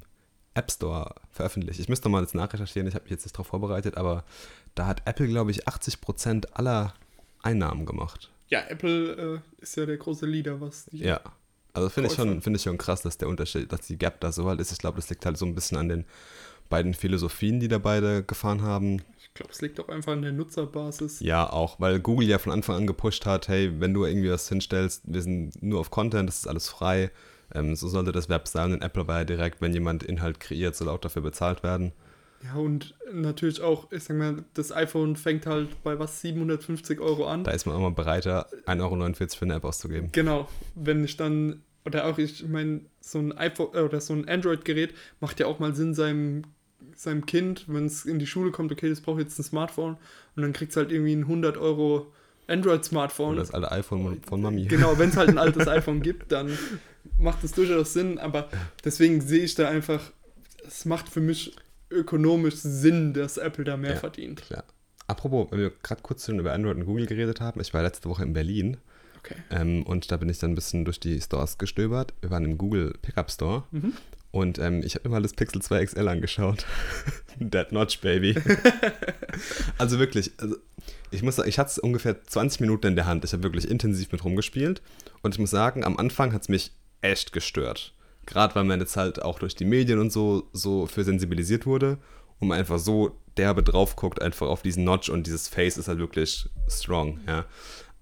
App 0.57 0.71
Store 0.71 1.15
veröffentlicht. 1.31 1.79
Ich 1.79 1.87
müsste 1.87 2.09
mal 2.09 2.21
jetzt 2.21 2.35
nachrecherchieren, 2.35 2.87
ich 2.87 2.95
habe 2.95 3.03
mich 3.03 3.11
jetzt 3.11 3.25
nicht 3.25 3.35
darauf 3.35 3.47
vorbereitet, 3.47 3.95
aber 3.95 4.23
da 4.75 4.87
hat 4.87 5.03
Apple, 5.05 5.27
glaube 5.27 5.51
ich, 5.51 5.67
80% 5.67 6.53
aller 6.53 6.93
Einnahmen 7.41 7.85
gemacht. 7.85 8.31
Ja, 8.49 8.61
Apple 8.67 9.41
äh, 9.59 9.61
ist 9.61 9.77
ja 9.77 9.85
der 9.85 9.97
große 9.97 10.25
Leader, 10.25 10.59
was 10.59 10.85
die. 10.85 10.99
Ja. 10.99 11.21
Also 11.73 11.89
finde 11.89 12.09
ich, 12.09 12.15
schon, 12.15 12.41
finde 12.41 12.57
ich 12.57 12.63
schon 12.63 12.77
krass, 12.79 13.03
dass 13.03 13.19
der 13.19 13.27
Unterschied, 13.27 13.71
dass 13.71 13.81
die 13.81 13.97
Gap 13.97 14.19
da 14.21 14.31
so 14.31 14.47
halt 14.47 14.59
ist. 14.59 14.71
Ich 14.71 14.79
glaube, 14.79 14.95
das 14.95 15.09
liegt 15.11 15.25
halt 15.25 15.37
so 15.37 15.45
ein 15.45 15.53
bisschen 15.53 15.77
an 15.77 15.89
den 15.89 16.05
beiden 16.69 16.95
Philosophien, 16.95 17.59
die 17.59 17.67
da 17.67 17.77
beide 17.77 18.23
gefahren 18.23 18.63
haben. 18.63 19.03
Ich 19.19 19.33
glaube, 19.35 19.51
es 19.51 19.61
liegt 19.61 19.79
auch 19.79 19.89
einfach 19.89 20.13
an 20.13 20.23
der 20.23 20.31
Nutzerbasis. 20.31 21.19
Ja, 21.19 21.47
auch, 21.47 21.79
weil 21.79 21.99
Google 21.99 22.27
ja 22.27 22.39
von 22.39 22.51
Anfang 22.51 22.77
an 22.77 22.87
gepusht 22.87 23.27
hat, 23.27 23.47
hey, 23.47 23.79
wenn 23.79 23.93
du 23.93 24.05
irgendwie 24.05 24.31
was 24.31 24.49
hinstellst, 24.49 25.03
wir 25.05 25.21
sind 25.21 25.61
nur 25.61 25.79
auf 25.79 25.91
Content, 25.91 26.27
das 26.27 26.37
ist 26.39 26.47
alles 26.47 26.67
frei. 26.67 27.11
Ähm, 27.53 27.75
so 27.75 27.87
sollte 27.87 28.11
das 28.11 28.29
Web 28.29 28.47
sein. 28.47 28.73
Und 28.73 28.81
Apple 28.81 29.07
war 29.07 29.19
ja 29.19 29.25
direkt, 29.25 29.61
wenn 29.61 29.73
jemand 29.73 30.03
Inhalt 30.03 30.39
kreiert, 30.39 30.75
soll 30.75 30.89
auch 30.89 30.99
dafür 30.99 31.21
bezahlt 31.21 31.63
werden. 31.63 31.93
Ja, 32.43 32.55
und 32.55 32.93
natürlich 33.11 33.61
auch, 33.61 33.91
ich 33.91 34.03
sag 34.03 34.17
mal, 34.17 34.43
das 34.53 34.71
iPhone 34.71 35.15
fängt 35.15 35.45
halt 35.45 35.81
bei 35.83 35.97
was, 35.97 36.21
750 36.21 36.99
Euro 36.99 37.25
an. 37.27 37.43
Da 37.43 37.51
ist 37.51 37.65
man 37.65 37.75
auch 37.75 37.81
mal 37.81 37.91
bereiter, 37.91 38.47
1,49 38.65 38.81
Euro 38.81 39.29
für 39.35 39.45
eine 39.45 39.55
App 39.55 39.65
auszugeben. 39.65 40.09
Genau, 40.11 40.47
wenn 40.75 41.03
ich 41.03 41.17
dann, 41.17 41.63
oder 41.85 42.05
auch 42.05 42.17
ich 42.17 42.47
meine, 42.47 42.81
so 42.99 43.19
ein 43.19 43.35
iPhone 43.37 43.73
äh, 43.73 43.79
oder 43.79 44.01
so 44.01 44.13
ein 44.13 44.27
Android-Gerät 44.27 44.93
macht 45.19 45.39
ja 45.39 45.47
auch 45.47 45.59
mal 45.59 45.73
Sinn 45.73 45.95
seinem, 45.95 46.43
seinem 46.95 47.25
Kind, 47.25 47.65
wenn 47.67 47.85
es 47.85 48.05
in 48.05 48.19
die 48.19 48.27
Schule 48.27 48.51
kommt, 48.51 48.71
okay, 48.71 48.89
das 48.89 49.01
braucht 49.01 49.19
jetzt 49.19 49.39
ein 49.39 49.43
Smartphone 49.43 49.97
und 50.35 50.43
dann 50.43 50.53
kriegt 50.53 50.71
es 50.71 50.77
halt 50.77 50.91
irgendwie 50.91 51.13
ein 51.13 51.23
100 51.23 51.57
Euro 51.57 52.11
Android-Smartphone. 52.47 53.33
Oder 53.33 53.41
das 53.41 53.53
alte 53.53 53.71
iPhone 53.71 54.21
von 54.23 54.41
Mami. 54.41 54.65
Genau, 54.65 54.97
wenn 54.97 55.09
es 55.09 55.17
halt 55.17 55.29
ein 55.29 55.37
altes 55.37 55.67
iPhone 55.67 56.01
gibt, 56.01 56.31
dann 56.31 56.57
macht 57.17 57.43
es 57.43 57.51
durchaus 57.53 57.93
Sinn, 57.93 58.17
aber 58.19 58.49
deswegen 58.83 59.21
sehe 59.21 59.43
ich 59.43 59.55
da 59.55 59.67
einfach, 59.69 60.01
es 60.67 60.85
macht 60.85 61.09
für 61.09 61.21
mich 61.21 61.55
ökonomisch 61.89 62.55
Sinn, 62.55 63.13
dass 63.13 63.37
Apple 63.37 63.63
da 63.63 63.77
mehr 63.77 63.91
Ja. 63.93 63.97
verdient. 63.97 64.41
Klar. 64.41 64.63
Apropos, 65.07 65.47
wenn 65.51 65.59
wir 65.59 65.71
gerade 65.83 66.01
kurz 66.01 66.25
schon 66.25 66.37
über 66.39 66.51
Android 66.53 66.75
und 66.75 66.85
Google 66.85 67.05
geredet 67.05 67.39
haben, 67.39 67.61
ich 67.61 67.73
war 67.73 67.81
letzte 67.81 68.09
Woche 68.09 68.23
in 68.23 68.33
Berlin 68.33 68.77
Okay. 69.19 69.35
ähm, 69.51 69.83
und 69.83 70.11
da 70.11 70.17
bin 70.17 70.27
ich 70.29 70.39
dann 70.39 70.51
ein 70.51 70.55
bisschen 70.55 70.83
durch 70.85 70.99
die 70.99 71.19
Stores 71.21 71.57
gestöbert. 71.57 72.13
Wir 72.21 72.29
waren 72.29 72.43
im 72.45 72.57
Google 72.57 72.93
Pickup 73.01 73.31
Store 73.31 73.63
Mhm. 73.71 73.93
und 74.31 74.59
ähm, 74.59 74.81
ich 74.83 74.95
habe 74.95 75.07
mir 75.07 75.15
mal 75.15 75.21
das 75.21 75.33
Pixel 75.33 75.61
2 75.61 75.85
XL 75.85 76.07
angeschaut. 76.09 76.65
Dead 77.39 77.71
Notch, 77.71 77.99
Baby. 78.01 78.35
also 79.77 79.99
wirklich, 79.99 80.31
also 80.37 80.55
ich 81.11 81.23
muss 81.23 81.37
sagen, 81.37 81.49
ich 81.49 81.59
hatte 81.59 81.71
es 81.71 81.79
ungefähr 81.79 82.21
20 82.23 82.59
Minuten 82.61 82.87
in 82.87 82.95
der 82.95 83.05
Hand. 83.05 83.23
Ich 83.23 83.33
habe 83.33 83.43
wirklich 83.43 83.69
intensiv 83.69 84.11
mit 84.11 84.23
rumgespielt 84.23 84.81
und 85.21 85.35
ich 85.35 85.39
muss 85.39 85.51
sagen, 85.51 85.83
am 85.85 85.97
Anfang 85.97 86.33
hat 86.33 86.41
es 86.43 86.49
mich 86.49 86.71
echt 87.01 87.31
gestört. 87.31 87.93
Gerade 88.25 88.55
weil 88.55 88.65
man 88.65 88.79
jetzt 88.79 88.97
halt 88.97 89.21
auch 89.21 89.39
durch 89.39 89.55
die 89.55 89.65
Medien 89.65 89.99
und 89.99 90.11
so, 90.11 90.49
so 90.51 90.85
für 90.85 91.03
sensibilisiert 91.03 91.65
wurde 91.65 91.97
und 92.39 92.49
man 92.49 92.59
einfach 92.59 92.79
so 92.79 93.17
derbe 93.37 93.63
drauf 93.63 93.95
guckt, 93.95 94.21
einfach 94.21 94.47
auf 94.47 94.61
diesen 94.61 94.83
Notch 94.83 95.09
und 95.09 95.27
dieses 95.27 95.47
Face 95.47 95.77
ist 95.77 95.87
halt 95.87 95.99
wirklich 95.99 96.49
strong, 96.67 97.19
ja. 97.27 97.45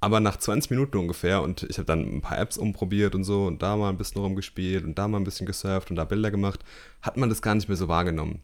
Aber 0.02 0.20
nach 0.20 0.38
20 0.38 0.72
Minuten 0.72 0.98
ungefähr 0.98 1.42
und 1.42 1.64
ich 1.64 1.78
habe 1.78 1.86
dann 1.86 2.18
ein 2.18 2.22
paar 2.22 2.38
Apps 2.38 2.58
umprobiert 2.58 3.16
und 3.16 3.24
so 3.24 3.46
und 3.46 3.62
da 3.62 3.76
mal 3.76 3.90
ein 3.90 3.98
bisschen 3.98 4.22
rumgespielt 4.22 4.84
und 4.84 4.98
da 4.98 5.08
mal 5.08 5.18
ein 5.18 5.24
bisschen 5.24 5.48
gesurft 5.48 5.90
und 5.90 5.96
da 5.96 6.06
Bilder 6.06 6.32
gemacht, 6.32 6.64
hat 7.02 7.18
man 7.18 7.30
das 7.30 7.42
gar 7.42 7.56
nicht 7.56 7.68
mehr 7.68 7.78
so 7.78 7.88
wahrgenommen. 7.88 8.42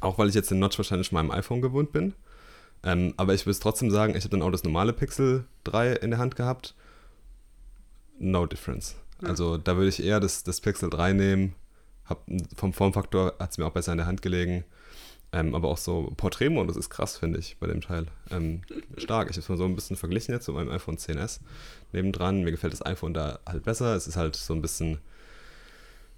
Auch 0.00 0.18
weil 0.18 0.28
ich 0.28 0.34
jetzt 0.34 0.50
den 0.50 0.58
Notch 0.58 0.78
wahrscheinlich 0.78 1.06
schon 1.06 1.16
meinem 1.16 1.30
iPhone 1.30 1.62
gewohnt 1.62 1.92
bin. 1.92 2.14
Ähm, 2.84 3.14
aber 3.16 3.32
ich 3.32 3.46
will 3.46 3.52
es 3.52 3.60
trotzdem 3.60 3.90
sagen, 3.90 4.16
ich 4.16 4.24
habe 4.24 4.30
dann 4.30 4.42
auch 4.42 4.50
das 4.50 4.64
normale 4.64 4.92
Pixel 4.92 5.44
3 5.64 5.92
in 5.92 6.10
der 6.10 6.18
Hand 6.18 6.36
gehabt. 6.36 6.74
No 8.18 8.46
difference. 8.46 8.96
Ja. 9.22 9.28
Also 9.28 9.56
da 9.56 9.76
würde 9.76 9.88
ich 9.88 10.02
eher 10.02 10.20
das, 10.20 10.42
das 10.42 10.60
Pixel 10.60 10.90
3 10.90 11.12
nehmen. 11.12 11.54
Hab, 12.04 12.24
vom 12.56 12.72
Formfaktor 12.72 13.34
hat 13.38 13.52
es 13.52 13.58
mir 13.58 13.66
auch 13.66 13.72
besser 13.72 13.92
in 13.92 13.98
der 13.98 14.06
Hand 14.06 14.22
gelegen. 14.22 14.64
Ähm, 15.34 15.54
aber 15.54 15.68
auch 15.68 15.78
so 15.78 16.12
Porträtmodus 16.16 16.76
ist 16.76 16.90
krass, 16.90 17.16
finde 17.16 17.38
ich, 17.38 17.56
bei 17.58 17.66
dem 17.66 17.80
Teil. 17.80 18.06
Ähm, 18.30 18.62
stark. 18.98 19.30
Ich 19.30 19.36
habe 19.36 19.40
es 19.40 19.48
mal 19.48 19.56
so 19.56 19.64
ein 19.64 19.74
bisschen 19.74 19.96
verglichen 19.96 20.34
jetzt 20.34 20.46
mit 20.46 20.56
meinem 20.56 20.70
iPhone 20.70 20.98
10s 20.98 21.40
nebendran. 21.92 22.42
Mir 22.42 22.50
gefällt 22.50 22.74
das 22.74 22.84
iPhone 22.84 23.14
da 23.14 23.38
halt 23.46 23.64
besser. 23.64 23.94
Es 23.96 24.06
ist 24.06 24.16
halt 24.16 24.36
so 24.36 24.52
ein 24.52 24.60
bisschen, 24.60 24.98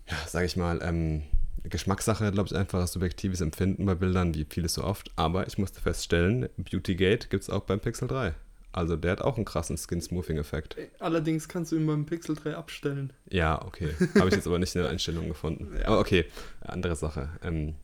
ja, 0.09 0.17
sage 0.27 0.47
ich 0.47 0.57
mal, 0.57 0.81
ähm, 0.83 1.23
Geschmackssache, 1.63 2.31
glaube 2.33 2.49
ich, 2.49 2.57
einfach 2.57 2.87
subjektives 2.89 3.41
Empfinden 3.41 3.87
bei 3.87 3.95
Bildern, 3.95 4.35
wie 4.35 4.47
vieles 4.49 4.75
so 4.75 4.85
oft. 4.85 5.11
Aber 5.17 5.47
ich 5.47 5.59
musste 5.59 5.81
feststellen, 5.81 6.49
Beautygate 6.57 7.29
gibt 7.29 7.45
es 7.45 7.51
auch 7.51 7.63
beim 7.63 7.81
Pixel 7.81 8.09
3. 8.09 8.35
Also 8.75 8.97
der 8.97 9.13
hat 9.13 9.23
auch 9.23 9.37
einen 9.37 9.45
krassen 9.45 9.77
Skin-Smoothing-Effekt. 9.77 10.77
Allerdings 10.99 11.47
kannst 11.47 11.71
du 11.71 11.77
ihn 11.77 11.87
beim 11.87 12.07
Pixel 12.07 12.35
3 12.35 12.57
abstellen. 12.57 13.13
Ja, 13.31 13.65
okay. 13.65 13.95
Habe 14.19 14.29
ich 14.29 14.35
jetzt 14.35 14.49
aber 14.49 14.59
nicht 14.59 14.75
in 14.75 14.83
der 14.83 14.91
Einstellung 14.91 15.29
gefunden. 15.29 15.77
Ja. 15.79 15.87
Aber 15.87 16.01
okay, 16.01 16.25
andere 16.61 16.97
Sache. 16.97 17.29
Ähm, 17.45 17.75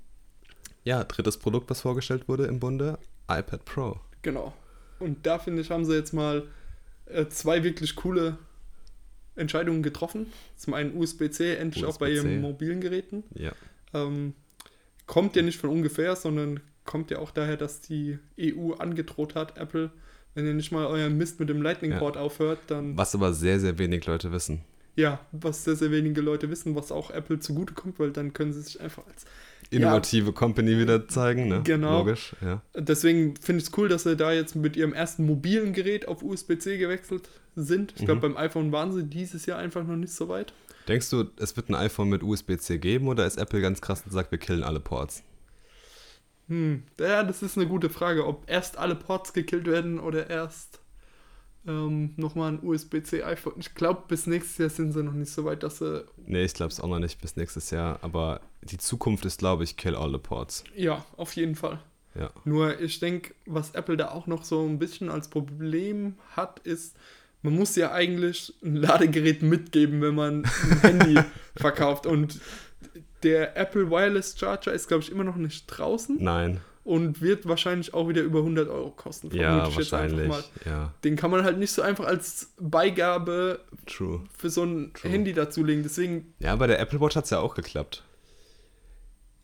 ja, 0.83 1.05
drittes 1.05 1.37
Produkt, 1.37 1.71
was 1.71 1.83
vorgestellt 1.83 2.27
wurde 2.27 2.47
im 2.47 2.59
Bunde, 2.59 2.99
iPad 3.29 3.65
Pro. 3.65 4.01
Genau. 4.23 4.53
Und 4.99 5.25
da 5.27 5.39
finde 5.39 5.63
ich, 5.63 5.71
haben 5.71 5.85
sie 5.85 5.95
jetzt 5.95 6.13
mal 6.13 6.49
äh, 7.07 7.29
zwei 7.29 7.63
wirklich 7.63 7.95
coole 7.95 8.37
Entscheidungen 9.37 9.85
getroffen. 9.85 10.27
Zum 10.57 10.75
einen 10.75 10.97
USB-C, 10.97 11.55
endlich 11.55 11.85
auch 11.85 11.99
bei 11.99 12.11
ihren 12.11 12.41
mobilen 12.41 12.81
Geräten. 12.81 13.23
Ja. 13.35 13.53
Ähm, 13.95 14.35
kommt 15.07 15.37
ja 15.37 15.43
nicht 15.43 15.61
von 15.61 15.71
ungefähr, 15.71 16.17
sondern 16.17 16.59
kommt 16.85 17.13
ja 17.13 17.21
auch 17.21 17.31
daher, 17.31 17.57
dass 17.57 17.81
die 17.81 18.19
EU 18.41 18.73
angedroht 18.73 19.37
hat, 19.37 19.57
Apple, 19.57 19.93
wenn 20.41 20.47
ihr 20.49 20.55
nicht 20.55 20.73
mal 20.73 20.87
euren 20.87 21.17
Mist 21.19 21.39
mit 21.41 21.49
dem 21.49 21.63
Lightning-Port 21.63 22.17
aufhört, 22.17 22.59
dann 22.69 22.97
Was 22.97 23.15
aber 23.15 23.33
sehr, 23.33 23.61
sehr 23.61 23.79
wenig 23.79 24.07
Leute 24.07 24.33
wissen. 24.33 24.63
ja, 24.97 25.21
was 25.33 25.65
sehr, 25.65 25.77
sehr 25.77 25.91
wenige 25.93 26.21
Leute 26.21 26.51
wissen, 26.51 26.75
was 26.75 26.91
auch 26.91 27.11
Apple 27.11 27.39
zugutekommt, 27.39 27.99
weil 27.99 28.11
dann 28.11 28.33
können 28.33 28.53
sie 28.53 28.61
sich 28.63 28.81
einfach 28.81 29.07
als 29.07 29.25
Innovative 29.71 30.33
Company 30.33 30.79
wieder 30.79 31.07
zeigen, 31.07 31.47
ne? 31.49 31.61
Genau. 31.65 31.99
Logisch, 31.99 32.35
ja. 32.41 32.61
Deswegen 32.75 33.37
finde 33.37 33.63
ich 33.63 33.69
es 33.69 33.79
cool, 33.79 33.89
dass 33.89 34.03
sie 34.03 34.17
da 34.17 34.33
jetzt 34.33 34.57
mit 34.57 34.77
ihrem 34.77 34.93
ersten 34.93 35.25
mobilen 35.27 35.73
Gerät 35.73 36.09
auf 36.09 36.23
USB-C 36.25 36.77
gewechselt 36.79 37.29
sind. 37.55 37.93
Ich 37.97 38.05
glaube, 38.05 38.17
Mhm. 38.29 38.35
beim 38.35 38.37
iPhone 38.37 38.73
waren 38.73 38.93
sie 38.93 39.05
dieses 39.05 39.47
Jahr 39.47 39.59
einfach 39.59 39.85
noch 39.85 39.97
nicht 39.97 40.13
so 40.13 40.29
weit. 40.29 40.53
Denkst 40.89 41.09
du, 41.11 41.25
es 41.37 41.57
wird 41.57 41.69
ein 41.69 41.77
iPhone 41.77 42.09
mit 42.09 42.23
USB-C 42.25 42.79
geben 42.79 43.07
oder 43.07 43.27
ist 43.27 43.37
Apple 43.39 43.61
ganz 43.61 43.81
krass 43.81 44.03
und 44.05 44.11
sagt, 44.13 44.33
wir 44.33 44.39
killen 44.39 44.65
alle 44.65 44.81
Ports? 44.81 45.23
Hm, 46.51 46.83
ja, 47.01 47.23
das 47.23 47.43
ist 47.43 47.57
eine 47.57 47.67
gute 47.69 47.89
Frage, 47.91 48.27
ob 48.27 48.43
erst 48.51 48.77
alle 48.77 48.97
Ports 48.97 49.33
gekillt 49.33 49.67
werden 49.67 49.99
oder 50.01 50.29
erst 50.29 50.81
ähm, 51.67 52.13
nochmal 52.17 52.53
ein 52.53 52.61
USB-C 52.63 53.23
iPhone. 53.23 53.55
Ich 53.59 53.75
glaube, 53.75 54.03
bis 54.09 54.27
nächstes 54.27 54.59
Jahr 54.59 54.69
sind 54.71 54.93
sie 54.93 55.03
noch 55.05 55.13
nicht 55.13 55.31
so 55.31 55.45
weit, 55.45 55.63
dass 55.63 55.79
sie, 55.79 56.05
Nee, 56.27 56.45
ich 56.45 56.55
glaube 56.55 56.73
es 56.73 56.81
auch 56.81 56.89
noch 56.89 56.99
nicht 56.99 57.21
bis 57.21 57.37
nächstes 57.37 57.71
Jahr, 57.71 58.01
aber 58.03 58.41
die 58.63 58.79
Zukunft 58.79 59.25
ist, 59.25 59.39
glaube 59.39 59.63
ich, 59.65 59.77
kill 59.77 59.95
all 59.95 60.11
the 60.11 60.19
ports. 60.19 60.65
ja, 60.75 61.05
auf 61.17 61.35
jeden 61.37 61.55
Fall. 61.55 61.81
Ja. 62.19 62.31
Nur 62.45 62.81
ich 62.81 62.99
denke, 62.99 63.33
was 63.47 63.71
Apple 63.71 63.97
da 63.97 64.11
auch 64.11 64.27
noch 64.27 64.43
so 64.43 64.67
ein 64.67 64.81
bisschen 64.81 65.09
als 65.09 65.29
Problem 65.31 66.17
hat, 66.35 66.59
ist, 66.61 66.97
man 67.43 67.55
muss 67.55 67.77
ja 67.77 67.93
eigentlich 67.93 68.53
ein 68.65 68.75
Ladegerät 68.75 69.43
mitgeben, 69.43 70.03
wenn 70.03 70.17
man 70.17 70.45
ein 70.45 70.81
Handy 70.81 71.21
verkauft. 71.57 72.07
Und 72.07 72.41
der 73.23 73.57
Apple 73.57 73.91
Wireless 73.91 74.39
Charger 74.39 74.73
ist, 74.73 74.89
glaube 74.89 75.03
ich, 75.03 75.11
immer 75.13 75.25
noch 75.25 75.37
nicht 75.37 75.67
draußen 75.67 76.17
Nein. 76.21 76.61
und 76.85 77.21
wird 77.21 77.47
wahrscheinlich 77.47 77.93
auch 77.95 78.09
wieder 78.09 78.23
über 78.23 78.39
100 78.41 78.69
Euro 78.69 78.91
kosten. 78.91 79.31
Ja, 79.35 79.75
wahrscheinlich. 79.75 80.33
Ja, 80.65 80.93
Den 81.05 81.17
kann 81.17 81.31
man 81.31 81.45
halt 81.45 81.59
nicht 81.59 81.73
so 81.73 81.83
einfach 81.83 82.07
als 82.07 82.53
Beigabe 82.59 83.61
true. 83.87 84.23
für 84.37 84.51
so 84.51 84.65
ein 84.65 84.93
True. 84.95 85.11
Handy 85.11 85.33
dazulegen. 85.33 85.83
Deswegen, 85.83 86.33
Ja, 86.39 86.57
bei 86.57 86.67
der 86.67 86.81
Apple 86.81 87.01
Watch 87.01 87.17
hat 87.17 87.25
es 87.25 87.31
ja 87.31 87.41
auch 87.41 87.55
geklappt. 87.55 88.03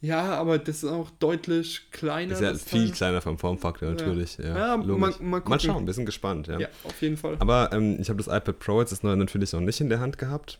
ja, 0.00 0.34
aber 0.34 0.58
das 0.58 0.82
ist 0.82 0.84
auch 0.90 1.10
deutlich 1.18 1.90
kleiner. 1.90 2.32
Ist 2.34 2.40
ja 2.42 2.54
viel 2.54 2.86
Teil. 2.88 2.92
kleiner 2.92 3.20
vom 3.20 3.38
Formfaktor 3.38 3.88
Ja. 3.88 3.94
natürlich. 3.94 4.38
Ja, 4.38 4.56
Ja, 4.56 4.74
logisch. 4.76 5.18
mal- 5.20 5.26
mal 5.26 5.40
gucken. 5.40 5.60
schauen, 5.60 5.86
wir 5.86 5.92
sind 5.94 6.06
gespannt. 6.06 6.46
Ja. 6.48 6.58
Ja, 6.60 6.68
auf 6.84 7.00
jeden 7.02 7.16
Fall. 7.16 7.36
Aber 7.40 7.70
ähm, 7.72 7.98
ich 8.00 8.08
habe 8.08 8.22
das 8.22 8.26
iPad 8.28 8.58
Pro 8.58 8.80
jetzt 8.80 8.92
das 8.92 9.02
neue 9.02 9.16
natürlich 9.16 9.52
noch 9.52 9.60
nicht 9.60 9.80
in 9.80 9.88
der 9.88 10.00
Hand 10.00 10.18
gehabt. 10.18 10.58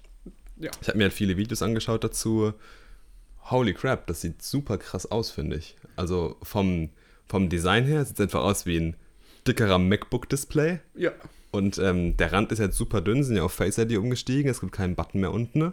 Ja. 0.59 0.71
Ich 0.81 0.89
habe 0.89 0.97
mir 0.99 1.05
halt 1.05 1.13
viele 1.13 1.37
Videos 1.37 1.61
angeschaut 1.63 2.03
dazu. 2.03 2.55
Holy 3.51 3.75
crap, 3.75 4.07
das 4.07 4.21
sieht 4.23 4.43
super 4.43 4.79
krass 4.79 5.11
aus, 5.11 5.31
finde 5.31 5.57
ich. 5.57 5.77
Also 5.97 6.37
vom, 6.43 6.91
vom 7.27 7.49
Design 7.49 7.85
her 7.85 8.05
sieht 8.05 8.17
es 8.19 8.21
einfach 8.23 8.43
aus 8.43 8.67
wie 8.67 8.79
ein 8.79 8.97
dickerer 9.47 9.79
MacBook-Display. 9.79 10.81
Ja, 10.95 11.13
Und 11.53 11.79
ähm, 11.79 12.17
der 12.17 12.33
Rand 12.33 12.51
ist 12.53 12.59
jetzt 12.59 12.77
super 12.77 13.01
dünn, 13.01 13.23
sind 13.23 13.37
ja 13.37 13.43
auf 13.45 13.53
Face 13.53 13.79
ID 13.79 13.97
umgestiegen. 13.99 14.51
Es 14.51 14.61
gibt 14.61 14.73
keinen 14.73 14.97
Button 14.97 15.21
mehr 15.21 15.33
unten. 15.33 15.59
Ne? 15.61 15.73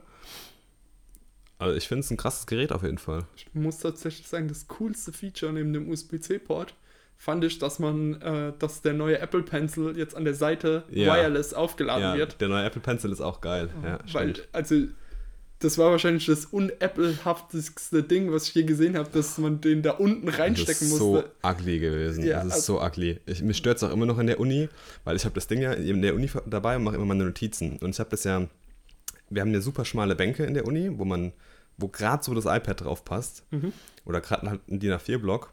Also 1.58 1.76
ich 1.78 1.88
finde 1.88 2.02
es 2.02 2.12
ein 2.12 2.18
krasses 2.18 2.46
Gerät 2.46 2.72
auf 2.72 2.84
jeden 2.84 2.98
Fall. 2.98 3.26
Ich 3.36 3.48
muss 3.54 3.78
tatsächlich 3.80 4.28
sagen, 4.28 4.48
das 4.48 4.68
coolste 4.68 5.12
Feature 5.14 5.54
neben 5.54 5.72
dem 5.74 5.90
USB-C-Port 5.90 6.76
fand 7.18 7.44
ich, 7.46 7.58
dass 7.60 7.80
man, 7.80 8.22
äh, 8.22 8.54
dass 8.60 8.82
der 8.82 8.94
neue 8.94 9.18
Apple 9.20 9.44
Pencil 9.44 9.98
jetzt 9.98 10.16
an 10.16 10.26
der 10.26 10.34
Seite 10.34 10.84
Ja. 10.90 11.16
wireless 11.16 11.54
aufgeladen 11.54 12.04
Ja, 12.04 12.18
wird. 12.18 12.42
der 12.42 12.50
neue 12.50 12.66
Apple 12.66 12.82
Pencil 12.82 13.12
ist 13.12 13.22
auch 13.22 13.40
geil. 13.40 13.70
Ja, 13.84 14.00
Weil, 14.12 14.36
stimmt. 14.36 14.50
also, 14.52 14.76
das 15.64 15.78
war 15.78 15.92
wahrscheinlich 15.92 16.26
das 16.26 16.46
unapplehafteste 16.46 18.04
Ding, 18.04 18.32
was 18.32 18.48
ich 18.48 18.56
je 18.56 18.64
gesehen 18.64 18.98
habe, 18.98 19.10
dass 19.12 19.38
man 19.38 19.62
den 19.62 19.82
da 19.82 19.92
unten 19.92 20.26
Das 20.28 20.40
reinstecken 20.40 20.88
ist 20.88 20.98
so 20.98 21.14
musste. 21.14 21.32
ugly 21.44 21.80
gewesen. 21.80 22.24
Ja, 22.24 22.38
das 22.38 22.46
ist 22.48 22.54
also- 22.54 22.80
so 22.80 22.84
ugly. 22.84 23.20
Ich, 23.26 23.42
mich 23.42 23.58
stört 23.58 23.78
es 23.78 23.84
auch 23.84 23.92
immer 23.92 24.06
noch 24.06 24.20
in 24.20 24.28
der 24.28 24.40
Uni, 24.40 24.70
weil 25.04 25.16
ich 25.16 25.26
habe 25.26 25.36
das 25.36 25.48
Ding 25.48 25.62
ja 25.62 25.74
in 25.74 26.02
der 26.02 26.16
Uni 26.16 26.30
dabei 26.46 26.76
und 26.78 26.84
mache 26.84 26.96
immer 26.96 27.06
meine 27.06 27.26
Notizen. 27.26 27.78
Und 27.78 27.92
ich 27.92 28.00
habe 28.00 28.10
das 28.10 28.24
ja, 28.24 28.48
wir 29.30 29.42
haben 29.42 29.50
eine 29.50 29.62
super 29.62 29.86
schmale 29.86 30.16
Bänke 30.16 30.46
in 30.46 30.54
der 30.54 30.66
Uni, 30.68 30.98
wo 30.98 31.06
man, 31.06 31.34
wo 31.78 31.88
gerade 31.88 32.24
so 32.24 32.34
das 32.34 32.46
iPad 32.46 32.82
drauf 32.82 33.04
passt. 33.06 33.44
Mhm. 33.52 33.74
Oder 34.06 34.22
gerade 34.22 34.50
halt 34.50 34.62
ein 34.70 34.80
DIN 34.80 34.92
A4-Block. 34.94 35.52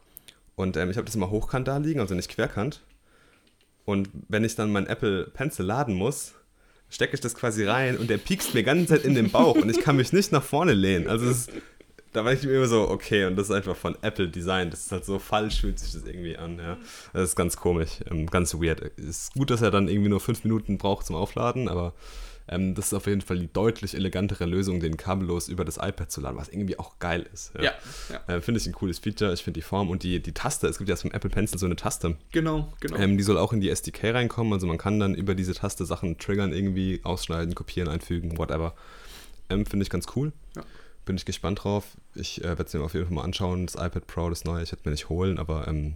Und 0.55 0.77
ähm, 0.77 0.89
ich 0.91 0.97
habe 0.97 1.05
das 1.05 1.15
immer 1.15 1.29
hochkant 1.29 1.67
da 1.67 1.77
liegen, 1.77 1.99
also 1.99 2.13
nicht 2.13 2.29
querkant. 2.29 2.81
Und 3.85 4.09
wenn 4.27 4.43
ich 4.43 4.55
dann 4.55 4.71
mein 4.71 4.85
Apple 4.87 5.25
Pencil 5.33 5.65
laden 5.65 5.95
muss, 5.95 6.33
stecke 6.91 7.15
ich 7.15 7.21
das 7.21 7.33
quasi 7.33 7.65
rein 7.65 7.97
und 7.97 8.09
der 8.09 8.19
piekst 8.19 8.53
mir 8.53 8.61
ganze 8.61 8.85
Zeit 8.85 9.05
in 9.05 9.15
den 9.15 9.31
Bauch 9.31 9.55
und 9.55 9.69
ich 9.69 9.79
kann 9.79 9.95
mich 9.95 10.13
nicht 10.13 10.31
nach 10.31 10.43
vorne 10.43 10.73
lehnen. 10.73 11.07
Also 11.07 11.25
es 11.25 11.47
da 12.13 12.25
war 12.25 12.33
ich 12.33 12.43
mir 12.43 12.55
immer 12.55 12.67
so, 12.67 12.89
okay, 12.89 13.25
und 13.25 13.37
das 13.37 13.49
ist 13.49 13.55
einfach 13.55 13.75
von 13.75 13.95
Apple 14.01 14.27
Design. 14.27 14.69
Das 14.69 14.81
ist 14.81 14.91
halt 14.91 15.05
so 15.05 15.17
falsch, 15.19 15.61
fühlt 15.61 15.79
sich 15.79 15.93
das 15.93 16.03
irgendwie 16.03 16.37
an. 16.37 16.57
Ja. 16.57 16.77
Das 17.13 17.29
ist 17.29 17.35
ganz 17.35 17.55
komisch, 17.55 17.99
ähm, 18.09 18.27
ganz 18.27 18.53
weird. 18.53 18.81
Ist 18.97 19.33
gut, 19.33 19.49
dass 19.49 19.61
er 19.61 19.71
dann 19.71 19.87
irgendwie 19.87 20.09
nur 20.09 20.19
fünf 20.19 20.43
Minuten 20.43 20.77
braucht 20.77 21.05
zum 21.05 21.15
Aufladen, 21.15 21.69
aber 21.69 21.93
ähm, 22.51 22.75
das 22.75 22.87
ist 22.87 22.93
auf 22.93 23.07
jeden 23.07 23.21
Fall 23.21 23.39
die 23.39 23.51
deutlich 23.51 23.95
elegantere 23.95 24.45
Lösung, 24.45 24.79
den 24.79 24.97
kabellos 24.97 25.47
über 25.47 25.65
das 25.65 25.77
iPad 25.77 26.11
zu 26.11 26.21
laden, 26.21 26.37
was 26.37 26.49
irgendwie 26.49 26.77
auch 26.77 26.99
geil 26.99 27.25
ist. 27.33 27.53
Ja, 27.55 27.73
ja, 28.11 28.35
Äh, 28.35 28.41
finde 28.41 28.59
ich 28.61 28.67
ein 28.67 28.73
cooles 28.73 28.99
Feature. 28.99 29.33
Ich 29.33 29.41
finde 29.43 29.57
die 29.59 29.63
Form 29.63 29.89
und 29.89 30.03
die, 30.03 30.21
die 30.21 30.33
Taste, 30.33 30.67
es 30.67 30.77
gibt 30.77 30.89
ja 30.89 30.95
vom 30.95 31.11
Apple 31.11 31.29
Pencil 31.31 31.57
so 31.57 31.65
eine 31.65 31.75
Taste. 31.75 32.17
genau, 32.31 32.71
genau. 32.79 32.97
Ähm, 32.97 33.17
die 33.17 33.23
soll 33.23 33.37
auch 33.37 33.53
in 33.53 33.61
die 33.61 33.69
SDK 33.69 34.13
reinkommen, 34.13 34.53
also 34.53 34.67
man 34.67 34.77
kann 34.77 34.99
dann 34.99 35.15
über 35.15 35.33
diese 35.33 35.53
Taste 35.55 35.85
Sachen 35.85 36.17
triggern, 36.19 36.53
irgendwie 36.53 36.99
ausschneiden, 37.03 37.55
kopieren, 37.55 37.87
einfügen, 37.89 38.37
whatever. 38.37 38.75
Ähm, 39.49 39.65
Finde 39.65 39.83
ich 39.83 39.89
ganz 39.89 40.05
cool. 40.15 40.31
Ja. 40.55 40.63
Bin 41.05 41.15
ich 41.17 41.25
gespannt 41.25 41.63
drauf. 41.63 41.97
Ich 42.13 42.41
äh, 42.41 42.47
werde 42.49 42.63
es 42.63 42.73
mir 42.73 42.81
auf 42.81 42.93
jeden 42.93 43.07
Fall 43.07 43.15
mal 43.15 43.23
anschauen. 43.23 43.65
Das 43.65 43.75
iPad 43.75 44.05
Pro, 44.07 44.29
das 44.29 44.45
neue, 44.45 44.61
ich 44.63 44.71
werde 44.71 44.83
mir 44.85 44.91
nicht 44.91 45.09
holen, 45.09 45.39
aber 45.39 45.67
ähm, 45.67 45.95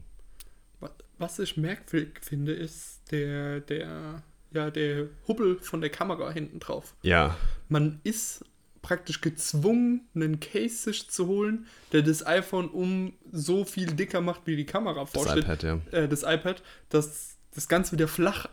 Wa- 0.79 0.89
Was 1.19 1.37
ich 1.39 1.55
merkwürdig 1.57 2.19
finde, 2.21 2.53
ist 2.53 3.01
der, 3.11 3.59
der, 3.61 4.23
ja, 4.55 4.71
der 4.71 5.07
Hubbel 5.27 5.59
von 5.59 5.81
der 5.81 5.89
Kamera 5.89 6.31
hinten 6.31 6.59
drauf. 6.59 6.95
ja, 7.03 7.35
Man 7.69 7.99
ist 8.03 8.43
praktisch 8.81 9.21
gezwungen, 9.21 10.07
einen 10.13 10.39
Case 10.39 10.75
sich 10.91 11.09
zu 11.09 11.25
holen, 11.27 11.65
der 11.91 12.03
das 12.03 12.25
iPhone 12.25 12.69
um 12.69 13.13
so 13.31 13.65
viel 13.65 13.87
dicker 13.87 14.21
macht, 14.21 14.41
wie 14.45 14.55
die 14.55 14.65
Kamera 14.65 15.01
das 15.01 15.11
vorsteht. 15.11 15.43
iPad, 15.43 15.63
ja. 15.63 15.79
Äh, 15.91 16.07
das 16.07 16.21
iPad, 16.23 16.61
dass 16.89 17.37
das 17.55 17.67
Ganze 17.67 17.93
wieder 17.93 18.07
flach 18.07 18.47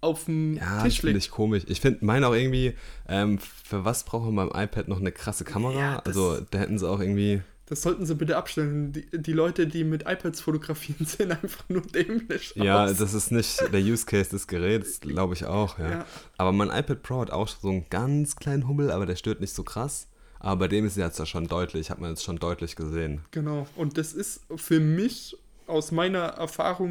auf 0.00 0.24
dem 0.26 0.56
Ja, 0.56 0.76
das 0.76 0.84
Tisch 0.84 1.00
finde 1.00 1.12
liegt. 1.14 1.26
ich 1.26 1.30
komisch. 1.30 1.64
Ich 1.66 1.80
finde, 1.80 2.04
meine 2.04 2.28
auch 2.28 2.34
irgendwie, 2.34 2.74
ähm, 3.08 3.38
für 3.38 3.84
was 3.84 4.04
braucht 4.04 4.30
man 4.30 4.48
beim 4.48 4.64
iPad 4.64 4.88
noch 4.88 5.00
eine 5.00 5.12
krasse 5.12 5.44
Kamera? 5.44 5.78
Ja, 5.78 5.94
das- 6.02 6.16
also, 6.16 6.40
da 6.50 6.58
hätten 6.58 6.78
sie 6.78 6.88
auch 6.88 7.00
irgendwie. 7.00 7.42
Das 7.66 7.80
sollten 7.82 8.04
sie 8.04 8.14
bitte 8.14 8.36
abstellen. 8.36 8.92
Die, 8.92 9.06
die 9.12 9.32
Leute, 9.32 9.66
die 9.66 9.84
mit 9.84 10.02
iPads 10.02 10.40
fotografieren, 10.42 11.06
sehen 11.06 11.30
einfach 11.32 11.64
nur 11.68 11.80
dämlich 11.82 12.52
Ja, 12.56 12.84
aus. 12.84 12.98
das 12.98 13.14
ist 13.14 13.30
nicht 13.32 13.60
der 13.72 13.80
Use 13.80 14.04
Case 14.04 14.30
des 14.30 14.46
Geräts, 14.46 15.00
glaube 15.00 15.34
ich 15.34 15.46
auch, 15.46 15.78
ja. 15.78 15.90
Ja. 15.90 16.06
Aber 16.36 16.52
mein 16.52 16.68
iPad 16.68 17.02
Pro 17.02 17.20
hat 17.20 17.30
auch 17.30 17.48
so 17.48 17.68
einen 17.70 17.86
ganz 17.88 18.36
kleinen 18.36 18.68
Hubbel, 18.68 18.90
aber 18.90 19.06
der 19.06 19.16
stört 19.16 19.40
nicht 19.40 19.54
so 19.54 19.62
krass. 19.62 20.08
Aber 20.40 20.56
bei 20.60 20.68
dem 20.68 20.84
ist 20.84 20.98
jetzt 20.98 21.18
ja 21.18 21.24
schon 21.24 21.46
deutlich, 21.48 21.88
hat 21.90 22.00
man 22.00 22.10
jetzt 22.10 22.22
schon 22.22 22.36
deutlich 22.38 22.76
gesehen. 22.76 23.22
Genau. 23.30 23.66
Und 23.76 23.96
das 23.96 24.12
ist 24.12 24.42
für 24.56 24.78
mich 24.78 25.38
aus 25.66 25.90
meiner 25.90 26.18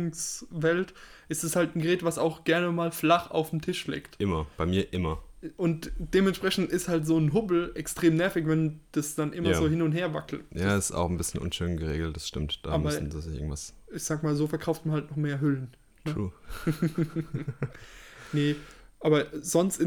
Erfahrungswelt 0.08 0.94
ist 1.30 1.44
es 1.44 1.56
halt 1.56 1.76
ein 1.76 1.82
Gerät, 1.82 2.04
was 2.04 2.18
auch 2.18 2.44
gerne 2.44 2.72
mal 2.72 2.92
flach 2.92 3.30
auf 3.32 3.52
den 3.52 3.62
Tisch 3.62 3.86
liegt. 3.88 4.20
Immer, 4.20 4.48
bei 4.58 4.66
mir 4.66 4.92
immer. 4.92 5.22
Und 5.58 5.92
dementsprechend 5.98 6.70
ist 6.72 6.88
halt 6.88 7.06
so 7.06 7.18
ein 7.18 7.34
Hubbel 7.34 7.72
extrem 7.76 8.16
nervig, 8.16 8.48
wenn 8.48 8.80
das 8.94 9.16
dann 9.16 9.34
immer 9.34 9.50
Ja. 9.52 9.58
so 9.58 9.68
hin 9.68 9.82
und 9.82 9.92
her 9.92 10.14
wackelt. 10.14 10.44
Ja, 10.52 10.78
ist 10.78 10.92
auch 10.92 11.10
ein 11.10 11.18
bisschen 11.18 11.42
unschön 11.42 11.78
geregelt, 11.78 12.16
das 12.16 12.28
stimmt. 12.28 12.60
Da 12.64 12.72
Aber- 12.72 12.86
müssen 12.86 13.12
sie 13.12 13.22
sich 13.22 13.36
irgendwas. 13.36 13.74
Ich 13.94 14.04
sag 14.04 14.24
mal, 14.24 14.36
so 14.36 14.48
verkauft 14.48 14.86
man 14.86 14.96
halt 14.96 15.10
noch 15.10 15.18
mehr 15.18 15.42
Hüllen. 15.42 15.68
Ja. 16.06 16.14
True. 16.14 16.32
Nee, 18.32 18.56
aber 19.00 19.28
sonst, 19.42 19.80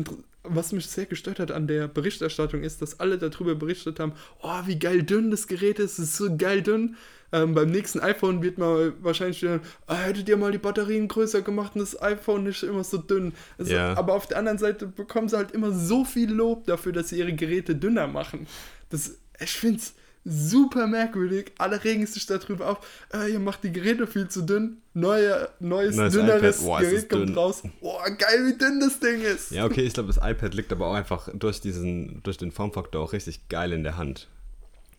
was 0.45 0.73
mich 0.73 0.87
sehr 0.87 1.07
gestört 1.07 1.41
hat 1.41 1.51
an 1.51 1.67
der 1.67 1.89
Berichterstattung 1.89 2.63
ist, 2.63 2.81
dass 2.81 3.01
alle 3.01 3.19
darüber 3.19 3.55
berichtet 3.57 3.99
haben, 3.99 4.13
oh, 4.41 4.61
wie 4.67 4.79
geil 4.79 5.03
dünn 5.03 5.31
das 5.31 5.49
Gerät 5.49 5.79
ist, 5.81 5.99
es 5.99 6.11
ist 6.11 6.17
so 6.17 6.37
geil 6.37 6.63
dünn. 6.63 6.97
Ähm, 7.33 7.55
beim 7.55 7.71
nächsten 7.71 8.01
iPhone 8.01 8.43
wird 8.43 8.59
man 8.59 8.93
wahrscheinlich 9.03 9.43
wieder, 9.43 9.61
ah, 9.87 9.97
hättet 9.97 10.29
ihr 10.29 10.37
mal 10.37 10.53
die 10.53 10.59
Batterien 10.59 11.09
größer 11.09 11.43
gemacht 11.43 11.73
und 11.75 11.81
das 11.81 12.01
iPhone 12.01 12.45
nicht 12.45 12.63
immer 12.63 12.85
so 12.85 12.99
dünn. 12.99 13.33
Also, 13.59 13.73
Ja. 13.73 13.97
Aber 13.97 14.15
auf 14.15 14.27
der 14.27 14.39
anderen 14.39 14.59
Seite 14.59 14.87
bekommen 14.87 15.29
sie 15.29 15.37
halt 15.37 15.53
immer 15.53 15.73
so 15.73 16.05
viel 16.05 16.31
Lob 16.33 16.67
dafür, 16.67 16.93
dass 16.93 17.09
sie 17.09 17.19
ihre 17.19 17.33
Geräte 17.33 17.75
dünner 17.75 18.07
machen. 18.07 18.47
Das, 18.91 19.19
ich 19.41 19.51
finde 19.53 19.79
es 19.81 19.95
super 20.29 20.87
merkwürdig. 20.87 21.53
Alle 21.59 21.83
regen 21.85 22.07
sich 22.07 22.27
darüber 22.27 22.71
auf. 22.71 22.79
Äh, 23.15 23.33
ihr 23.33 23.39
macht 23.39 23.63
die 23.65 23.73
Geräte 23.73 24.07
viel 24.07 24.29
zu 24.29 24.43
dünn. 24.43 24.79
Neue, 24.93 25.49
neues, 25.61 25.95
Neues 25.95 26.15
dünneres 26.15 26.61
es 26.61 26.65
Gerät 26.65 27.09
kommt 27.11 27.29
dünn. 27.29 27.35
raus. 27.37 27.63
Boah, 27.81 28.05
geil, 28.11 28.47
wie 28.47 28.59
dünn 28.59 28.81
das 28.81 28.99
Ding 28.99 29.21
ist. 29.23 29.51
Ja, 29.53 29.65
okay, 29.67 29.83
ich 29.83 29.95
glaube, 29.95 30.13
das 30.13 30.17
iPad 30.17 30.55
liegt 30.55 30.73
aber 30.73 30.87
auch 30.89 30.95
einfach 30.95 31.29
durch 31.35 31.61
diesen, 31.61 32.23
durch 32.23 32.39
den 32.39 32.51
Formfaktor 32.51 33.03
auch 33.03 33.13
richtig 33.13 33.49
geil 33.49 33.73
in 33.73 33.83
der 33.85 33.97
Hand. 33.97 34.29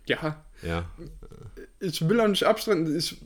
Ja, 0.05 0.43
Ja. 0.63 0.85
Ich 1.79 2.07
will 2.07 2.19
auch 2.19 2.27
nicht 2.27 2.43
abstreiten. 2.43 2.95
Ich, 2.97 3.17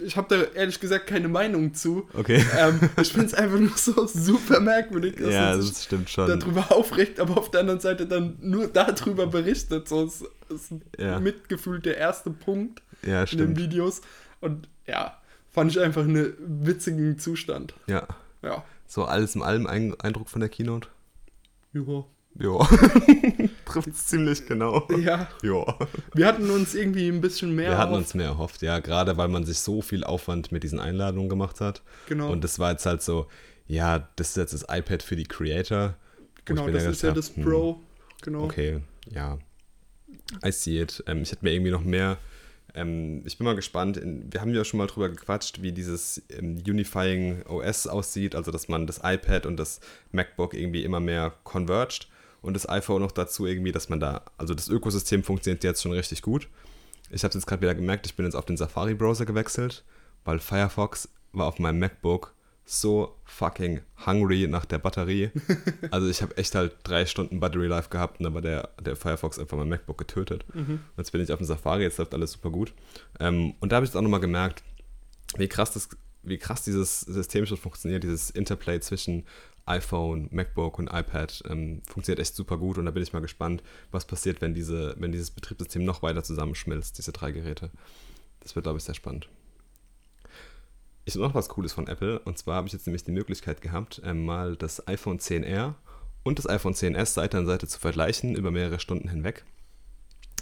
ich 0.00 0.16
habe 0.16 0.34
da 0.34 0.42
ehrlich 0.58 0.80
gesagt 0.80 1.06
keine 1.06 1.28
Meinung 1.28 1.74
zu. 1.74 2.08
Okay. 2.14 2.44
Ähm, 2.58 2.80
ich 3.00 3.12
finde 3.12 3.26
es 3.26 3.34
einfach 3.34 3.58
nur 3.58 3.76
so 3.76 4.06
super 4.06 4.60
merkwürdig, 4.60 5.16
dass 5.16 5.32
ja, 5.34 5.50
man 5.50 5.62
sich 5.62 5.70
das 5.72 5.84
stimmt 5.84 6.10
schon. 6.10 6.26
darüber 6.40 6.72
aufregt, 6.72 7.20
aber 7.20 7.36
auf 7.36 7.50
der 7.50 7.60
anderen 7.60 7.80
Seite 7.80 8.06
dann 8.06 8.36
nur 8.40 8.66
darüber 8.68 9.26
berichtet. 9.26 9.88
So 9.88 10.04
ist, 10.06 10.24
ist 10.48 10.72
Ja. 10.98 11.20
mitgefühlt 11.20 11.84
der 11.86 11.96
erste 11.98 12.30
Punkt 12.30 12.82
Ja, 13.06 13.24
in 13.24 13.38
den. 13.38 13.56
Videos. 13.56 14.00
Und 14.40 14.68
ja, 14.86 15.16
fand 15.50 15.70
ich 15.70 15.78
einfach 15.80 16.02
einen 16.02 16.34
witzigen 16.66 17.18
Zustand. 17.18 17.74
Ja. 17.86 18.06
Ja. 18.42 18.64
So 18.88 19.04
alles 19.04 19.34
in 19.34 19.42
allem 19.42 19.66
ein 19.66 19.98
Eindruck 20.00 20.28
von 20.28 20.40
der 20.40 20.48
Keynote? 20.48 20.88
Ja. 21.72 22.04
Ja. 22.38 22.68
Trifft 23.72 23.96
ziemlich 23.96 24.46
genau. 24.46 24.86
ja, 24.98 25.28
Ja. 25.42 25.78
wir 26.14 26.26
hatten 26.26 26.50
uns 26.50 26.74
irgendwie 26.74 27.08
ein 27.08 27.20
bisschen 27.20 27.54
mehr. 27.54 27.70
Wir 27.70 27.78
hatten 27.78 27.92
erhofft. 27.92 28.06
uns 28.06 28.14
mehr 28.14 28.26
erhofft, 28.26 28.62
ja, 28.62 28.78
gerade 28.78 29.16
weil 29.16 29.28
man 29.28 29.44
sich 29.44 29.58
so 29.58 29.82
viel 29.82 30.04
Aufwand 30.04 30.52
mit 30.52 30.62
diesen 30.62 30.78
Einladungen 30.80 31.28
gemacht 31.28 31.60
hat. 31.60 31.82
Genau. 32.08 32.30
Und 32.30 32.44
das 32.44 32.58
war 32.58 32.72
jetzt 32.72 32.86
halt 32.86 33.02
so, 33.02 33.26
ja, 33.66 34.08
das 34.16 34.30
ist 34.30 34.36
jetzt 34.36 34.52
das 34.54 34.66
iPad 34.68 35.02
für 35.02 35.16
die 35.16 35.24
Creator. 35.24 35.94
Genau, 36.44 36.68
das 36.68 36.84
ist 36.84 37.02
ja 37.02 37.10
gedacht 37.10 37.18
das 37.18 37.30
hab, 37.30 37.36
hm, 37.36 37.44
Pro. 37.44 37.80
Genau. 38.22 38.44
Okay, 38.44 38.80
ja. 39.10 39.38
I 40.44 40.52
see 40.52 40.80
it. 40.80 41.02
Ähm, 41.06 41.22
ich 41.22 41.32
hätte 41.32 41.44
mir 41.44 41.52
irgendwie 41.52 41.70
noch 41.70 41.84
mehr. 41.84 42.18
Ähm, 42.74 43.22
ich 43.26 43.36
bin 43.38 43.44
mal 43.44 43.54
gespannt. 43.54 43.96
In, 43.96 44.32
wir 44.32 44.40
haben 44.40 44.54
ja 44.54 44.64
schon 44.64 44.78
mal 44.78 44.86
drüber 44.86 45.08
gequatscht, 45.08 45.62
wie 45.62 45.72
dieses 45.72 46.22
ähm, 46.30 46.62
Unifying 46.66 47.42
OS 47.46 47.86
aussieht, 47.86 48.34
also 48.34 48.50
dass 48.50 48.68
man 48.68 48.86
das 48.86 49.00
iPad 49.02 49.46
und 49.46 49.56
das 49.56 49.80
MacBook 50.10 50.54
irgendwie 50.54 50.84
immer 50.84 51.00
mehr 51.00 51.34
converged 51.44 52.08
und 52.42 52.54
das 52.54 52.68
iPhone 52.68 53.02
noch 53.02 53.12
dazu 53.12 53.46
irgendwie, 53.46 53.72
dass 53.72 53.88
man 53.88 54.00
da, 54.00 54.22
also 54.36 54.54
das 54.54 54.68
Ökosystem 54.68 55.22
funktioniert 55.22 55.64
jetzt 55.64 55.82
schon 55.82 55.92
richtig 55.92 56.22
gut. 56.22 56.48
Ich 57.10 57.24
habe 57.24 57.28
es 57.28 57.34
jetzt 57.34 57.46
gerade 57.46 57.62
wieder 57.62 57.74
gemerkt, 57.74 58.06
ich 58.06 58.16
bin 58.16 58.26
jetzt 58.26 58.34
auf 58.34 58.44
den 58.44 58.56
Safari-Browser 58.56 59.26
gewechselt, 59.26 59.84
weil 60.24 60.38
Firefox 60.38 61.08
war 61.32 61.46
auf 61.46 61.58
meinem 61.58 61.78
MacBook 61.78 62.34
so 62.64 63.16
fucking 63.24 63.80
hungry 64.06 64.46
nach 64.46 64.64
der 64.64 64.78
Batterie. 64.78 65.30
Also 65.90 66.08
ich 66.08 66.22
habe 66.22 66.36
echt 66.36 66.54
halt 66.54 66.76
drei 66.84 67.04
Stunden 67.04 67.40
Battery 67.40 67.66
Life 67.66 67.90
gehabt 67.90 68.18
und 68.18 68.24
dann 68.24 68.34
war 68.34 68.40
der, 68.40 68.70
der 68.80 68.96
Firefox 68.96 69.38
einfach 69.38 69.58
mein 69.58 69.68
MacBook 69.68 69.98
getötet. 69.98 70.44
Mhm. 70.54 70.80
Jetzt 70.96 71.12
bin 71.12 71.20
ich 71.20 71.30
auf 71.32 71.38
dem 71.38 71.44
Safari, 71.44 71.82
jetzt 71.82 71.98
läuft 71.98 72.14
alles 72.14 72.32
super 72.32 72.50
gut. 72.50 72.72
Ähm, 73.20 73.54
und 73.60 73.72
da 73.72 73.76
habe 73.76 73.84
ich 73.84 73.90
jetzt 73.90 73.96
auch 73.96 74.02
nochmal 74.02 74.20
gemerkt, 74.20 74.62
wie 75.36 75.48
krass, 75.48 75.72
das, 75.72 75.90
wie 76.22 76.38
krass 76.38 76.62
dieses 76.62 77.00
System 77.00 77.44
schon 77.44 77.58
funktioniert, 77.58 78.04
dieses 78.04 78.30
Interplay 78.30 78.80
zwischen 78.80 79.26
iPhone, 79.66 80.28
MacBook 80.32 80.78
und 80.78 80.88
iPad 80.88 81.42
ähm, 81.48 81.82
funktioniert 81.86 82.20
echt 82.20 82.34
super 82.34 82.58
gut 82.58 82.78
und 82.78 82.86
da 82.86 82.90
bin 82.90 83.02
ich 83.02 83.12
mal 83.12 83.20
gespannt, 83.20 83.62
was 83.90 84.04
passiert, 84.04 84.40
wenn, 84.40 84.54
diese, 84.54 84.94
wenn 84.98 85.12
dieses 85.12 85.30
Betriebssystem 85.30 85.84
noch 85.84 86.02
weiter 86.02 86.24
zusammenschmilzt, 86.24 86.98
diese 86.98 87.12
drei 87.12 87.32
Geräte. 87.32 87.70
Das 88.40 88.56
wird, 88.56 88.64
glaube 88.64 88.78
ich, 88.78 88.84
sehr 88.84 88.94
spannend. 88.94 89.28
Ich 91.04 91.14
habe 91.14 91.24
noch 91.24 91.34
was 91.34 91.48
Cooles 91.48 91.72
von 91.72 91.86
Apple 91.86 92.18
und 92.20 92.38
zwar 92.38 92.56
habe 92.56 92.66
ich 92.66 92.72
jetzt 92.72 92.86
nämlich 92.86 93.04
die 93.04 93.12
Möglichkeit 93.12 93.60
gehabt, 93.60 94.02
ähm, 94.04 94.24
mal 94.24 94.56
das 94.56 94.86
iPhone 94.88 95.18
10R 95.18 95.74
und 96.22 96.38
das 96.38 96.48
iPhone 96.48 96.74
10s 96.74 97.06
Seite 97.06 97.38
an 97.38 97.46
Seite 97.46 97.66
zu 97.66 97.78
vergleichen 97.78 98.34
über 98.34 98.50
mehrere 98.50 98.78
Stunden 98.78 99.08
hinweg. 99.08 99.44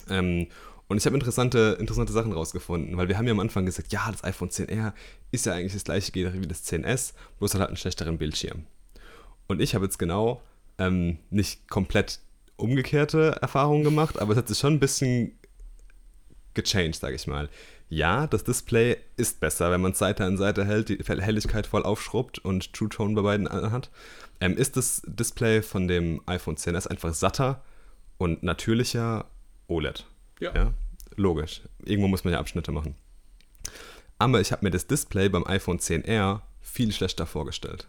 Ähm, 0.08 0.48
und 0.88 0.96
ich 0.96 1.06
habe 1.06 1.14
interessante, 1.14 1.76
interessante 1.78 2.12
Sachen 2.12 2.32
rausgefunden, 2.32 2.96
weil 2.96 3.08
wir 3.08 3.16
haben 3.16 3.26
ja 3.26 3.32
am 3.32 3.38
Anfang 3.40 3.64
gesagt, 3.64 3.92
ja, 3.92 4.10
das 4.10 4.24
iPhone 4.24 4.48
10R 4.48 4.92
ist 5.30 5.46
ja 5.46 5.52
eigentlich 5.52 5.74
das 5.74 5.84
gleiche 5.84 6.10
Gerät 6.10 6.42
wie 6.42 6.48
das 6.48 6.66
10S, 6.66 7.12
bloß 7.38 7.54
hat 7.54 7.60
halt 7.60 7.68
einen 7.70 7.76
schlechteren 7.76 8.18
Bildschirm. 8.18 8.64
Und 9.50 9.60
ich 9.60 9.74
habe 9.74 9.84
jetzt 9.84 9.98
genau 9.98 10.40
ähm, 10.78 11.18
nicht 11.30 11.68
komplett 11.68 12.20
umgekehrte 12.54 13.36
Erfahrungen 13.42 13.82
gemacht, 13.82 14.20
aber 14.20 14.32
es 14.32 14.38
hat 14.38 14.46
sich 14.46 14.58
schon 14.58 14.74
ein 14.74 14.80
bisschen 14.80 15.32
gechanged, 16.54 16.94
sage 16.94 17.16
ich 17.16 17.26
mal. 17.26 17.48
Ja, 17.88 18.28
das 18.28 18.44
Display 18.44 18.96
ist 19.16 19.40
besser, 19.40 19.72
wenn 19.72 19.80
man 19.80 19.90
es 19.90 19.98
Seite 19.98 20.24
an 20.24 20.36
Seite 20.36 20.64
hält, 20.64 20.88
die 20.88 20.98
Helligkeit 21.02 21.66
voll 21.66 21.82
aufschrubbt 21.82 22.38
und 22.38 22.72
True 22.72 22.88
Tone 22.88 23.16
bei 23.16 23.22
beiden 23.22 23.48
hat. 23.50 23.90
Ähm, 24.40 24.56
ist 24.56 24.76
das 24.76 25.02
Display 25.04 25.62
von 25.62 25.88
dem 25.88 26.20
iPhone 26.26 26.54
10s 26.54 26.86
einfach 26.86 27.12
satter 27.12 27.64
und 28.18 28.44
natürlicher 28.44 29.24
OLED. 29.66 30.06
Ja. 30.38 30.54
ja. 30.54 30.72
Logisch. 31.16 31.62
Irgendwo 31.84 32.06
muss 32.06 32.22
man 32.22 32.32
ja 32.32 32.38
Abschnitte 32.38 32.70
machen. 32.70 32.94
Aber 34.16 34.40
ich 34.40 34.52
habe 34.52 34.64
mir 34.64 34.70
das 34.70 34.86
Display 34.86 35.28
beim 35.28 35.44
iPhone 35.44 35.80
10R 35.80 36.42
viel 36.60 36.92
schlechter 36.92 37.26
vorgestellt. 37.26 37.88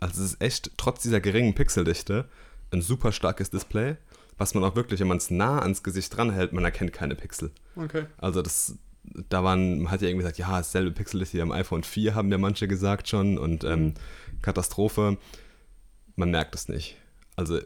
Also 0.00 0.22
es 0.22 0.32
ist 0.32 0.42
echt, 0.42 0.72
trotz 0.76 1.02
dieser 1.02 1.20
geringen 1.20 1.54
Pixeldichte, 1.54 2.26
ein 2.72 2.82
super 2.82 3.12
starkes 3.12 3.50
Display, 3.50 3.96
was 4.38 4.54
man 4.54 4.64
auch 4.64 4.74
wirklich, 4.74 5.00
wenn 5.00 5.08
man 5.08 5.18
es 5.18 5.30
nah 5.30 5.60
ans 5.60 5.82
Gesicht 5.82 6.16
dranhält, 6.16 6.52
man 6.52 6.64
erkennt 6.64 6.92
keine 6.92 7.14
Pixel. 7.14 7.50
Okay. 7.76 8.06
Also 8.16 8.40
das, 8.40 8.76
da 9.28 9.44
waren, 9.44 9.82
man 9.82 9.92
hat 9.92 10.00
ja 10.00 10.08
irgendwie 10.08 10.22
gesagt, 10.22 10.38
ja, 10.38 10.56
dasselbe 10.56 10.92
Pixeldichte 10.92 11.36
wie 11.36 11.42
am 11.42 11.52
iPhone 11.52 11.82
4, 11.82 12.14
haben 12.14 12.32
ja 12.32 12.38
manche 12.38 12.66
gesagt 12.66 13.08
schon 13.08 13.36
und 13.36 13.64
ähm, 13.64 13.94
Katastrophe. 14.40 15.18
Man 16.16 16.30
merkt 16.30 16.54
es 16.54 16.68
nicht. 16.68 16.96
Also 17.36 17.60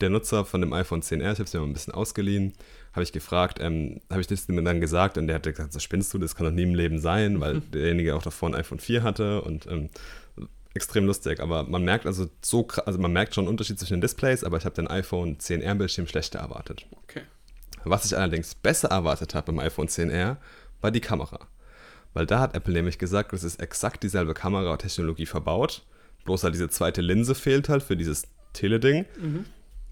der 0.00 0.10
Nutzer 0.10 0.44
von 0.44 0.60
dem 0.60 0.72
iPhone 0.72 1.02
10R, 1.02 1.32
ich 1.32 1.38
habe 1.38 1.44
es 1.44 1.52
mir 1.52 1.60
mal 1.60 1.66
ein 1.66 1.72
bisschen 1.72 1.94
ausgeliehen, 1.94 2.52
habe 2.92 3.02
ich 3.02 3.12
gefragt, 3.12 3.58
ähm, 3.60 4.00
habe 4.10 4.20
ich 4.20 4.26
das 4.26 4.46
dem 4.46 4.64
dann 4.64 4.80
gesagt 4.80 5.18
und 5.18 5.26
der 5.26 5.36
hat 5.36 5.42
gesagt, 5.42 5.72
so 5.72 5.78
spinnst 5.78 6.12
du, 6.14 6.18
das 6.18 6.34
kann 6.34 6.46
doch 6.46 6.52
nie 6.52 6.62
im 6.62 6.74
Leben 6.74 7.00
sein, 7.00 7.40
weil 7.40 7.60
derjenige 7.72 8.14
auch 8.14 8.22
davor 8.22 8.48
ein 8.48 8.54
iPhone 8.54 8.78
4 8.78 9.02
hatte 9.02 9.42
und 9.42 9.66
ähm, 9.66 9.90
extrem 10.78 11.06
lustig, 11.06 11.40
aber 11.40 11.64
man 11.64 11.84
merkt 11.84 12.06
also 12.06 12.28
so, 12.40 12.66
also 12.86 12.98
man 12.98 13.12
merkt 13.12 13.34
schon 13.34 13.44
einen 13.44 13.50
Unterschied 13.50 13.78
zwischen 13.78 13.94
den 13.94 14.00
Displays, 14.00 14.44
aber 14.44 14.56
ich 14.56 14.64
habe 14.64 14.74
den 14.74 14.88
iPhone 14.88 15.38
10R 15.38 15.74
Bildschirm 15.74 16.06
schlechter 16.06 16.38
erwartet. 16.38 16.86
Okay. 17.02 17.22
Was 17.84 18.04
ich 18.04 18.16
allerdings 18.16 18.54
besser 18.54 18.88
erwartet 18.88 19.34
habe 19.34 19.52
beim 19.52 19.58
iPhone 19.58 19.88
10R, 19.88 20.36
war 20.80 20.90
die 20.90 21.00
Kamera. 21.00 21.40
Weil 22.14 22.26
da 22.26 22.40
hat 22.40 22.54
Apple 22.54 22.72
nämlich 22.72 22.98
gesagt, 22.98 23.32
es 23.32 23.44
ist 23.44 23.60
exakt 23.60 24.02
dieselbe 24.02 24.34
Kameratechnologie 24.34 25.26
verbaut, 25.26 25.84
bloß 26.24 26.44
halt 26.44 26.54
diese 26.54 26.68
zweite 26.68 27.00
Linse 27.00 27.34
fehlt 27.34 27.68
halt 27.68 27.82
für 27.82 27.96
dieses 27.96 28.22
Teleding. 28.52 29.04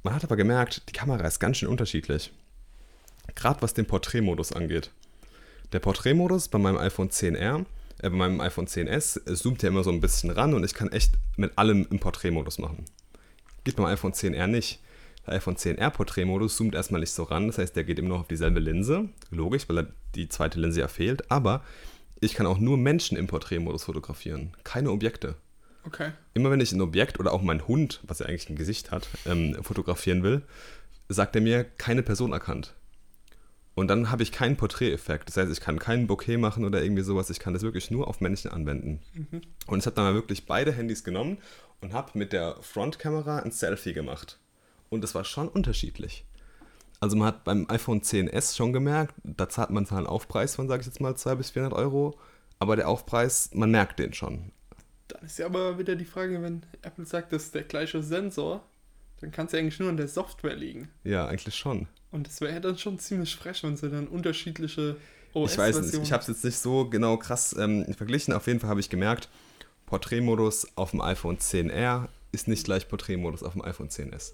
Man 0.02 0.14
hat 0.14 0.24
aber 0.24 0.36
gemerkt, 0.36 0.88
die 0.88 0.92
Kamera 0.92 1.26
ist 1.26 1.40
ganz 1.40 1.58
schön 1.58 1.68
unterschiedlich. 1.68 2.32
Gerade 3.34 3.60
was 3.62 3.74
den 3.74 3.86
Porträtmodus 3.86 4.52
angeht. 4.52 4.90
Der 5.72 5.80
Porträtmodus 5.80 6.48
bei 6.48 6.58
meinem 6.58 6.78
iPhone 6.78 7.10
10R, 7.10 7.60
äh, 7.60 7.64
bei 8.00 8.10
meinem 8.10 8.40
iPhone 8.40 8.66
10S, 8.66 9.30
äh, 9.30 9.34
zoomt 9.34 9.62
ja 9.62 9.68
immer 9.68 9.84
so 9.84 9.90
ein 9.90 10.00
bisschen 10.00 10.30
ran 10.30 10.54
und 10.54 10.64
ich 10.64 10.74
kann 10.74 10.90
echt 10.92 11.12
mit 11.36 11.56
allem 11.58 11.86
im 11.90 11.98
Porträtmodus 11.98 12.58
machen. 12.58 12.84
Geht 13.64 13.76
beim 13.76 13.86
iPhone 13.86 14.12
10R 14.12 14.46
nicht. 14.46 14.80
Der 15.26 15.34
iPhone 15.34 15.56
10R 15.56 15.90
Porträtmodus 15.90 16.56
zoomt 16.56 16.74
erstmal 16.74 17.00
nicht 17.00 17.10
so 17.12 17.24
ran, 17.24 17.48
das 17.48 17.58
heißt, 17.58 17.74
der 17.74 17.84
geht 17.84 17.98
immer 17.98 18.10
noch 18.10 18.20
auf 18.20 18.28
dieselbe 18.28 18.60
Linse. 18.60 19.08
Logisch, 19.30 19.68
weil 19.68 19.78
er- 19.78 19.86
die 20.14 20.28
zweite 20.28 20.60
Linse 20.60 20.80
ja 20.80 20.88
fehlt, 20.88 21.30
aber 21.30 21.62
ich 22.20 22.34
kann 22.34 22.46
auch 22.46 22.58
nur 22.58 22.78
Menschen 22.78 23.18
im 23.18 23.26
Porträtmodus 23.26 23.84
fotografieren, 23.84 24.54
keine 24.64 24.90
Objekte. 24.90 25.34
Okay. 25.84 26.12
Immer 26.34 26.50
wenn 26.50 26.60
ich 26.60 26.72
ein 26.72 26.80
Objekt 26.80 27.20
oder 27.20 27.32
auch 27.32 27.42
mein 27.42 27.66
Hund, 27.68 28.00
was 28.06 28.20
ja 28.20 28.26
eigentlich 28.26 28.48
ein 28.48 28.56
Gesicht 28.56 28.90
hat, 28.92 29.08
ähm, 29.26 29.56
fotografieren 29.62 30.22
will, 30.22 30.42
sagt 31.08 31.34
er 31.36 31.42
mir, 31.42 31.64
keine 31.64 32.02
Person 32.02 32.32
erkannt. 32.32 32.74
Und 33.76 33.88
dann 33.88 34.10
habe 34.10 34.22
ich 34.22 34.32
keinen 34.32 34.56
Porträteffekt. 34.56 35.28
Das 35.28 35.36
heißt, 35.36 35.52
ich 35.52 35.60
kann 35.60 35.78
keinen 35.78 36.06
Bokeh 36.06 36.38
machen 36.38 36.64
oder 36.64 36.82
irgendwie 36.82 37.02
sowas. 37.02 37.28
Ich 37.28 37.38
kann 37.38 37.52
das 37.52 37.62
wirklich 37.62 37.90
nur 37.90 38.08
auf 38.08 38.22
Menschen 38.22 38.50
anwenden. 38.50 39.00
Und 39.66 39.78
ich 39.78 39.86
habe 39.86 39.94
dann 39.94 40.06
mal 40.06 40.14
wirklich 40.14 40.46
beide 40.46 40.72
Handys 40.72 41.04
genommen 41.04 41.36
und 41.82 41.92
habe 41.92 42.18
mit 42.18 42.32
der 42.32 42.56
Frontkamera 42.62 43.40
ein 43.40 43.50
Selfie 43.50 43.92
gemacht. 43.92 44.38
Und 44.88 45.04
es 45.04 45.14
war 45.14 45.24
schon 45.24 45.48
unterschiedlich. 45.48 46.24
Also 47.00 47.18
man 47.18 47.28
hat 47.28 47.44
beim 47.44 47.68
iPhone 47.68 48.00
10s 48.00 48.56
schon 48.56 48.72
gemerkt, 48.72 49.14
da 49.22 49.46
zahlt 49.50 49.68
man 49.68 49.84
zwar 49.84 49.98
einen 49.98 50.06
Aufpreis 50.06 50.56
von, 50.56 50.68
sage 50.68 50.80
ich 50.80 50.86
jetzt 50.86 51.02
mal, 51.02 51.14
200 51.14 51.38
bis 51.38 51.50
400 51.50 51.78
Euro, 51.78 52.18
aber 52.58 52.76
der 52.76 52.88
Aufpreis, 52.88 53.50
man 53.52 53.70
merkt 53.70 53.98
den 53.98 54.14
schon. 54.14 54.52
Dann 55.08 55.22
ist 55.26 55.38
ja 55.38 55.44
aber 55.44 55.78
wieder 55.78 55.96
die 55.96 56.06
Frage, 56.06 56.40
wenn 56.40 56.62
Apple 56.80 57.04
sagt, 57.04 57.34
das 57.34 57.44
ist 57.44 57.54
der 57.54 57.64
gleiche 57.64 58.02
Sensor, 58.02 58.64
dann 59.20 59.30
kann 59.30 59.46
es 59.46 59.52
ja 59.52 59.58
eigentlich 59.58 59.78
nur 59.78 59.90
an 59.90 59.98
der 59.98 60.08
Software 60.08 60.56
liegen. 60.56 60.88
Ja, 61.04 61.26
eigentlich 61.26 61.54
schon. 61.54 61.88
Und 62.10 62.26
das 62.26 62.40
wäre 62.40 62.52
ja 62.52 62.60
dann 62.60 62.78
schon 62.78 62.98
ziemlich 62.98 63.34
frech, 63.36 63.62
wenn 63.62 63.76
sie 63.76 63.90
dann 63.90 64.06
unterschiedliche 64.06 64.96
Ich 65.34 65.58
weiß 65.58 65.80
nicht, 65.80 65.94
ich 66.02 66.12
habe 66.12 66.22
es 66.22 66.28
jetzt 66.28 66.44
nicht 66.44 66.58
so 66.58 66.88
genau 66.88 67.16
krass 67.16 67.54
ähm, 67.58 67.84
verglichen. 67.94 68.32
Auf 68.32 68.46
jeden 68.46 68.60
Fall 68.60 68.70
habe 68.70 68.80
ich 68.80 68.88
gemerkt, 68.88 69.28
Porträtmodus 69.86 70.66
auf 70.76 70.92
dem 70.92 71.00
iPhone 71.00 71.38
10R 71.38 72.08
ist 72.32 72.48
nicht 72.48 72.64
gleich 72.64 72.88
Porträtmodus 72.88 73.42
auf 73.42 73.54
dem 73.54 73.62
iPhone 73.62 73.88
10s. 73.88 74.32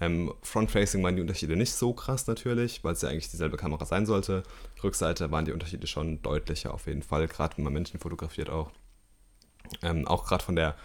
Ähm, 0.00 0.32
Front-Facing 0.42 1.02
waren 1.02 1.16
die 1.16 1.22
Unterschiede 1.22 1.56
nicht 1.56 1.72
so 1.72 1.92
krass 1.92 2.26
natürlich, 2.26 2.84
weil 2.84 2.92
es 2.92 3.02
ja 3.02 3.08
eigentlich 3.08 3.30
dieselbe 3.30 3.56
Kamera 3.56 3.84
sein 3.86 4.06
sollte. 4.06 4.42
Rückseite 4.82 5.30
waren 5.30 5.44
die 5.44 5.52
Unterschiede 5.52 5.86
schon 5.86 6.20
deutlicher 6.22 6.74
auf 6.74 6.86
jeden 6.86 7.02
Fall, 7.02 7.26
gerade 7.26 7.56
wenn 7.56 7.64
man 7.64 7.72
Menschen 7.72 8.00
fotografiert 8.00 8.50
auch. 8.50 8.70
Ähm, 9.82 10.06
auch 10.06 10.26
gerade 10.26 10.44
von 10.44 10.56
der, 10.56 10.76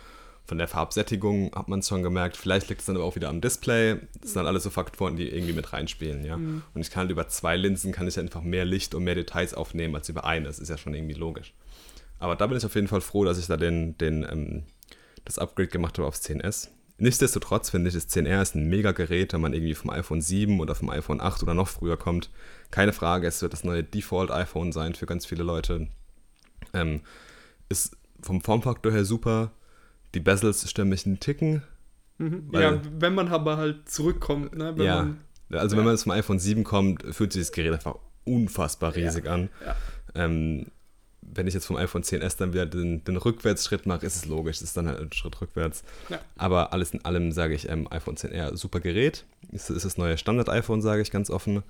Von 0.46 0.58
der 0.58 0.68
Farbsättigung 0.68 1.52
hat 1.56 1.70
man 1.70 1.80
es 1.80 1.88
schon 1.88 2.04
gemerkt. 2.04 2.36
Vielleicht 2.36 2.68
liegt 2.70 2.82
es 2.82 2.88
dann 2.88 2.98
aber 2.98 3.06
auch 3.06 3.16
wieder 3.16 3.30
am 3.30 3.40
Display. 3.40 3.96
Das 4.20 4.32
sind 4.32 4.36
dann 4.36 4.48
alles 4.48 4.64
so 4.64 4.70
Faktoren, 4.70 5.16
die 5.16 5.30
irgendwie 5.30 5.54
mit 5.54 5.72
reinspielen, 5.72 6.26
ja. 6.26 6.38
Mhm. 6.38 6.64
Und 6.74 6.82
ich 6.82 6.90
kann 6.90 7.02
halt 7.02 7.12
über 7.12 7.28
zwei 7.30 7.56
Linsen 7.56 7.94
kann 7.94 8.08
ich 8.08 8.20
einfach 8.20 8.42
mehr 8.42 8.66
Licht 8.66 8.94
und 8.94 9.06
mehr 9.06 9.16
Details 9.16 9.54
aufnehmen 9.54 9.96
als 9.96 10.10
über 10.10 10.26
eine. 10.26 10.48
Das 10.48 10.60
ist 10.60 10.70
ja 10.70 10.78
schon 10.78 10.94
irgendwie 10.94 11.16
logisch. 11.16 11.54
Aber 12.20 12.36
da 12.36 12.48
bin 12.48 12.58
ich 12.58 12.66
auf 12.66 12.76
jeden 12.76 12.88
Fall 12.88 13.02
froh, 13.02 13.24
dass 13.24 13.38
ich 13.38 13.48
da 13.48 13.58
den, 13.58 13.98
den, 13.98 14.24
ähm, 14.30 14.64
das 15.26 15.40
Upgrade 15.40 15.70
gemacht 15.70 15.98
habe 15.98 16.08
aufs 16.08 16.22
10S. 16.24 16.70
Nichtsdestotrotz 16.98 17.70
finde 17.70 17.90
ich, 17.90 17.96
das 17.96 18.10
10R 18.10 18.42
ist 18.42 18.56
ein 18.56 18.70
mega 18.70 18.92
Gerät, 18.92 19.34
wenn 19.34 19.42
man 19.42 19.54
irgendwie 19.54 19.74
vom 19.74 19.90
iPhone 19.90 20.22
7 20.22 20.60
oder 20.60 20.76
vom 20.76 20.90
iPhone 20.90 21.20
8 21.20 21.42
oder 21.44 21.54
noch 21.54 21.68
früher 21.68 21.98
kommt. 21.98 22.30
Keine 22.70 22.94
Frage, 22.94 23.28
es 23.28 23.42
wird 23.42 23.54
das 23.54 23.64
neue 23.64 23.84
Default-iPhone 23.84 24.72
sein 24.72 24.94
für 24.94 25.06
ganz 25.06 25.26
viele 25.26 25.44
Leute. 25.44 25.88
Ähm, 26.74 27.02
ist 27.70 27.98
vom 28.22 28.42
Formfaktor 28.42 28.92
her 28.92 29.06
super. 29.06 29.52
Die 30.14 30.20
Bezels 30.20 30.70
stimmen 30.70 30.90
mich 30.90 31.06
einen 31.06 31.20
Ticken. 31.20 31.64
Mhm. 32.18 32.50
Ja, 32.54 32.80
wenn 33.00 33.16
man 33.16 33.28
aber 33.30 33.58
halt 33.58 33.90
zurückkommt. 33.90 34.56
Ne? 34.56 34.74
Wenn 34.78 34.86
ja, 34.86 35.04
man, 35.04 35.18
also 35.52 35.76
ja. 35.76 35.80
wenn 35.80 35.86
man 35.86 35.94
jetzt 35.96 36.04
vom 36.04 36.12
iPhone 36.12 36.40
7 36.40 36.64
kommt, 36.64 37.04
fühlt 37.14 37.34
sich 37.34 37.42
das 37.42 37.52
Gerät 37.52 37.74
einfach 37.74 37.96
unfassbar 38.24 38.96
riesig 38.96 39.26
ja. 39.26 39.34
an. 39.34 39.50
Ja. 39.66 39.76
Ähm, 40.16 40.68
wenn 41.22 41.48
ich 41.48 41.54
jetzt 41.54 41.66
vom 41.66 41.78
iPhone 41.78 42.04
10S 42.04 42.38
dann 42.38 42.54
wieder 42.54 42.66
den, 42.66 43.04
den 43.04 43.18
Rückwärtsschritt 43.18 43.86
mache, 43.86 44.06
ist 44.06 44.16
es 44.16 44.26
logisch, 44.26 44.58
es 44.58 44.64
ist 44.64 44.78
dann 44.78 44.88
halt 44.88 45.00
ein 45.00 45.12
Schritt 45.14 45.40
rückwärts. 45.42 45.84
Ja. 46.10 46.20
Aber 46.38 46.74
alles 46.74 46.92
in 46.92 47.04
allem 47.06 47.32
sage 47.32 47.56
ich, 47.56 47.70
ähm, 47.70 47.88
iPhone 47.92 48.16
10R, 48.16 48.56
super 48.56 48.80
Gerät. 48.80 49.26
Es 49.52 49.70
ist 49.70 49.86
das 49.86 49.98
neue 49.98 50.18
Standard-iPhone, 50.18 50.82
sage 50.82 51.02
ich 51.02 51.12
ganz 51.12 51.30
offen. 51.30 51.64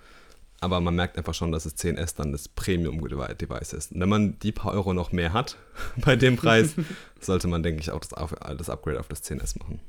Aber 0.64 0.80
man 0.80 0.96
merkt 0.96 1.18
einfach 1.18 1.34
schon, 1.34 1.52
dass 1.52 1.66
das 1.66 1.76
10S 1.76 2.16
dann 2.16 2.32
das 2.32 2.48
Premium-Device 2.48 3.74
ist. 3.74 3.92
Und 3.92 4.00
wenn 4.00 4.08
man 4.08 4.40
die 4.40 4.54
paar 4.54 4.72
Euro 4.72 4.94
noch 4.94 5.12
mehr 5.12 5.34
hat 5.34 5.58
bei 5.98 6.16
dem 6.16 6.38
Preis, 6.38 6.76
sollte 7.20 7.50
man, 7.50 7.64
denke 7.64 7.82
ich, 7.82 7.92
auch 7.92 8.00
das, 8.00 8.12
das 8.58 8.70
Upgrade 8.70 9.00
auf 9.00 9.10
das 9.10 9.24
10S 9.24 9.60
machen. 9.60 9.82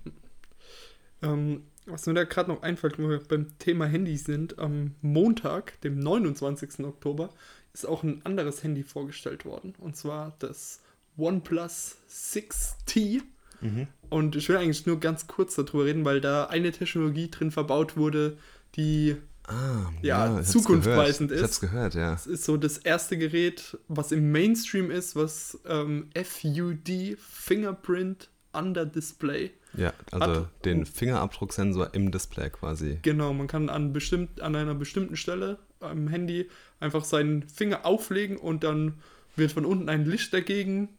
Ähm, 1.22 1.62
was 1.86 2.06
mir 2.06 2.14
da 2.14 2.24
gerade 2.24 2.50
noch 2.50 2.62
einfällt, 2.62 2.98
wo 2.98 3.08
wir 3.08 3.20
beim 3.20 3.56
Thema 3.58 3.86
Handys 3.86 4.24
sind, 4.24 4.58
am 4.58 4.96
Montag, 5.00 5.80
dem 5.82 6.00
29. 6.00 6.80
Oktober, 6.80 7.30
ist 7.72 7.86
auch 7.86 8.02
ein 8.02 8.22
anderes 8.24 8.64
Handy 8.64 8.82
vorgestellt 8.82 9.44
worden. 9.44 9.74
Und 9.78 9.96
zwar 9.96 10.34
das 10.40 10.80
OnePlus 11.16 11.98
6T. 12.10 13.22
Mhm. 13.60 13.86
Und 14.10 14.34
ich 14.34 14.48
will 14.48 14.56
eigentlich 14.56 14.86
nur 14.86 14.98
ganz 14.98 15.28
kurz 15.28 15.54
darüber 15.54 15.84
reden, 15.84 16.04
weil 16.04 16.20
da 16.20 16.46
eine 16.46 16.72
Technologie 16.72 17.30
drin 17.30 17.52
verbaut 17.52 17.96
wurde, 17.96 18.38
die 18.74 19.16
ah, 19.49 19.90
ja, 20.03 20.36
ja 20.36 20.42
zukunftsweisend 20.42 21.30
ist. 21.30 21.38
Ich 21.38 21.42
hab's 21.42 21.61
gehört, 21.61 21.95
ja. 21.95 22.14
Es 22.14 22.26
ist 22.26 22.45
so 22.45 22.57
das 22.57 22.78
erste 22.78 23.18
Gerät, 23.18 23.78
was 23.88 24.12
im 24.12 24.32
Mainstream 24.32 24.90
ist, 24.90 25.16
was 25.16 25.59
ähm, 25.66 26.11
FUD 26.14 27.18
Fingerprint 27.18 28.28
Under 28.53 28.86
Display. 28.86 29.51
Ja, 29.76 29.92
also 30.12 30.42
hat. 30.42 30.64
den 30.64 30.86
Fingerabdrucksensor 30.86 31.95
im 31.95 32.11
Display 32.11 32.51
quasi. 32.51 32.99
Genau, 33.03 33.32
man 33.32 33.49
kann 33.49 33.68
an, 33.68 33.92
bestimmt, 33.92 34.40
an 34.40 34.55
einer 34.55 34.74
bestimmten 34.74 35.16
Stelle 35.16 35.59
am 35.80 36.09
Handy 36.09 36.49
einfach 36.80 37.05
seinen 37.05 37.42
Finger 37.49 37.84
auflegen 37.84 38.36
und 38.36 38.64
dann 38.64 38.95
wird 39.36 39.53
von 39.53 39.64
unten 39.64 39.88
ein 39.88 40.05
Licht 40.05 40.32
dagegen 40.32 40.90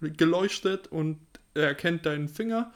geleuchtet 0.00 0.88
und 0.88 1.18
er 1.54 1.68
erkennt 1.68 2.06
deinen 2.06 2.28
Finger 2.28 2.72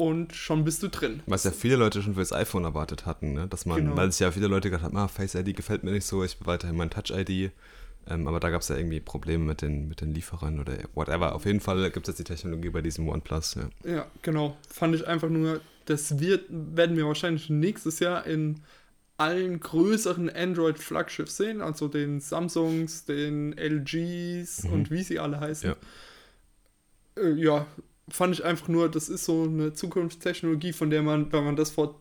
und 0.00 0.34
schon 0.34 0.64
bist 0.64 0.82
du 0.82 0.88
drin. 0.88 1.22
Was 1.26 1.44
ja 1.44 1.50
viele 1.50 1.76
Leute 1.76 2.00
schon 2.00 2.14
fürs 2.14 2.32
iPhone 2.32 2.64
erwartet 2.64 3.04
hatten, 3.04 3.34
ne? 3.34 3.46
dass 3.46 3.66
man, 3.66 3.84
genau. 3.84 3.96
weil 3.98 4.10
sich 4.10 4.20
ja 4.20 4.30
viele 4.30 4.46
Leute 4.46 4.70
gedacht 4.70 4.84
haben, 4.84 4.96
ah, 4.96 5.08
Face 5.08 5.34
ID 5.34 5.54
gefällt 5.54 5.84
mir 5.84 5.90
nicht 5.90 6.06
so, 6.06 6.24
ich 6.24 6.38
weiterhin 6.46 6.74
mein 6.74 6.88
Touch 6.88 7.10
ID. 7.10 7.52
Ähm, 8.08 8.26
aber 8.26 8.40
da 8.40 8.48
gab 8.48 8.62
es 8.62 8.68
ja 8.68 8.78
irgendwie 8.78 9.00
Probleme 9.00 9.44
mit 9.44 9.60
den, 9.60 9.88
mit 9.88 10.00
den 10.00 10.14
Lieferern 10.14 10.58
oder 10.58 10.72
whatever. 10.94 11.34
Auf 11.34 11.44
jeden 11.44 11.60
Fall 11.60 11.90
gibt 11.90 12.08
es 12.08 12.12
jetzt 12.12 12.18
die 12.18 12.32
Technologie 12.32 12.70
bei 12.70 12.80
diesem 12.80 13.06
OnePlus. 13.10 13.56
Ja. 13.56 13.90
ja, 13.92 14.06
genau. 14.22 14.56
Fand 14.70 14.94
ich 14.94 15.06
einfach 15.06 15.28
nur, 15.28 15.60
das 15.84 16.18
wird, 16.18 16.46
werden 16.48 16.96
wir 16.96 17.06
wahrscheinlich 17.06 17.50
nächstes 17.50 18.00
Jahr 18.00 18.24
in 18.24 18.62
allen 19.18 19.60
größeren 19.60 20.30
Android-Flagschiffs 20.30 21.36
sehen, 21.36 21.60
also 21.60 21.88
den 21.88 22.20
Samsungs, 22.20 23.04
den 23.04 23.52
LGs 23.52 24.64
mhm. 24.64 24.72
und 24.72 24.90
wie 24.90 25.02
sie 25.02 25.18
alle 25.18 25.40
heißen. 25.40 25.74
Ja. 27.18 27.22
Äh, 27.22 27.34
ja, 27.34 27.66
fand 28.10 28.34
ich 28.34 28.44
einfach 28.44 28.68
nur, 28.68 28.90
das 28.90 29.08
ist 29.08 29.24
so 29.24 29.44
eine 29.44 29.72
Zukunftstechnologie, 29.72 30.72
von 30.72 30.90
der 30.90 31.02
man, 31.02 31.32
wenn 31.32 31.44
man 31.44 31.56
das 31.56 31.70
vor 31.70 32.00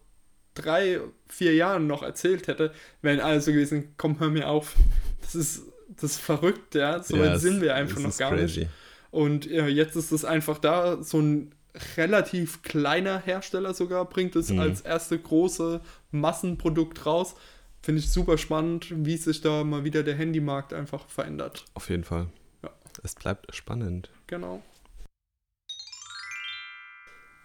drei, 0.53 0.99
vier 1.27 1.53
Jahren 1.53 1.87
noch 1.87 2.03
erzählt 2.03 2.47
hätte, 2.47 2.73
wären 3.01 3.19
alle 3.19 3.41
so 3.41 3.51
gewesen, 3.51 3.93
komm, 3.97 4.19
hör 4.19 4.29
mir 4.29 4.47
auf. 4.47 4.75
Das 5.21 5.35
ist, 5.35 5.63
das 5.89 6.11
ist 6.11 6.19
verrückt, 6.19 6.75
ja. 6.75 7.03
So 7.03 7.19
weit 7.19 7.39
sind 7.39 7.61
wir 7.61 7.75
einfach 7.75 7.99
noch 7.99 8.17
gar 8.17 8.31
crazy. 8.31 8.61
nicht. 8.61 8.71
Und 9.11 9.45
ja, 9.45 9.67
jetzt 9.67 9.95
ist 9.95 10.11
es 10.11 10.25
einfach 10.25 10.57
da, 10.57 11.01
so 11.03 11.19
ein 11.19 11.51
relativ 11.97 12.61
kleiner 12.61 13.19
Hersteller 13.19 13.73
sogar 13.73 14.05
bringt 14.05 14.35
es 14.35 14.49
mhm. 14.49 14.59
als 14.59 14.81
erste 14.81 15.17
große 15.17 15.81
Massenprodukt 16.11 17.05
raus. 17.05 17.35
Finde 17.81 17.99
ich 17.99 18.09
super 18.09 18.37
spannend, 18.37 18.93
wie 19.05 19.17
sich 19.17 19.41
da 19.41 19.63
mal 19.63 19.83
wieder 19.83 20.03
der 20.03 20.15
Handymarkt 20.15 20.73
einfach 20.73 21.07
verändert. 21.07 21.65
Auf 21.75 21.89
jeden 21.89 22.03
Fall. 22.03 22.27
Ja. 22.63 22.71
Es 23.03 23.15
bleibt 23.15 23.55
spannend. 23.55 24.09
Genau. 24.27 24.61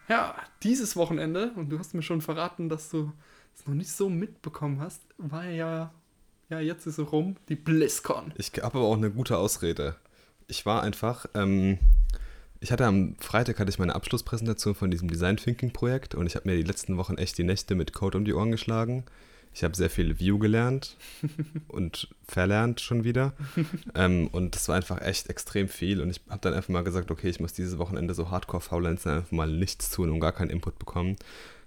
Ja, 0.09 0.35
dieses 0.63 0.97
Wochenende, 0.97 1.53
und 1.57 1.71
du 1.71 1.79
hast 1.79 1.95
mir 1.95 2.03
schon 2.03 2.21
verraten, 2.21 2.69
dass 2.69 2.91
du 2.91 3.13
es 3.57 3.67
noch 3.67 3.75
nicht 3.75 3.91
so 3.91 4.11
mitbekommen 4.11 4.81
hast, 4.81 5.01
war 5.19 5.47
ja, 5.47 5.93
ja, 6.51 6.61
jetzt 6.61 6.87
ist 6.87 6.99
es 6.99 7.13
rum, 7.13 7.37
die 7.49 7.57
BlizzCon. 7.57 8.33
Ich 8.37 8.53
habe 8.63 8.79
aber 8.79 8.87
auch 8.87 8.97
eine 8.97 9.11
gute 9.11 9.39
Ausrede. 9.39 9.97
Ich 10.47 10.67
war 10.67 10.83
einfach, 10.83 11.27
ähm, 11.35 11.79
ich 12.61 12.71
hatte 12.71 12.87
am 12.87 13.17
Freitag 13.19 13.59
hatte 13.59 13.71
ich 13.71 13.79
meine 13.79 13.95
Abschlusspräsentation 13.95 14.75
von 14.75 14.91
diesem 14.91 15.09
Design 15.09 15.37
Thinking 15.37 15.73
Projekt 15.73 16.15
und 16.15 16.27
ich 16.27 16.37
habe 16.37 16.49
mir 16.49 16.57
die 16.57 16.63
letzten 16.63 16.97
Wochen 16.97 17.17
echt 17.17 17.39
die 17.39 17.45
Nächte 17.45 17.75
mit 17.75 17.93
Code 17.93 18.19
um 18.19 18.25
die 18.25 18.35
Ohren 18.35 18.51
geschlagen. 18.51 19.05
Ich 19.55 19.63
habe 19.63 19.77
sehr 19.77 19.89
viel 19.89 20.19
View 20.19 20.39
gelernt 20.39 20.97
und 21.69 22.09
verlernt 22.27 22.81
schon 22.81 23.05
wieder. 23.05 23.35
ähm, 23.95 24.29
und 24.33 24.57
das 24.57 24.69
war 24.69 24.77
einfach 24.77 25.01
echt 25.01 25.31
extrem 25.31 25.69
viel. 25.69 26.01
Und 26.01 26.11
ich 26.11 26.21
habe 26.29 26.41
dann 26.41 26.55
einfach 26.55 26.71
mal 26.71 26.83
gesagt, 26.83 27.11
okay, 27.11 27.29
ich 27.29 27.39
muss 27.39 27.53
dieses 27.53 27.79
Wochenende 27.79 28.15
so 28.15 28.31
hardcore 28.31 28.61
faulenzen, 28.61 29.13
einfach 29.13 29.31
mal 29.31 29.47
nichts 29.51 29.91
tun 29.91 30.11
und 30.11 30.21
gar 30.21 30.33
keinen 30.33 30.51
Input 30.51 30.79
bekommen. 30.79 31.17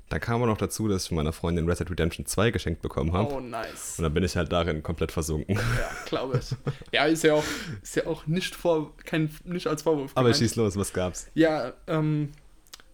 Dann 0.10 0.22
kam 0.22 0.36
aber 0.36 0.48
noch 0.48 0.58
dazu, 0.58 0.88
dass 0.88 1.04
ich 1.04 1.10
von 1.10 1.18
meiner 1.18 1.34
Freundin 1.34 1.68
Red 1.68 1.80
Dead 1.80 1.92
Redemption 1.92 2.26
2 2.26 2.52
geschenkt 2.52 2.82
bekommen 2.82 3.12
habe. 3.12 3.34
Oh, 3.34 3.40
nice. 3.42 3.96
Und 3.98 4.04
dann 4.04 4.14
bin 4.14 4.24
ich 4.24 4.38
halt 4.38 4.52
darin 4.52 4.82
komplett 4.82 5.12
versunken. 5.12 5.56
Ja, 5.56 5.90
glaube 6.06 6.40
ich. 6.40 6.56
ja, 6.94 7.06
ist 7.06 7.24
ja 7.24 7.34
auch, 7.34 7.44
ist 7.84 7.96
ja 7.96 8.06
auch 8.08 8.26
nicht, 8.26 8.56
vor, 8.56 8.94
kein, 9.06 9.30
nicht 9.44 9.68
als 9.68 9.82
Vorwurf. 9.82 10.12
Aber 10.16 10.30
gemeint. 10.30 10.38
schieß 10.38 10.56
los, 10.56 10.78
was 10.78 10.94
gab's? 10.94 11.28
Ja, 11.34 11.74
ähm, 11.88 12.32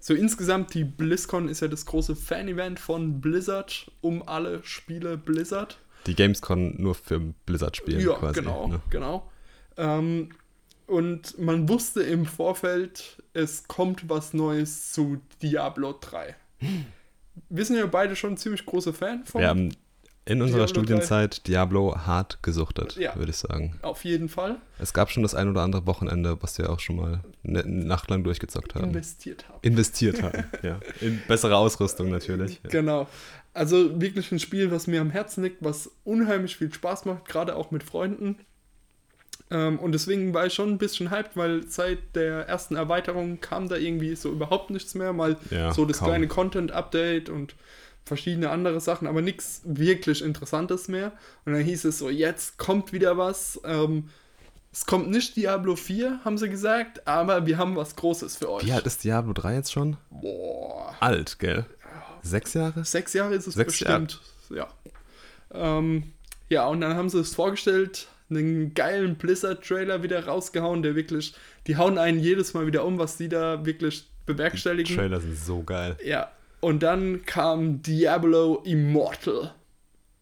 so 0.04 0.14
insgesamt, 0.14 0.74
die 0.74 0.84
BlizzCon 0.84 1.48
ist 1.48 1.62
ja 1.62 1.70
das 1.70 1.86
große 1.86 2.18
Fan-Event 2.18 2.78
von 2.78 3.22
Blizzard 3.22 3.90
um 4.02 4.28
alle 4.28 4.62
Spiele 4.64 5.18
Blizzard. 5.18 5.80
Die 6.08 6.14
Gamescon 6.14 6.76
nur 6.78 6.94
für 6.94 7.22
Blizzard 7.46 7.78
spielen 7.78 8.02
ja, 8.02 8.16
quasi. 8.16 8.42
Genau, 8.42 8.68
ne? 8.68 8.82
genau. 8.90 9.32
Ähm, 9.78 10.30
und 10.88 11.40
man 11.40 11.70
wusste 11.70 12.04
im 12.04 12.26
Vorfeld, 12.26 13.24
es 13.32 13.70
kommt 13.70 14.10
was 14.10 14.34
Neues 14.34 14.92
zu 14.92 15.22
Diablo 15.42 15.98
3. 16.00 16.36
Hm 16.58 16.86
wir 17.50 17.66
sind 17.66 17.78
ja 17.78 17.86
beide 17.86 18.16
schon 18.16 18.38
ziemlich 18.38 18.66
große 18.66 18.94
Fan 18.94 19.24
von. 19.26 19.42
Wir 19.42 19.48
haben 19.48 19.76
in 20.26 20.42
unserer 20.42 20.66
Diablo 20.66 20.82
Studienzeit 20.82 21.40
3. 21.40 21.44
Diablo 21.44 21.98
hart 22.06 22.42
gesuchtet, 22.42 22.96
ja, 22.96 23.16
würde 23.16 23.32
ich 23.32 23.38
sagen. 23.38 23.78
Auf 23.82 24.06
jeden 24.06 24.30
Fall. 24.30 24.58
Es 24.80 24.94
gab 24.94 25.12
schon 25.12 25.24
das 25.24 25.36
ein 25.36 25.50
oder 25.50 25.62
andere 25.62 25.86
Wochenende, 25.86 26.42
was 26.42 26.58
wir 26.58 26.70
auch 26.70 26.80
schon 26.80 26.96
mal 26.96 27.22
eine 27.44 27.64
Nacht 27.66 28.10
lang 28.10 28.24
durchgezockt 28.24 28.76
haben. 28.76 28.86
Investiert 28.86 29.48
haben. 29.50 29.60
Investiert 29.62 30.24
haben, 30.24 30.44
ja. 30.64 30.80
In 31.02 31.22
bessere 31.28 31.58
Ausrüstung 31.58 32.10
natürlich. 32.10 32.62
Genau. 32.64 33.08
Also 33.54 34.02
wirklich 34.02 34.32
ein 34.32 34.40
Spiel, 34.40 34.72
was 34.72 34.88
mir 34.88 35.02
am 35.02 35.12
Herzen 35.12 35.44
liegt, 35.44 35.58
was 35.64 35.92
unheimlich 36.04 36.56
viel 36.56 36.74
Spaß 36.74 37.06
macht, 37.06 37.26
gerade 37.26 37.56
auch 37.56 37.72
mit 37.72 37.84
Freunden. 37.84 38.38
Ähm, 39.52 39.78
und 39.78 39.92
deswegen 39.92 40.34
war 40.34 40.46
ich 40.46 40.54
schon 40.54 40.70
ein 40.70 40.78
bisschen 40.78 41.12
hyped, 41.12 41.36
weil 41.36 41.68
seit 41.68 42.16
der 42.16 42.48
ersten 42.48 42.76
Erweiterung 42.76 43.42
kam 43.42 43.68
da 43.68 43.76
irgendwie 43.76 44.16
so 44.16 44.32
überhaupt 44.32 44.70
nichts 44.70 44.96
mehr. 44.96 45.14
Mal 45.14 45.38
ja, 45.52 45.74
so 45.74 45.86
das 45.86 46.00
kaum. 46.00 46.08
kleine 46.10 46.28
Content-Update 46.28 47.30
und 47.30 47.56
verschiedene 48.06 48.50
andere 48.50 48.80
Sachen, 48.82 49.08
aber 49.08 49.22
nichts 49.22 49.62
wirklich 49.64 50.22
Interessantes 50.22 50.88
mehr. 50.88 51.14
Und 51.46 51.54
dann 51.54 51.62
hieß 51.62 51.86
es 51.86 52.00
so, 52.00 52.10
jetzt 52.10 52.58
kommt 52.58 52.94
wieder 52.94 53.18
was. 53.18 53.60
Ähm, 53.64 54.10
es 54.72 54.86
kommt 54.86 55.10
nicht 55.10 55.36
Diablo 55.36 55.76
4, 55.76 56.22
haben 56.26 56.38
sie 56.38 56.50
gesagt, 56.50 57.08
aber 57.08 57.46
wir 57.46 57.58
haben 57.58 57.76
was 57.76 57.96
Großes 57.96 58.38
für 58.38 58.50
euch. 58.50 58.66
Wie 58.66 58.72
alt 58.72 58.86
ist 58.88 59.04
Diablo 59.04 59.34
3 59.34 59.56
jetzt 59.56 59.72
schon? 59.72 59.98
Boah. 60.10 60.96
Alt, 61.00 61.38
gell? 61.40 61.66
Sechs 62.24 62.54
Jahre? 62.54 62.84
Sechs 62.84 63.14
Jahre 63.14 63.36
ist 63.36 63.48
es 63.48 63.54
Sechs 63.54 63.78
bestimmt. 63.80 64.20
Jahr. 64.50 64.74
Ja. 65.52 65.78
Ähm, 65.78 66.14
ja, 66.50 66.66
und 66.68 66.82
dann 66.82 66.96
haben 66.96 67.10
sie 67.10 67.20
es 67.20 67.36
vorgestellt, 67.36 68.08
einen 68.30 68.74
geilen 68.74 69.16
Blizzard-Trailer 69.16 70.02
wieder 70.02 70.26
rausgehauen, 70.26 70.82
der 70.82 70.96
wirklich, 70.96 71.36
die 71.68 71.78
hauen 71.78 71.98
einen 71.98 72.20
jedes 72.20 72.54
Mal 72.54 72.66
wieder 72.66 72.86
um, 72.86 72.98
was 72.98 73.18
die 73.18 73.30
da 73.30 73.66
wirklich 73.66 74.08
bewerkstelligen. 74.26 74.90
Die 74.90 74.96
Trailer 74.96 75.22
sind 75.22 75.38
so 75.38 75.62
geil. 75.64 75.98
Ja. 76.04 76.32
Und 76.64 76.82
dann 76.82 77.26
kam 77.26 77.82
Diablo 77.82 78.62
Immortal. 78.64 79.54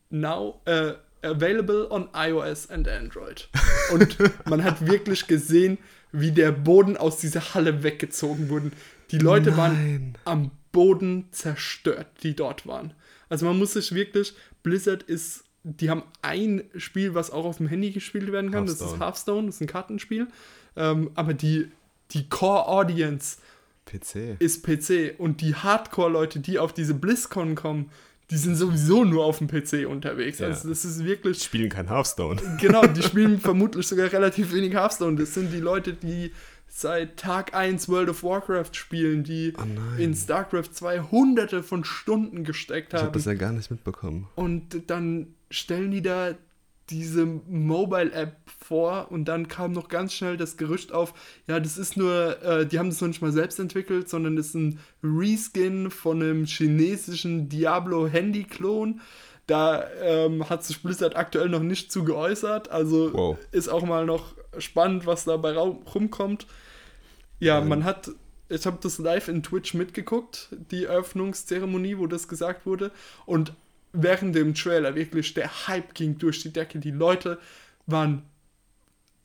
Now, 0.09 0.59
äh, 0.65 0.93
available 1.21 1.87
on 1.91 2.09
iOS 2.15 2.67
and 2.67 2.87
Android. 2.87 3.47
Und 3.93 4.17
man 4.49 4.63
hat 4.63 4.87
wirklich 4.87 5.27
gesehen, 5.27 5.77
wie 6.11 6.31
der 6.31 6.51
Boden 6.51 6.97
aus 6.97 7.17
dieser 7.17 7.53
Halle 7.53 7.83
weggezogen 7.83 8.49
wurde. 8.49 8.71
Die 9.11 9.19
Leute 9.19 9.55
waren 9.55 9.73
Nein. 9.73 10.17
am 10.25 10.51
Boden 10.71 11.27
zerstört, 11.29 12.07
die 12.23 12.35
dort 12.35 12.65
waren. 12.65 12.95
Also 13.29 13.45
man 13.45 13.59
muss 13.59 13.73
sich 13.73 13.93
wirklich, 13.93 14.33
Blizzard 14.63 15.03
ist, 15.03 15.43
die 15.61 15.91
haben 15.91 16.01
ein 16.23 16.63
Spiel, 16.75 17.13
was 17.13 17.29
auch 17.29 17.45
auf 17.45 17.57
dem 17.57 17.67
Handy 17.67 17.91
gespielt 17.91 18.31
werden 18.31 18.49
kann, 18.49 18.65
das 18.65 18.77
ist 18.77 18.81
Hearthstone. 18.81 19.05
Hearthstone, 19.05 19.45
das 19.45 19.55
ist 19.57 19.61
ein 19.61 19.67
Kartenspiel. 19.67 20.27
Ähm, 20.75 21.11
aber 21.13 21.35
die, 21.35 21.69
die 22.09 22.27
Core 22.29 22.67
Audience 22.67 23.37
PC. 23.85 24.37
ist 24.39 24.63
PC 24.65 25.15
und 25.17 25.41
die 25.41 25.55
Hardcore-Leute, 25.55 26.39
die 26.39 26.59
auf 26.59 26.73
diese 26.73 26.93
BlizzCon 26.93 27.55
kommen, 27.55 27.89
die 28.29 28.37
sind 28.37 28.55
sowieso 28.55 29.03
nur 29.03 29.25
auf 29.25 29.39
dem 29.39 29.47
PC 29.47 29.85
unterwegs. 29.87 30.39
Ja. 30.39 30.47
Also 30.47 30.69
das 30.69 30.85
ist 30.85 31.03
wirklich 31.03 31.43
Spielen 31.43 31.69
kein 31.69 31.89
Hearthstone. 31.89 32.41
Genau, 32.61 32.85
die 32.85 33.03
spielen 33.03 33.39
vermutlich 33.39 33.85
sogar 33.87 34.11
relativ 34.11 34.53
wenig 34.53 34.73
Hearthstone. 34.73 35.17
Das 35.17 35.33
sind 35.33 35.51
die 35.51 35.59
Leute, 35.59 35.93
die 35.93 36.31
seit 36.69 37.17
Tag 37.17 37.53
1 37.53 37.89
World 37.89 38.07
of 38.09 38.23
Warcraft 38.23 38.69
spielen, 38.73 39.25
die 39.25 39.53
Oh 39.57 39.99
in 40.01 40.15
StarCraft 40.15 40.69
2 40.71 41.01
hunderte 41.11 41.63
von 41.63 41.83
Stunden 41.83 42.45
gesteckt 42.45 42.93
Ich 42.93 42.99
habe 42.99 43.07
haben. 43.07 43.13
das 43.13 43.25
ja 43.25 43.33
gar 43.33 43.51
nicht 43.51 43.69
mitbekommen. 43.69 44.29
Und 44.35 44.89
dann 44.89 45.35
stellen 45.49 45.91
die 45.91 46.01
da 46.01 46.33
diese 46.91 47.25
Mobile-App 47.25 48.35
vor 48.45 49.07
und 49.11 49.25
dann 49.25 49.47
kam 49.47 49.71
noch 49.71 49.87
ganz 49.87 50.13
schnell 50.13 50.37
das 50.37 50.57
Gerücht 50.57 50.91
auf, 50.91 51.13
ja, 51.47 51.59
das 51.59 51.77
ist 51.77 51.97
nur, 51.97 52.41
äh, 52.43 52.65
die 52.67 52.77
haben 52.77 52.89
das 52.89 53.01
noch 53.01 53.07
nicht 53.07 53.21
mal 53.21 53.31
selbst 53.31 53.59
entwickelt, 53.59 54.09
sondern 54.09 54.35
das 54.35 54.47
ist 54.47 54.55
ein 54.55 54.79
Reskin 55.03 55.89
von 55.89 56.21
einem 56.21 56.45
chinesischen 56.45 57.49
Diablo-Handy-Klon. 57.49 59.01
Da 59.47 59.83
ähm, 60.01 60.47
hat 60.49 60.63
sich 60.63 60.81
Blizzard 60.83 61.15
aktuell 61.15 61.49
noch 61.49 61.63
nicht 61.63 61.91
zu 61.91 62.03
geäußert, 62.03 62.69
also 62.69 63.11
Wow. 63.13 63.37
ist 63.51 63.67
auch 63.69 63.83
mal 63.83 64.05
noch 64.05 64.33
spannend, 64.59 65.05
was 65.05 65.23
dabei 65.25 65.53
rumkommt. 65.57 66.45
Ja, 67.39 67.59
Ähm. 67.59 67.67
man 67.67 67.83
hat, 67.83 68.11
ich 68.49 68.65
habe 68.65 68.77
das 68.81 68.99
live 68.99 69.27
in 69.27 69.43
Twitch 69.43 69.73
mitgeguckt, 69.73 70.49
die 70.71 70.85
Eröffnungszeremonie, 70.85 71.97
wo 71.97 72.07
das 72.07 72.27
gesagt 72.27 72.65
wurde. 72.65 72.91
Und 73.25 73.53
während 73.93 74.35
dem 74.35 74.53
Trailer 74.53 74.95
wirklich 74.95 75.33
der 75.33 75.67
Hype 75.67 75.93
ging 75.93 76.17
durch 76.17 76.41
die 76.41 76.53
Decke. 76.53 76.79
Die 76.79 76.91
Leute 76.91 77.39
waren 77.85 78.23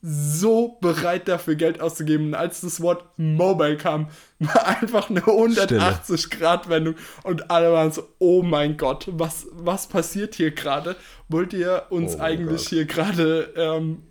so 0.01 0.77
bereit 0.79 1.27
dafür 1.27 1.55
Geld 1.55 1.81
auszugeben. 1.81 2.27
Und 2.27 2.35
als 2.35 2.61
das 2.61 2.81
Wort 2.81 3.03
Mobile 3.17 3.77
kam, 3.77 4.09
war 4.39 4.67
einfach 4.67 5.09
eine 5.09 5.21
180-Grad-Wendung. 5.21 6.95
Und 7.23 7.49
alle 7.49 7.71
waren 7.73 7.91
so, 7.91 8.07
oh 8.19 8.43
mein 8.43 8.77
Gott, 8.77 9.07
was, 9.11 9.47
was 9.51 9.87
passiert 9.87 10.35
hier 10.35 10.51
gerade? 10.51 10.95
Wollt 11.29 11.51
ihr 11.53 11.87
uns 11.89 12.15
Oh 12.15 12.19
eigentlich 12.19 12.61
Gott. 12.63 12.69
hier 12.69 12.85
gerade, 12.85 13.53
ähm, 13.55 14.03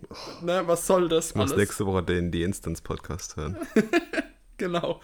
ne, 0.42 0.62
was 0.66 0.86
soll 0.86 1.08
das 1.08 1.34
muss 1.34 1.52
alles? 1.52 1.56
nächste 1.68 1.86
Woche 1.86 2.02
den 2.02 2.30
die 2.30 2.42
Instance 2.42 2.82
Podcast 2.82 3.36
hören. 3.36 3.56
Genau. 4.58 5.02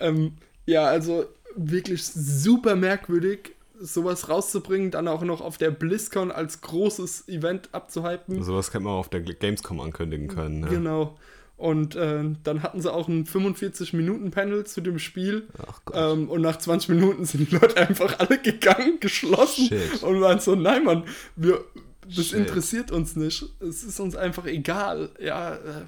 Ähm, 0.00 0.36
ja, 0.64 0.86
also 0.86 1.26
wirklich 1.56 2.06
super 2.06 2.74
merkwürdig, 2.74 3.54
sowas 3.84 4.28
rauszubringen, 4.28 4.90
dann 4.90 5.08
auch 5.08 5.22
noch 5.22 5.40
auf 5.40 5.58
der 5.58 5.70
BlizzCon 5.70 6.30
als 6.30 6.60
großes 6.60 7.28
Event 7.28 7.68
abzuhypen. 7.72 8.42
Sowas 8.42 8.68
hätte 8.68 8.80
man 8.80 8.94
auch 8.94 9.00
auf 9.00 9.08
der 9.08 9.20
Gamescom 9.20 9.80
ankündigen 9.80 10.28
können. 10.28 10.62
Ja. 10.62 10.68
Genau. 10.68 11.18
Und 11.56 11.94
äh, 11.94 12.24
dann 12.42 12.62
hatten 12.62 12.80
sie 12.80 12.92
auch 12.92 13.06
ein 13.06 13.26
45-Minuten-Panel 13.26 14.64
zu 14.64 14.80
dem 14.80 14.98
Spiel. 14.98 15.46
Ach 15.66 15.80
Gott. 15.84 15.96
Ähm, 15.96 16.28
und 16.28 16.42
nach 16.42 16.58
20 16.58 16.88
Minuten 16.90 17.24
sind 17.24 17.50
die 17.50 17.54
Leute 17.54 17.76
einfach 17.76 18.18
alle 18.18 18.38
gegangen, 18.38 18.98
geschlossen 19.00 19.68
Shit. 19.68 20.02
und 20.02 20.20
waren 20.20 20.40
so, 20.40 20.56
nein, 20.56 20.84
Mann, 20.84 21.04
wir, 21.36 21.64
das 22.06 22.26
Shit. 22.26 22.40
interessiert 22.40 22.90
uns 22.90 23.14
nicht. 23.14 23.44
Es 23.60 23.84
ist 23.84 24.00
uns 24.00 24.16
einfach 24.16 24.46
egal. 24.46 25.10
Ja, 25.20 25.54
äh, 25.54 25.84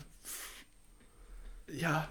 ja, 1.77 2.09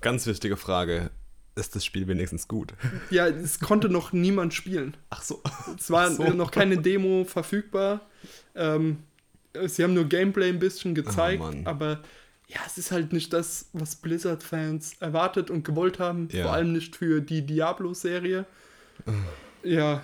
Ganz 0.00 0.26
wichtige 0.26 0.56
Frage. 0.56 1.10
Ist 1.56 1.74
das 1.74 1.84
Spiel 1.84 2.06
wenigstens 2.06 2.48
gut? 2.48 2.74
Ja, 3.10 3.26
es 3.26 3.58
konnte 3.60 3.88
noch 3.88 4.12
niemand 4.12 4.54
spielen. 4.54 4.96
Ach 5.10 5.22
so. 5.22 5.42
Es 5.76 5.90
war 5.90 6.10
so. 6.10 6.22
noch 6.30 6.50
keine 6.50 6.78
Demo 6.78 7.24
verfügbar. 7.24 8.00
Ähm, 8.54 8.98
sie 9.66 9.82
haben 9.82 9.94
nur 9.94 10.04
Gameplay 10.04 10.48
ein 10.48 10.58
bisschen 10.58 10.94
gezeigt, 10.94 11.42
Oh, 11.44 11.52
aber 11.64 12.02
ja, 12.46 12.60
es 12.66 12.78
ist 12.78 12.90
halt 12.92 13.12
nicht 13.12 13.32
das, 13.32 13.68
was 13.72 13.96
Blizzard-Fans 13.96 14.94
erwartet 15.00 15.50
und 15.50 15.64
gewollt 15.64 15.98
haben. 15.98 16.28
Ja. 16.32 16.44
Vor 16.44 16.52
allem 16.52 16.72
nicht 16.72 16.96
für 16.96 17.20
die 17.20 17.44
Diablo-Serie. 17.44 18.46
Ja, 19.62 20.02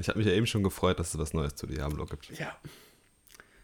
Ich 0.00 0.08
habe 0.08 0.18
mich 0.18 0.26
ja 0.26 0.32
eben 0.32 0.46
schon 0.46 0.62
gefreut, 0.62 0.98
dass 0.98 1.12
es 1.12 1.18
was 1.18 1.34
Neues 1.34 1.54
zu 1.54 1.66
Diablo 1.66 2.06
gibt. 2.06 2.30
ja. 2.38 2.56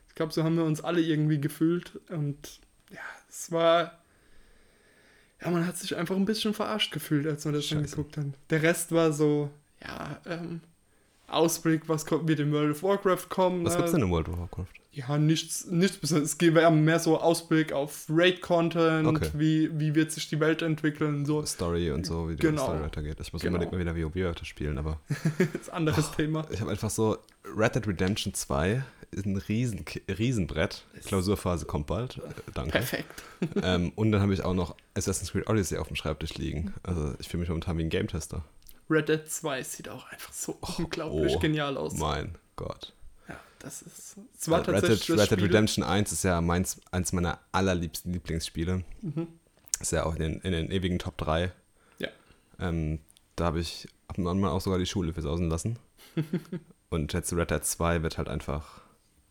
Ich 0.09 0.15
glaube, 0.15 0.31
so 0.35 0.45
haben 0.45 0.57
wir 0.57 0.65
uns 0.65 0.83
alle 0.83 1.01
irgendwie 1.01 1.41
gefühlt. 1.41 1.99
Und 2.11 2.61
ja, 2.91 3.01
es 3.31 3.51
war. 3.51 4.00
Ja, 5.43 5.51
man 5.51 5.67
hat 5.67 5.77
sich 5.77 5.97
einfach 5.97 6.17
ein 6.17 6.25
bisschen 6.25 6.53
verarscht 6.55 6.93
gefühlt, 6.93 7.27
als 7.27 7.45
man 7.45 7.55
das 7.55 7.67
schon 7.67 7.81
Scheiße. 7.81 7.97
geguckt 7.97 8.17
hat. 8.19 8.27
Der 8.51 8.63
Rest 8.63 8.93
war 8.93 9.13
so, 9.13 9.51
ja, 9.83 10.21
ähm, 10.27 10.61
Ausblick, 11.29 11.89
was 11.89 12.05
kommt 12.07 12.27
mit 12.27 12.39
dem 12.39 12.53
World 12.53 12.73
of 12.73 12.83
Warcraft 12.83 13.29
kommen. 13.29 13.65
Was 13.65 13.73
ne? 13.75 13.79
gibt's 13.79 13.93
denn 13.93 14.03
in 14.03 14.11
World 14.11 14.29
of 14.29 14.39
Warcraft? 14.39 14.67
Ja, 14.93 15.17
nichts, 15.19 15.67
nichts 15.67 15.97
Besonderes. 15.99 16.31
Es 16.33 16.39
geht 16.39 16.53
mehr 16.53 16.99
so 16.99 17.21
Ausblick 17.21 17.73
auf 17.73 18.07
Raid-Content, 18.09 19.07
Okay. 19.07 19.31
wie, 19.35 19.71
wie 19.79 19.95
wird 19.95 20.11
sich 20.11 20.29
die 20.29 20.41
Welt 20.41 20.63
entwickeln, 20.63 21.25
so. 21.25 21.47
Story 21.47 21.93
und 21.93 22.05
so, 22.05 22.29
wie 22.29 22.35
die 22.35 22.41
Genau. 22.41 22.65
Story 22.65 22.81
weitergeht. 22.83 23.17
Ich 23.21 23.33
muss 23.33 23.41
Genau. 23.43 23.55
unbedingt 23.55 23.73
mal 23.73 23.79
wieder 23.79 23.95
WoW 23.97 24.29
weiter 24.29 24.45
spielen, 24.45 24.77
aber 24.79 24.99
Das 25.39 25.63
ist 25.63 25.71
ein 25.71 25.77
anderes 25.77 26.11
Thema. 26.11 26.45
ich 26.51 26.61
habe 26.61 26.73
einfach 26.73 26.91
so 26.91 27.19
Red 27.57 27.77
Dead 27.77 27.87
Redemption 27.87 28.35
2 28.35 28.73
ist 28.73 28.83
ein 29.15 29.37
Riesen, 29.37 29.85
Riesenbrett. 30.09 30.85
Klausurphase 31.05 31.67
kommt 31.67 31.87
bald. 31.87 32.19
Äh, 32.19 32.51
Danke. 32.55 32.73
Perfekt. 32.73 33.23
ähm, 33.63 33.93
und 33.97 34.13
dann 34.13 34.23
habe 34.23 34.33
ich 34.33 34.43
auch 34.43 34.55
noch 34.55 34.77
Assassin's 34.95 35.33
Creed 35.33 35.49
Odyssey 35.49 35.79
auf 35.79 35.89
dem 35.89 35.97
Schreibtisch 35.97 36.35
liegen. 36.35 36.75
Also 36.83 37.15
ich 37.19 37.29
fühle 37.29 37.41
mich 37.41 37.49
momentan 37.49 37.77
wie 37.79 37.83
ein 37.83 37.91
Game-Tester. 37.91 38.45
Red 38.89 39.09
Dead 39.09 39.29
2 39.29 39.63
sieht 39.63 39.89
auch 39.89 40.11
einfach 40.11 40.33
so 40.33 40.59
unglaublich 40.79 41.35
oh, 41.37 41.39
genial 41.39 41.77
aus. 41.77 41.95
Mein 41.95 42.37
Gott. 42.57 42.93
Ja, 43.29 43.37
das 43.61 43.83
ist. 43.83 44.17
Es 44.39 44.51
war 44.51 44.59
Red 44.59 44.67
Dead, 44.67 44.75
tatsächlich 44.75 45.19
Red 45.19 45.31
Dead 45.31 45.43
Redemption 45.43 45.85
1 45.85 46.13
ist 46.13 46.25
ja 46.25 46.41
meins, 46.41 46.81
eins 46.91 47.13
meiner 47.13 47.39
allerliebsten 47.53 48.13
Lieblingsspiele. 48.13 48.83
Mhm. 49.03 49.29
Ist 49.81 49.93
ja 49.93 50.05
auch 50.05 50.15
in 50.17 50.21
den, 50.21 50.41
in 50.41 50.53
den 50.53 50.71
ewigen 50.71 50.99
Top 50.99 51.17
3. 51.19 51.53
Ja. 51.99 52.09
Ähm, 52.59 52.99
da 53.37 53.47
habe 53.47 53.61
ich 53.61 53.89
ab 54.09 54.19
und 54.19 54.27
an 54.27 54.41
mal 54.41 54.51
auch 54.51 54.61
sogar 54.61 54.79
die 54.79 54.87
Schule 54.87 55.13
für 55.13 55.23
sausen 55.23 55.49
lassen. 55.49 55.79
und 56.91 57.13
jetzt 57.13 57.33
Red 57.33 57.51
Dead 57.51 57.65
2 57.65 58.03
wird 58.03 58.19
halt 58.19 58.29
einfach. 58.29 58.80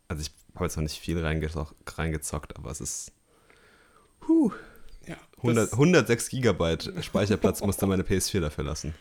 Also 0.10 0.22
ich 0.24 0.32
habe 0.56 0.66
jetzt 0.66 0.76
noch 0.76 0.84
nicht 0.84 1.00
viel 1.00 1.18
reingezo- 1.24 1.72
reingezockt, 1.88 2.58
aber 2.58 2.70
es 2.72 2.82
ist. 2.82 3.12
Huh, 4.28 4.52
Ja, 5.08 5.16
100, 5.38 5.72
das, 5.72 5.74
106 5.74 6.30
Gigabyte 6.30 6.94
Speicherplatz 7.02 7.62
musste 7.62 7.88
meine 7.88 8.04
PS4 8.04 8.42
dafür 8.42 8.66
lassen. 8.66 8.94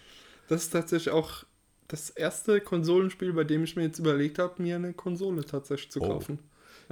das 0.49 0.63
ist 0.65 0.71
tatsächlich 0.71 1.11
auch 1.13 1.45
das 1.89 2.11
erste 2.11 2.61
Konsolenspiel, 2.61 3.33
bei 3.33 3.45
dem 3.45 3.65
ich 3.65 3.75
mir 3.75 3.83
jetzt 3.85 3.99
überlegt 3.99 4.39
habe, 4.39 4.63
mir 4.63 4.77
eine 4.77 4.93
Konsole 4.93 5.45
tatsächlich 5.45 5.91
zu 5.91 6.01
Oh. 6.03 6.09
kaufen. 6.09 6.39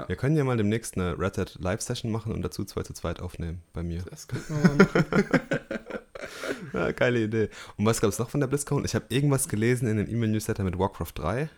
Wir 0.08 0.16
können 0.16 0.36
ja 0.36 0.44
mal 0.44 0.58
demnächst 0.58 0.96
eine 0.96 1.18
Red 1.18 1.38
Dead 1.38 1.54
Live-Session 1.58 2.10
machen 2.12 2.32
und 2.32 2.42
dazu 2.42 2.64
2 2.64 2.82
zu 2.82 2.92
2 2.92 3.16
aufnehmen 3.20 3.62
bei 3.72 3.82
mir. 3.82 4.02
Das 4.10 4.26
könnte 4.28 4.52
man 4.52 4.62
mal 4.62 4.74
machen. 4.76 5.04
Ja, 6.72 6.90
geile 6.92 7.22
Idee. 7.22 7.48
Und 7.76 7.86
was 7.86 8.00
gab 8.00 8.10
es 8.10 8.18
noch 8.18 8.28
von 8.28 8.40
der 8.40 8.46
BlizzCon? 8.48 8.84
Ich 8.84 8.94
habe 8.94 9.04
irgendwas 9.10 9.48
gelesen 9.48 9.86
in 9.88 9.96
dem 9.98 10.08
E-Mail-Newsletter 10.08 10.64
mit 10.64 10.78
Warcraft 10.78 11.12
3. 11.14 11.48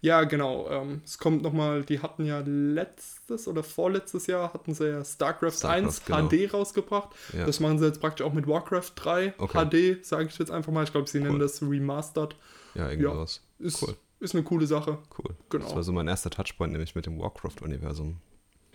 Ja, 0.00 0.24
genau. 0.24 0.68
Ähm, 0.70 1.00
es 1.04 1.18
kommt 1.18 1.42
nochmal, 1.42 1.84
die 1.84 2.00
hatten 2.00 2.24
ja 2.26 2.42
letztes 2.46 3.48
oder 3.48 3.62
vorletztes 3.62 4.26
Jahr 4.26 4.52
hatten 4.52 4.74
sie 4.74 4.88
ja 4.88 5.04
StarCraft, 5.04 5.52
StarCraft, 5.52 5.86
1 5.86 6.04
genau. 6.04 6.28
HD 6.28 6.52
rausgebracht. 6.54 7.10
Ja. 7.36 7.46
Das 7.46 7.60
machen 7.60 7.78
sie 7.78 7.86
jetzt 7.86 8.00
praktisch 8.00 8.24
auch 8.26 8.32
mit 8.32 8.46
Warcraft 8.46 8.92
3 8.96 9.34
Okay. 9.38 9.96
HD, 9.98 10.04
sage 10.04 10.28
ich 10.28 10.38
jetzt 10.38 10.50
einfach 10.50 10.72
mal. 10.72 10.84
Ich 10.84 10.92
glaube, 10.92 11.08
sie 11.08 11.18
nennen 11.20 11.32
Cool. 11.34 11.38
das 11.40 11.62
Remastered. 11.62 12.36
Ja, 12.74 12.90
irgendwas. 12.90 13.42
Ist, 13.58 13.82
Cool. 13.82 13.96
ist 14.20 14.34
eine 14.34 14.44
coole 14.44 14.66
Sache. 14.66 14.98
Cool. 15.18 15.34
Genau. 15.50 15.64
Das 15.64 15.74
war 15.74 15.82
so 15.82 15.92
mein 15.92 16.08
erster 16.08 16.30
Touchpoint, 16.30 16.72
nämlich 16.72 16.94
mit 16.94 17.06
dem 17.06 17.18
Warcraft-Universum. 17.18 18.16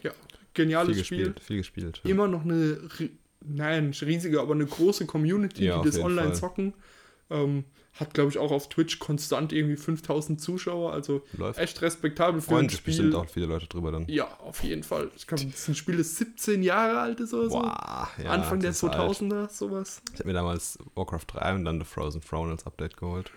Ja, 0.02 0.12
Viel 0.12 0.20
geniales 0.54 1.06
Spiel. 1.06 1.18
gespielt, 1.26 1.40
viel 1.40 1.58
gespielt. 1.58 2.02
Ja. 2.04 2.10
Immer 2.12 2.28
noch 2.28 2.44
eine, 2.44 2.78
nein, 3.46 3.88
nicht 3.90 4.02
riesige, 4.04 4.42
aber 4.42 4.54
eine 4.54 4.66
große 4.66 5.06
Community, 5.06 5.66
Ja, 5.66 5.82
die 5.82 5.90
das 5.90 6.00
online 6.00 6.30
Fall. 6.30 6.36
zocken. 6.36 6.74
Ähm, 7.32 7.66
hat, 7.94 8.14
glaube 8.14 8.30
ich, 8.32 8.38
auch 8.38 8.52
auf 8.52 8.70
Twitch 8.70 9.00
konstant 9.00 9.52
irgendwie 9.52 9.76
5000 9.76 10.40
Zuschauer. 10.40 10.94
Also 10.94 11.24
Läuft. 11.34 11.60
echt 11.60 11.82
respektabel 11.82 12.40
für 12.42 12.48
Freuen 12.52 12.66
ein 12.66 12.70
sich 12.70 12.80
Spiel. 12.80 12.94
bestimmt 12.94 13.16
auch 13.16 13.30
viele 13.30 13.48
Leute 13.48 13.68
drüber 13.68 13.92
dann. 13.92 14.08
Ja, 14.08 14.26
auf 14.40 14.64
jeden 14.64 14.84
Fall. 14.84 15.12
Ich 15.18 15.28
glaube, 15.28 15.44
das 15.46 15.56
ist 15.56 15.68
ein 15.68 15.76
Spiel, 15.76 15.98
das 15.98 16.16
17 16.18 16.64
Jahre 16.64 17.00
alt 17.02 17.20
ist 17.20 17.34
oder 17.34 17.50
so. 17.50 17.60
Boah, 17.60 18.10
ja, 18.24 18.30
Anfang 18.30 18.62
der 18.62 18.70
das 18.70 18.78
ist 18.82 18.90
alt. 18.90 19.18
2000er, 19.18 19.50
sowas. 19.50 20.02
Ich 20.14 20.20
habe 20.20 20.30
mir 20.30 20.34
damals 20.34 20.80
Warcraft 20.96 21.26
3 21.28 21.56
und 21.56 21.66
dann 21.66 21.80
The 21.80 21.86
Frozen 21.86 22.22
Throne 22.22 22.52
als 22.52 22.66
Update 22.66 22.96
geholt. 22.96 23.30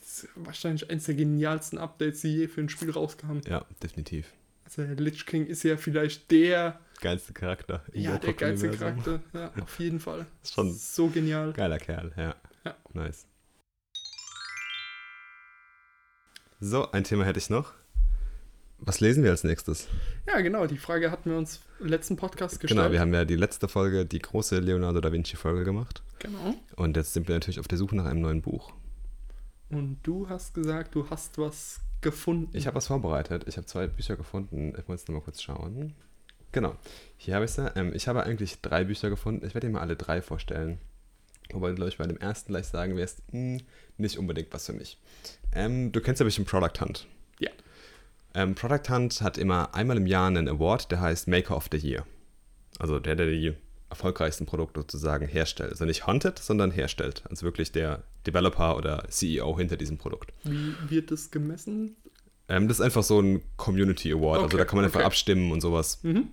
Das 0.00 0.24
ist 0.24 0.28
wahrscheinlich 0.36 0.90
eines 0.90 1.04
der 1.04 1.14
genialsten 1.14 1.78
Updates, 1.78 2.22
die 2.22 2.34
je 2.34 2.48
für 2.48 2.62
ein 2.62 2.70
Spiel 2.70 2.90
rauskamen. 2.90 3.42
Ja, 3.46 3.66
definitiv. 3.82 4.32
Also 4.64 4.82
der 4.84 4.96
Lich 4.96 5.26
King 5.26 5.46
ist 5.46 5.62
ja 5.64 5.76
vielleicht 5.76 6.30
der, 6.30 6.80
Geilste 7.00 7.32
Charakter. 7.34 7.84
ja, 7.92 8.18
der 8.18 8.32
geilste. 8.32 8.70
Charakter. 8.70 9.20
Ja, 9.32 9.52
auf 9.62 9.78
jeden 9.78 10.00
Fall. 10.00 10.26
Ist 10.42 10.54
schon 10.54 10.72
So 10.74 11.08
genial. 11.08 11.52
Geiler 11.52 11.78
Kerl, 11.78 12.12
ja. 12.16 12.34
Ja. 12.64 12.74
Nice. 12.92 13.26
So, 16.60 16.90
ein 16.90 17.04
Thema 17.04 17.24
hätte 17.24 17.38
ich 17.38 17.50
noch. 17.50 17.72
Was 18.80 18.98
lesen 18.98 19.22
wir 19.22 19.30
als 19.30 19.44
nächstes? 19.44 19.86
Ja, 20.26 20.40
genau, 20.40 20.66
die 20.66 20.78
Frage 20.78 21.12
hatten 21.12 21.30
wir 21.30 21.38
uns 21.38 21.60
im 21.78 21.86
letzten 21.86 22.16
Podcast 22.16 22.58
gestellt. 22.58 22.80
Genau, 22.80 22.92
wir 22.92 23.00
haben 23.00 23.14
ja 23.14 23.24
die 23.24 23.36
letzte 23.36 23.68
Folge, 23.68 24.04
die 24.04 24.18
große 24.18 24.58
Leonardo 24.58 25.00
da 25.00 25.12
Vinci-Folge 25.12 25.62
gemacht. 25.62 26.02
Genau. 26.18 26.54
Und 26.74 26.96
jetzt 26.96 27.12
sind 27.12 27.28
wir 27.28 27.36
natürlich 27.36 27.60
auf 27.60 27.68
der 27.68 27.78
Suche 27.78 27.94
nach 27.94 28.06
einem 28.06 28.22
neuen 28.22 28.42
Buch. 28.42 28.72
Und 29.70 29.98
du 30.02 30.28
hast 30.28 30.52
gesagt, 30.54 30.96
du 30.96 31.08
hast 31.10 31.38
was 31.38 31.80
gefunden. 32.00 32.56
Ich 32.56 32.66
habe 32.66 32.76
was 32.76 32.88
vorbereitet. 32.88 33.44
Ich 33.46 33.56
habe 33.56 33.66
zwei 33.66 33.86
Bücher 33.86 34.16
gefunden. 34.16 34.74
Ich 34.76 34.88
muss 34.88 35.06
nochmal 35.06 35.22
kurz 35.22 35.40
schauen. 35.40 35.94
Genau, 36.50 36.74
hier 37.18 37.36
habe 37.36 37.44
ich 37.44 37.52
sie. 37.52 37.70
Ähm, 37.76 37.92
ich 37.94 38.08
habe 38.08 38.24
eigentlich 38.24 38.60
drei 38.62 38.82
Bücher 38.82 39.10
gefunden. 39.10 39.46
Ich 39.46 39.54
werde 39.54 39.68
dir 39.68 39.72
mal 39.72 39.80
alle 39.80 39.96
drei 39.96 40.22
vorstellen. 40.22 40.78
Wobei 41.52 41.72
glaube 41.72 41.88
ich, 41.88 41.98
bei 41.98 42.06
dem 42.06 42.18
ersten 42.18 42.52
gleich 42.52 42.66
sagen 42.66 42.96
wirst, 42.96 43.22
hm, 43.30 43.60
nicht 43.96 44.18
unbedingt 44.18 44.52
was 44.52 44.66
für 44.66 44.72
mich. 44.72 44.98
Ähm, 45.52 45.92
du 45.92 46.00
kennst 46.00 46.20
ja 46.20 46.24
bestimmt 46.24 46.48
Product 46.48 46.80
Hunt. 46.80 47.06
Ja. 47.38 47.50
Ähm, 48.34 48.54
Product 48.54 48.90
Hunt 48.90 49.20
hat 49.22 49.38
immer 49.38 49.74
einmal 49.74 49.96
im 49.96 50.06
Jahr 50.06 50.26
einen 50.26 50.48
Award, 50.48 50.90
der 50.90 51.00
heißt 51.00 51.28
Maker 51.28 51.56
of 51.56 51.68
the 51.72 51.78
Year. 51.78 52.04
Also 52.78 53.00
der, 53.00 53.16
der 53.16 53.26
die 53.26 53.54
erfolgreichsten 53.90 54.46
Produkte 54.46 54.80
sozusagen 54.80 55.26
herstellt. 55.26 55.70
Also 55.70 55.84
nicht 55.84 56.06
hunted, 56.06 56.38
sondern 56.38 56.70
herstellt. 56.70 57.22
Also 57.30 57.44
wirklich 57.44 57.72
der 57.72 58.02
Developer 58.26 58.76
oder 58.76 59.04
CEO 59.08 59.56
hinter 59.56 59.76
diesem 59.76 59.96
Produkt. 59.96 60.32
Wie 60.44 60.74
wird 60.88 61.10
das 61.10 61.30
gemessen? 61.30 61.96
Ähm, 62.48 62.68
das 62.68 62.78
ist 62.78 62.84
einfach 62.84 63.02
so 63.02 63.20
ein 63.20 63.42
Community 63.56 64.12
Award. 64.12 64.36
also 64.36 64.46
Okay, 64.46 64.56
da 64.58 64.64
kann 64.64 64.76
man 64.76 64.84
einfach 64.84 65.00
okay. 65.00 65.06
abstimmen 65.06 65.52
und 65.52 65.60
sowas. 65.60 66.02
Mhm. 66.02 66.28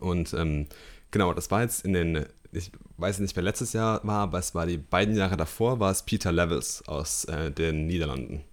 Und 0.00 0.32
ähm, 0.34 0.66
genau, 1.10 1.32
das 1.32 1.50
war 1.50 1.62
jetzt 1.62 1.84
in 1.84 1.92
den, 1.92 2.26
ich 2.54 2.70
weiß 2.96 3.18
nicht, 3.18 3.34
wer 3.36 3.42
letztes 3.42 3.72
Jahr 3.72 4.00
war, 4.04 4.20
aber 4.20 4.38
es 4.38 4.54
war 4.54 4.66
die 4.66 4.78
beiden 4.78 5.16
Jahre 5.16 5.36
davor, 5.36 5.80
war 5.80 5.90
es 5.90 6.02
Peter 6.02 6.32
Levels 6.32 6.86
aus 6.86 7.24
äh, 7.24 7.50
den 7.50 7.86
Niederlanden, 7.86 8.44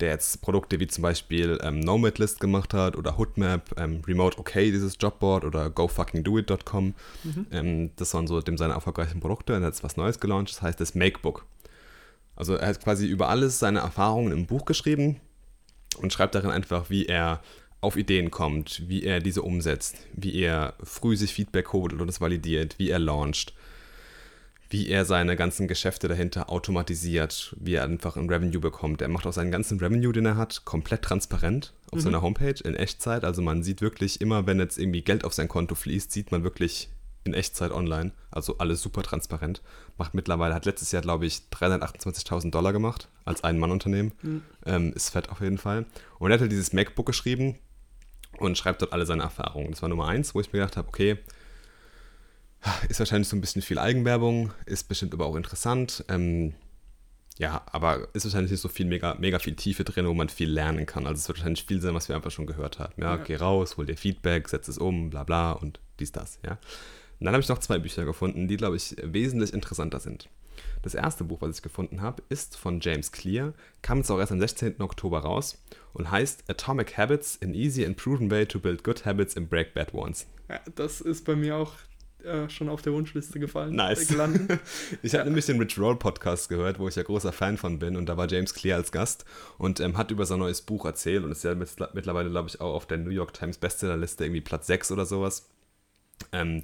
der 0.00 0.10
jetzt 0.10 0.40
Produkte 0.42 0.80
wie 0.80 0.86
zum 0.86 1.02
Beispiel 1.02 1.58
ähm, 1.62 1.80
Nomad 1.80 2.18
List 2.18 2.40
gemacht 2.40 2.74
hat 2.74 2.96
oder 2.96 3.18
Hoodmap, 3.18 3.78
ähm, 3.78 4.02
Remote 4.06 4.38
OK, 4.38 4.52
dieses 4.54 4.96
Jobboard 5.00 5.44
oder 5.44 5.70
GoFuckingDoIt.com. 5.70 6.94
Ähm, 7.50 7.90
das 7.96 8.14
waren 8.14 8.26
so 8.26 8.40
dem 8.40 8.56
seine 8.56 8.74
erfolgreichen 8.74 9.20
Produkte. 9.20 9.54
Und 9.54 9.62
er 9.62 9.66
hat 9.66 9.74
jetzt 9.74 9.84
was 9.84 9.96
Neues 9.96 10.20
gelauncht, 10.20 10.50
das 10.50 10.62
heißt 10.62 10.80
das 10.80 10.94
Makebook. 10.94 11.44
Also 12.36 12.54
er 12.54 12.68
hat 12.68 12.82
quasi 12.82 13.06
über 13.06 13.28
alles 13.28 13.58
seine 13.58 13.80
Erfahrungen 13.80 14.32
im 14.32 14.46
Buch 14.46 14.64
geschrieben 14.64 15.20
und 15.98 16.12
schreibt 16.12 16.34
darin 16.34 16.50
einfach, 16.50 16.90
wie 16.90 17.06
er 17.06 17.40
auf 17.84 17.96
Ideen 17.96 18.30
kommt, 18.30 18.88
wie 18.88 19.04
er 19.04 19.20
diese 19.20 19.42
umsetzt, 19.42 19.96
wie 20.14 20.34
er 20.40 20.74
früh 20.82 21.16
sich 21.16 21.32
Feedback 21.32 21.72
holt 21.72 21.92
und 21.92 22.08
es 22.08 22.20
validiert, 22.20 22.78
wie 22.78 22.90
er 22.90 22.98
launcht, 22.98 23.54
wie 24.70 24.88
er 24.88 25.04
seine 25.04 25.36
ganzen 25.36 25.68
Geschäfte 25.68 26.08
dahinter 26.08 26.50
automatisiert, 26.50 27.54
wie 27.60 27.74
er 27.74 27.84
einfach 27.84 28.16
ein 28.16 28.28
Revenue 28.28 28.60
bekommt. 28.60 29.02
Er 29.02 29.08
macht 29.08 29.26
auch 29.26 29.32
seinen 29.32 29.52
ganzen 29.52 29.78
Revenue, 29.78 30.12
den 30.12 30.26
er 30.26 30.36
hat, 30.36 30.64
komplett 30.64 31.02
transparent 31.02 31.74
auf 31.92 32.00
seiner 32.00 32.22
Homepage 32.22 32.60
in 32.64 32.74
Echtzeit. 32.74 33.24
Also 33.24 33.40
man 33.40 33.62
sieht 33.62 33.82
wirklich 33.82 34.20
immer, 34.20 34.46
wenn 34.46 34.58
jetzt 34.58 34.78
irgendwie 34.78 35.02
Geld 35.02 35.24
auf 35.24 35.32
sein 35.32 35.46
Konto 35.46 35.76
fließt, 35.76 36.10
sieht 36.10 36.32
man 36.32 36.42
wirklich 36.42 36.88
in 37.24 37.34
Echtzeit 37.34 37.70
online. 37.70 38.12
Also 38.30 38.58
alles 38.58 38.82
super 38.82 39.02
transparent. 39.02 39.62
Macht 39.96 40.14
mittlerweile, 40.14 40.54
hat 40.54 40.66
letztes 40.66 40.92
Jahr, 40.92 41.02
glaube 41.02 41.26
ich, 41.26 41.42
328.000 41.52 42.50
Dollar 42.50 42.72
gemacht 42.72 43.08
als 43.24 43.44
Ein-Mann-Unternehmen. 43.44 44.12
Ähm, 44.66 44.92
ist 44.94 45.10
fett 45.10 45.30
auf 45.30 45.40
jeden 45.40 45.58
Fall. 45.58 45.86
Und 46.18 46.30
er 46.30 46.34
hat 46.34 46.40
halt 46.40 46.52
dieses 46.52 46.72
MacBook 46.72 47.06
geschrieben 47.06 47.58
und 48.38 48.56
schreibt 48.58 48.82
dort 48.82 48.92
alle 48.92 49.06
seine 49.06 49.22
Erfahrungen. 49.22 49.70
Das 49.70 49.82
war 49.82 49.88
Nummer 49.88 50.08
eins, 50.08 50.34
wo 50.34 50.40
ich 50.40 50.52
mir 50.52 50.60
gedacht 50.60 50.76
habe, 50.76 50.88
okay, 50.88 51.18
ist 52.88 52.98
wahrscheinlich 52.98 53.28
so 53.28 53.36
ein 53.36 53.40
bisschen 53.40 53.62
viel 53.62 53.78
Eigenwerbung, 53.78 54.52
ist 54.66 54.88
bestimmt 54.88 55.12
aber 55.12 55.26
auch 55.26 55.36
interessant. 55.36 56.04
Ähm, 56.08 56.54
ja, 57.36 57.62
aber 57.72 58.08
ist 58.14 58.24
wahrscheinlich 58.24 58.52
nicht 58.52 58.60
so 58.60 58.68
viel 58.68 58.86
mega, 58.86 59.16
mega 59.18 59.38
viel 59.38 59.56
Tiefe 59.56 59.84
drin, 59.84 60.06
wo 60.06 60.14
man 60.14 60.28
viel 60.28 60.50
lernen 60.50 60.86
kann. 60.86 61.06
Also 61.06 61.18
es 61.18 61.28
wird 61.28 61.38
wahrscheinlich 61.38 61.64
viel 61.64 61.80
sein, 61.80 61.94
was 61.94 62.08
wir 62.08 62.16
einfach 62.16 62.30
schon 62.30 62.46
gehört 62.46 62.78
haben. 62.78 62.94
Ja, 62.96 63.16
Ja. 63.16 63.22
geh 63.22 63.36
raus, 63.36 63.76
hol 63.76 63.86
dir 63.86 63.96
Feedback, 63.96 64.48
setz 64.48 64.68
es 64.68 64.78
um, 64.78 65.10
bla 65.10 65.24
bla 65.24 65.52
und 65.52 65.80
dies, 65.98 66.12
das, 66.12 66.38
ja. 66.44 66.52
Und 67.20 67.26
dann 67.26 67.34
habe 67.34 67.42
ich 67.42 67.48
noch 67.48 67.58
zwei 67.58 67.78
Bücher 67.78 68.04
gefunden, 68.04 68.48
die, 68.48 68.56
glaube 68.56 68.76
ich, 68.76 68.96
wesentlich 69.02 69.52
interessanter 69.52 70.00
sind. 70.00 70.28
Das 70.82 70.94
erste 70.94 71.24
Buch, 71.24 71.40
was 71.40 71.56
ich 71.56 71.62
gefunden 71.62 72.02
habe, 72.02 72.22
ist 72.28 72.56
von 72.56 72.80
James 72.80 73.12
Clear, 73.12 73.54
kam 73.82 73.98
jetzt 73.98 74.10
auch 74.10 74.18
erst 74.18 74.32
am 74.32 74.40
16. 74.40 74.80
Oktober 74.80 75.20
raus 75.20 75.62
und 75.92 76.10
heißt 76.10 76.44
Atomic 76.48 76.96
Habits, 76.96 77.38
an 77.42 77.54
easy 77.54 77.84
and 77.84 77.96
proven 77.96 78.30
way 78.30 78.46
to 78.46 78.58
build 78.58 78.84
good 78.84 79.04
habits 79.04 79.36
and 79.36 79.48
break 79.48 79.74
bad 79.74 79.94
ones. 79.94 80.26
Ja, 80.48 80.60
das 80.74 81.00
ist 81.00 81.24
bei 81.24 81.36
mir 81.36 81.56
auch 81.56 81.72
äh, 82.24 82.48
schon 82.48 82.68
auf 82.68 82.80
der 82.82 82.92
Wunschliste 82.92 83.38
gefallen. 83.38 83.76
Nice. 83.76 84.02
äh, 84.02 84.12
Gelandet. 84.12 84.60
Ich 85.02 85.14
habe 85.14 85.24
nämlich 85.24 85.46
den 85.46 85.60
Rich 85.60 85.78
Roll 85.78 85.98
Podcast 85.98 86.48
gehört, 86.48 86.78
wo 86.78 86.88
ich 86.88 86.96
ja 86.96 87.02
großer 87.02 87.32
Fan 87.32 87.58
von 87.58 87.78
bin 87.78 87.96
und 87.96 88.06
da 88.06 88.16
war 88.16 88.30
James 88.30 88.54
Clear 88.54 88.78
als 88.78 88.92
Gast 88.92 89.24
und 89.58 89.80
ähm, 89.80 89.96
hat 89.98 90.10
über 90.10 90.24
sein 90.24 90.38
neues 90.38 90.62
Buch 90.62 90.86
erzählt 90.86 91.24
und 91.24 91.32
ist 91.32 91.44
ja 91.44 91.54
mit, 91.54 91.68
mittlerweile, 91.92 92.30
glaube 92.30 92.48
ich, 92.48 92.60
auch 92.60 92.74
auf 92.74 92.86
der 92.86 92.98
New 92.98 93.10
York 93.10 93.34
Times 93.34 93.58
Bestsellerliste 93.58 94.24
irgendwie 94.24 94.40
Platz 94.40 94.66
6 94.66 94.92
oder 94.92 95.04
sowas. 95.04 95.48
Ähm, 96.32 96.62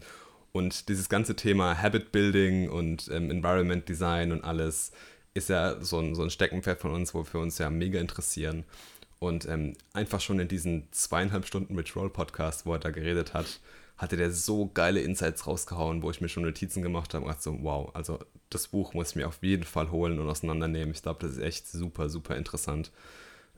und 0.53 0.89
dieses 0.89 1.09
ganze 1.09 1.37
Thema 1.37 1.81
Habit 1.81 2.13
Building 2.13 2.69
und 2.69 3.09
ähm, 3.13 3.31
Environment 3.31 3.89
Design 3.89 4.33
und 4.33 4.45
alles 4.45 4.93
ist 5.35 5.49
ja 5.49 5.81
so 5.81 5.99
ein, 5.99 6.15
so 6.15 6.23
ein 6.23 6.31
Steckenpferd 6.31 6.81
von 6.81 6.91
uns, 6.91 7.15
wo 7.15 7.25
wir 7.25 7.41
uns 7.41 7.59
ja 7.59 7.71
mega 7.71 8.01
interessieren. 8.01 8.65
Und 9.21 9.47
ähm, 9.47 9.75
einfach 9.93 10.21
schon 10.21 10.41
in 10.41 10.49
diesen 10.49 10.89
zweieinhalb 10.93 11.47
Stunden 11.47 11.77
Rich 11.77 11.95
Roll 11.95 12.11
Podcast, 12.11 12.67
wo 12.67 12.73
er 12.73 12.79
da 12.79 12.91
geredet 12.91 13.35
hat, 13.35 13.61
hatte 13.99 14.17
der 14.17 14.31
so 14.33 14.71
geile 14.73 15.03
Insights 15.03 15.47
rausgehauen, 15.47 16.03
wo 16.03 16.11
ich 16.11 16.23
mir 16.23 16.31
schon 16.31 16.43
Notizen 16.43 16.83
gemacht 16.83 17.13
habe 17.13 17.27
und 17.27 17.31
dachte 17.31 17.43
so, 17.43 17.59
wow, 17.63 17.91
also 17.95 18.19
das 18.49 18.69
Buch 18.69 18.95
muss 18.95 19.11
ich 19.11 19.17
mir 19.17 19.29
auf 19.29 19.43
jeden 19.43 19.65
Fall 19.65 19.91
holen 19.91 20.19
und 20.19 20.29
auseinandernehmen. 20.29 20.95
Ich 20.95 21.03
glaube, 21.03 21.21
das 21.21 21.37
ist 21.37 21.43
echt 21.43 21.69
super, 21.69 22.09
super 22.09 22.37
interessant. 22.37 22.91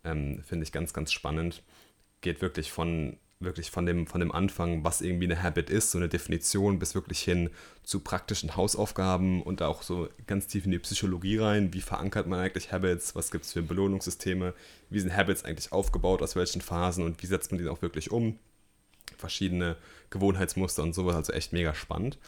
Ähm, 0.05 0.43
Finde 0.43 0.64
ich 0.64 0.72
ganz, 0.72 0.93
ganz 0.93 1.12
spannend. 1.12 1.62
Geht 2.22 2.43
wirklich 2.43 2.72
von 2.72 3.16
wirklich 3.45 3.70
von 3.70 3.86
dem, 3.86 4.07
von 4.07 4.20
dem 4.20 4.32
Anfang, 4.32 4.84
was 4.84 5.01
irgendwie 5.01 5.24
eine 5.24 5.43
Habit 5.43 5.70
ist, 5.70 5.90
so 5.90 5.99
eine 5.99 6.09
Definition, 6.09 6.78
bis 6.78 6.95
wirklich 6.95 7.20
hin 7.20 7.51
zu 7.82 8.01
praktischen 8.01 8.57
Hausaufgaben 8.57 9.43
und 9.43 9.62
auch 9.62 9.82
so 9.82 10.09
ganz 10.26 10.47
tief 10.47 10.64
in 10.64 10.70
die 10.70 10.78
Psychologie 10.78 11.38
rein. 11.38 11.72
Wie 11.74 11.80
verankert 11.80 12.26
man 12.26 12.40
eigentlich 12.40 12.72
Habits? 12.72 13.14
Was 13.14 13.30
gibt 13.30 13.45
es 13.45 13.53
für 13.53 13.62
Belohnungssysteme? 13.62 14.55
Wie 14.90 15.01
sind 15.01 15.16
Habits 15.16 15.45
eigentlich 15.45 15.72
aufgebaut? 15.72 16.22
Aus 16.22 16.36
welchen 16.36 16.61
Phasen? 16.61 17.05
Und 17.05 17.22
wie 17.22 17.26
setzt 17.26 17.53
man 17.53 17.61
die 17.61 17.68
auch 17.68 17.82
wirklich 17.82 18.11
um? 18.11 18.38
Verschiedene 19.16 19.76
Gewohnheitsmuster 20.11 20.82
und 20.82 20.95
sowas, 20.95 21.16
also 21.16 21.32
echt 21.32 21.53
mega 21.53 21.74
spannend. 21.74 22.18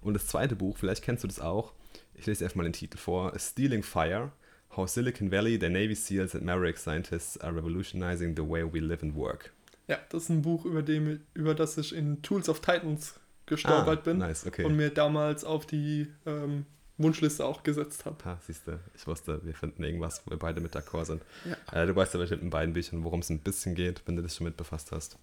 Und 0.00 0.14
das 0.14 0.26
zweite 0.26 0.56
Buch, 0.56 0.76
vielleicht 0.76 1.02
kennst 1.02 1.24
du 1.24 1.28
das 1.28 1.40
auch, 1.40 1.72
ich 2.14 2.26
lese 2.26 2.44
erstmal 2.44 2.64
den 2.64 2.72
Titel 2.72 2.98
vor, 2.98 3.32
Stealing 3.38 3.82
Fire, 3.82 4.32
How 4.76 4.88
Silicon 4.88 5.30
Valley, 5.30 5.56
the 5.60 5.68
Navy 5.68 5.94
SEALs 5.94 6.34
and 6.34 6.44
Maverick 6.44 6.78
Scientists 6.78 7.36
are 7.38 7.54
revolutionizing 7.54 8.34
the 8.34 8.42
way 8.42 8.64
we 8.64 8.80
live 8.80 9.02
and 9.02 9.14
work. 9.14 9.53
Ja, 9.88 9.98
das 10.08 10.24
ist 10.24 10.28
ein 10.30 10.42
Buch, 10.42 10.64
über, 10.64 10.82
dem, 10.82 11.20
über 11.34 11.54
das 11.54 11.76
ich 11.76 11.94
in 11.94 12.22
Tools 12.22 12.48
of 12.48 12.60
Titans 12.60 13.14
gestolpert 13.46 14.04
bin 14.04 14.22
Ah, 14.22 14.28
nice, 14.28 14.46
okay. 14.46 14.64
und 14.64 14.76
mir 14.76 14.90
damals 14.90 15.44
auf 15.44 15.66
die 15.66 16.06
ähm, 16.24 16.64
Wunschliste 16.96 17.44
auch 17.44 17.62
gesetzt 17.62 18.06
habe. 18.06 18.16
Ah, 18.24 18.38
siehst 18.46 18.66
du, 18.66 18.78
ich 18.94 19.06
wusste, 19.06 19.44
wir 19.44 19.54
finden 19.54 19.84
irgendwas, 19.84 20.22
wo 20.24 20.30
wir 20.30 20.38
beide 20.38 20.60
mit 20.60 20.74
d'accord 20.74 21.04
sind. 21.04 21.22
Ja. 21.44 21.82
Äh, 21.82 21.86
du 21.86 21.94
weißt 21.94 22.14
ja 22.14 22.20
bestimmt 22.20 22.42
in 22.42 22.50
beiden 22.50 22.72
Büchern, 22.72 23.04
worum 23.04 23.20
es 23.20 23.28
ein 23.30 23.40
bisschen 23.40 23.74
geht, 23.74 24.02
wenn 24.06 24.16
du 24.16 24.22
dich 24.22 24.32
schon 24.32 24.46
mit 24.46 24.56
befasst 24.56 24.92
hast. 24.92 25.18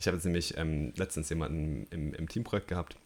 Ich 0.00 0.06
habe 0.06 0.16
jetzt 0.16 0.24
nämlich 0.24 0.56
ähm, 0.56 0.92
letztens 0.96 1.28
jemanden 1.28 1.86
im, 1.90 2.14
im 2.14 2.28
Teamprojekt 2.28 2.68
gehabt, 2.68 2.96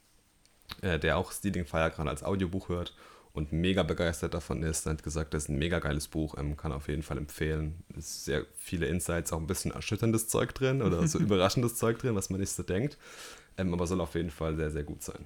äh, 0.80 0.98
der 0.98 1.18
auch 1.18 1.32
Stealing 1.32 1.66
Fire 1.66 1.90
gerade 1.90 2.08
als 2.08 2.22
Audiobuch 2.22 2.68
hört 2.68 2.94
und 3.32 3.52
mega 3.52 3.82
begeistert 3.82 4.34
davon 4.34 4.62
ist. 4.62 4.86
Er 4.86 4.92
hat 4.92 5.02
gesagt, 5.02 5.34
das 5.34 5.44
ist 5.44 5.48
ein 5.48 5.58
mega 5.58 5.78
geiles 5.78 6.08
Buch, 6.08 6.36
ähm, 6.38 6.56
kann 6.56 6.72
auf 6.72 6.88
jeden 6.88 7.02
Fall 7.02 7.18
empfehlen. 7.18 7.84
Es 7.90 8.06
ist 8.06 8.24
sehr 8.24 8.46
viele 8.56 8.86
Insights, 8.86 9.32
auch 9.32 9.38
ein 9.38 9.46
bisschen 9.46 9.70
erschütterndes 9.70 10.28
Zeug 10.28 10.54
drin 10.54 10.82
oder 10.82 11.06
so 11.06 11.18
überraschendes 11.20 11.76
Zeug 11.76 11.98
drin, 11.98 12.14
was 12.14 12.30
man 12.30 12.40
nicht 12.40 12.50
so 12.50 12.62
denkt. 12.62 12.98
Ähm, 13.56 13.72
aber 13.72 13.86
soll 13.86 14.00
auf 14.00 14.14
jeden 14.14 14.30
Fall 14.30 14.56
sehr, 14.56 14.70
sehr 14.70 14.84
gut 14.84 15.02
sein. 15.02 15.24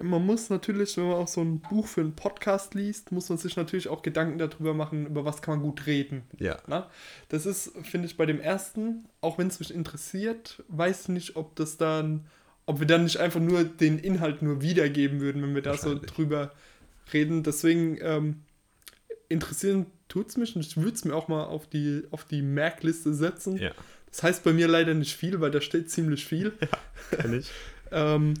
Man 0.00 0.24
muss 0.24 0.48
natürlich, 0.48 0.96
wenn 0.96 1.08
man 1.08 1.16
auch 1.16 1.28
so 1.28 1.40
ein 1.40 1.58
Buch 1.58 1.88
für 1.88 2.02
einen 2.02 2.14
Podcast 2.14 2.74
liest, 2.74 3.10
muss 3.10 3.28
man 3.28 3.38
sich 3.38 3.56
natürlich 3.56 3.88
auch 3.88 4.02
Gedanken 4.02 4.38
darüber 4.38 4.72
machen, 4.72 5.06
über 5.06 5.24
was 5.24 5.42
kann 5.42 5.58
man 5.58 5.62
gut 5.62 5.86
reden. 5.86 6.22
Ja, 6.38 6.58
Na? 6.68 6.88
Das 7.30 7.46
ist, 7.46 7.72
finde 7.82 8.06
ich, 8.06 8.16
bei 8.16 8.24
dem 8.24 8.40
ersten, 8.40 9.06
auch 9.20 9.38
wenn 9.38 9.48
es 9.48 9.58
mich 9.58 9.74
interessiert, 9.74 10.62
weiß 10.68 11.02
ich 11.02 11.08
nicht, 11.08 11.36
ob 11.36 11.56
das 11.56 11.78
dann, 11.78 12.26
ob 12.68 12.80
wir 12.80 12.86
dann 12.86 13.04
nicht 13.04 13.16
einfach 13.16 13.40
nur 13.40 13.64
den 13.64 13.98
Inhalt 13.98 14.42
nur 14.42 14.60
wiedergeben 14.60 15.20
würden, 15.22 15.40
wenn 15.40 15.54
wir 15.54 15.62
da 15.62 15.74
so 15.78 15.98
drüber 15.98 16.52
reden. 17.14 17.42
Deswegen 17.42 17.96
ähm, 18.02 18.42
interessieren 19.30 19.86
tut 20.08 20.28
es 20.28 20.36
mich 20.36 20.54
und 20.54 20.60
ich 20.60 20.76
würde 20.76 20.92
es 20.92 21.02
mir 21.06 21.14
auch 21.14 21.28
mal 21.28 21.44
auf 21.44 21.66
die, 21.66 22.02
auf 22.10 22.26
die 22.26 22.42
Merkliste 22.42 23.14
setzen. 23.14 23.56
ja, 23.56 23.70
Das 24.10 24.22
heißt 24.22 24.44
bei 24.44 24.52
mir 24.52 24.68
leider 24.68 24.92
nicht 24.92 25.16
viel, 25.16 25.40
weil 25.40 25.50
da 25.50 25.62
steht 25.62 25.90
ziemlich 25.90 26.26
viel. 26.26 26.52
kann 27.10 27.38
ich. 27.38 27.50
Ähm, 27.90 28.34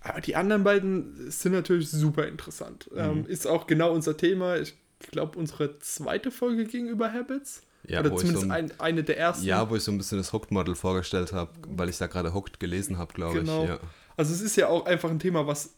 aber 0.00 0.20
die 0.20 0.36
anderen 0.36 0.64
beiden 0.64 1.30
sind 1.30 1.52
natürlich 1.52 1.88
super 1.88 2.28
interessant. 2.28 2.90
Mhm. 2.92 2.98
Ähm, 2.98 3.26
ist 3.26 3.46
auch 3.46 3.66
genau 3.66 3.90
unser 3.94 4.18
Thema. 4.18 4.58
Ich 4.58 4.74
glaube, 4.98 5.38
unsere 5.38 5.78
zweite 5.78 6.30
Folge 6.30 6.66
ging 6.66 6.86
über 6.86 7.10
Habits. 7.10 7.62
Ja, 7.86 8.00
Oder 8.00 8.16
zumindest 8.16 8.44
so 8.46 8.50
ein- 8.50 8.70
ein, 8.70 8.80
eine 8.80 9.04
der 9.04 9.18
ersten. 9.18 9.44
Ja, 9.44 9.68
wo 9.68 9.76
ich 9.76 9.82
so 9.82 9.92
ein 9.92 9.98
bisschen 9.98 10.18
das 10.18 10.32
Hooked-Model 10.32 10.74
vorgestellt 10.74 11.32
habe, 11.32 11.50
weil 11.68 11.88
ich 11.88 11.98
da 11.98 12.06
gerade 12.06 12.32
Hooked 12.34 12.58
gelesen 12.60 12.98
habe, 12.98 13.12
glaube 13.12 13.40
Genau. 13.40 13.64
ich. 13.64 13.68
Ja. 13.70 13.78
Also 14.16 14.32
es 14.32 14.40
ist 14.40 14.56
ja 14.56 14.68
auch 14.68 14.86
einfach 14.86 15.10
ein 15.10 15.18
Thema, 15.18 15.46
was 15.46 15.74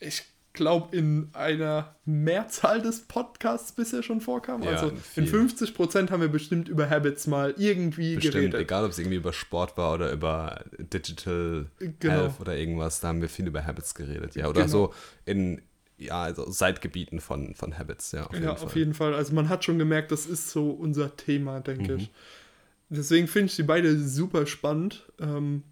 ich 0.00 0.24
glaube, 0.54 0.96
in 0.96 1.28
einer 1.34 1.94
Mehrzahl 2.04 2.82
des 2.82 3.02
Podcasts 3.06 3.70
bisher 3.72 4.02
schon 4.02 4.20
vorkam. 4.20 4.62
Ja, 4.64 4.70
also 4.70 4.88
in 4.88 4.96
in 4.96 5.26
vielen. 5.26 5.48
50% 5.48 6.10
haben 6.10 6.20
wir 6.20 6.28
bestimmt 6.28 6.68
über 6.68 6.90
Habits 6.90 7.28
mal 7.28 7.54
irgendwie 7.58 8.16
Bestimmt, 8.16 8.34
geredet. 8.34 8.60
egal 8.62 8.84
ob 8.84 8.90
es 8.90 8.98
irgendwie 8.98 9.18
über 9.18 9.32
Sport 9.32 9.76
war 9.76 9.94
oder 9.94 10.10
über 10.10 10.64
Digital 10.78 11.66
Genau. 12.00 12.12
Health 12.14 12.40
oder 12.40 12.56
irgendwas, 12.56 12.98
da 13.00 13.08
haben 13.08 13.20
wir 13.20 13.28
viel 13.28 13.46
über 13.46 13.64
Habits 13.64 13.94
geredet, 13.94 14.34
ja. 14.34 14.48
Oder 14.48 14.62
Genau. 14.62 14.72
so 14.72 14.94
in 15.26 15.62
ja, 15.98 16.22
also 16.22 16.50
Seitgebieten 16.50 17.20
von, 17.20 17.54
von 17.54 17.76
Habits, 17.78 18.12
ja. 18.12 18.26
Auf 18.26 18.32
ja, 18.32 18.38
jeden 18.38 18.50
auf 18.50 18.60
Fall. 18.60 18.76
jeden 18.76 18.94
Fall. 18.94 19.14
Also 19.14 19.34
man 19.34 19.48
hat 19.48 19.64
schon 19.64 19.78
gemerkt, 19.78 20.12
das 20.12 20.26
ist 20.26 20.50
so 20.50 20.70
unser 20.70 21.16
Thema, 21.16 21.60
denke 21.60 21.92
Mhm. 21.94 21.98
ich. 21.98 22.10
Deswegen 22.88 23.26
finde 23.26 23.46
ich 23.46 23.56
die 23.56 23.64
beide 23.64 23.98
super 23.98 24.46
spannend. 24.46 25.04
Ähm, 25.20 25.62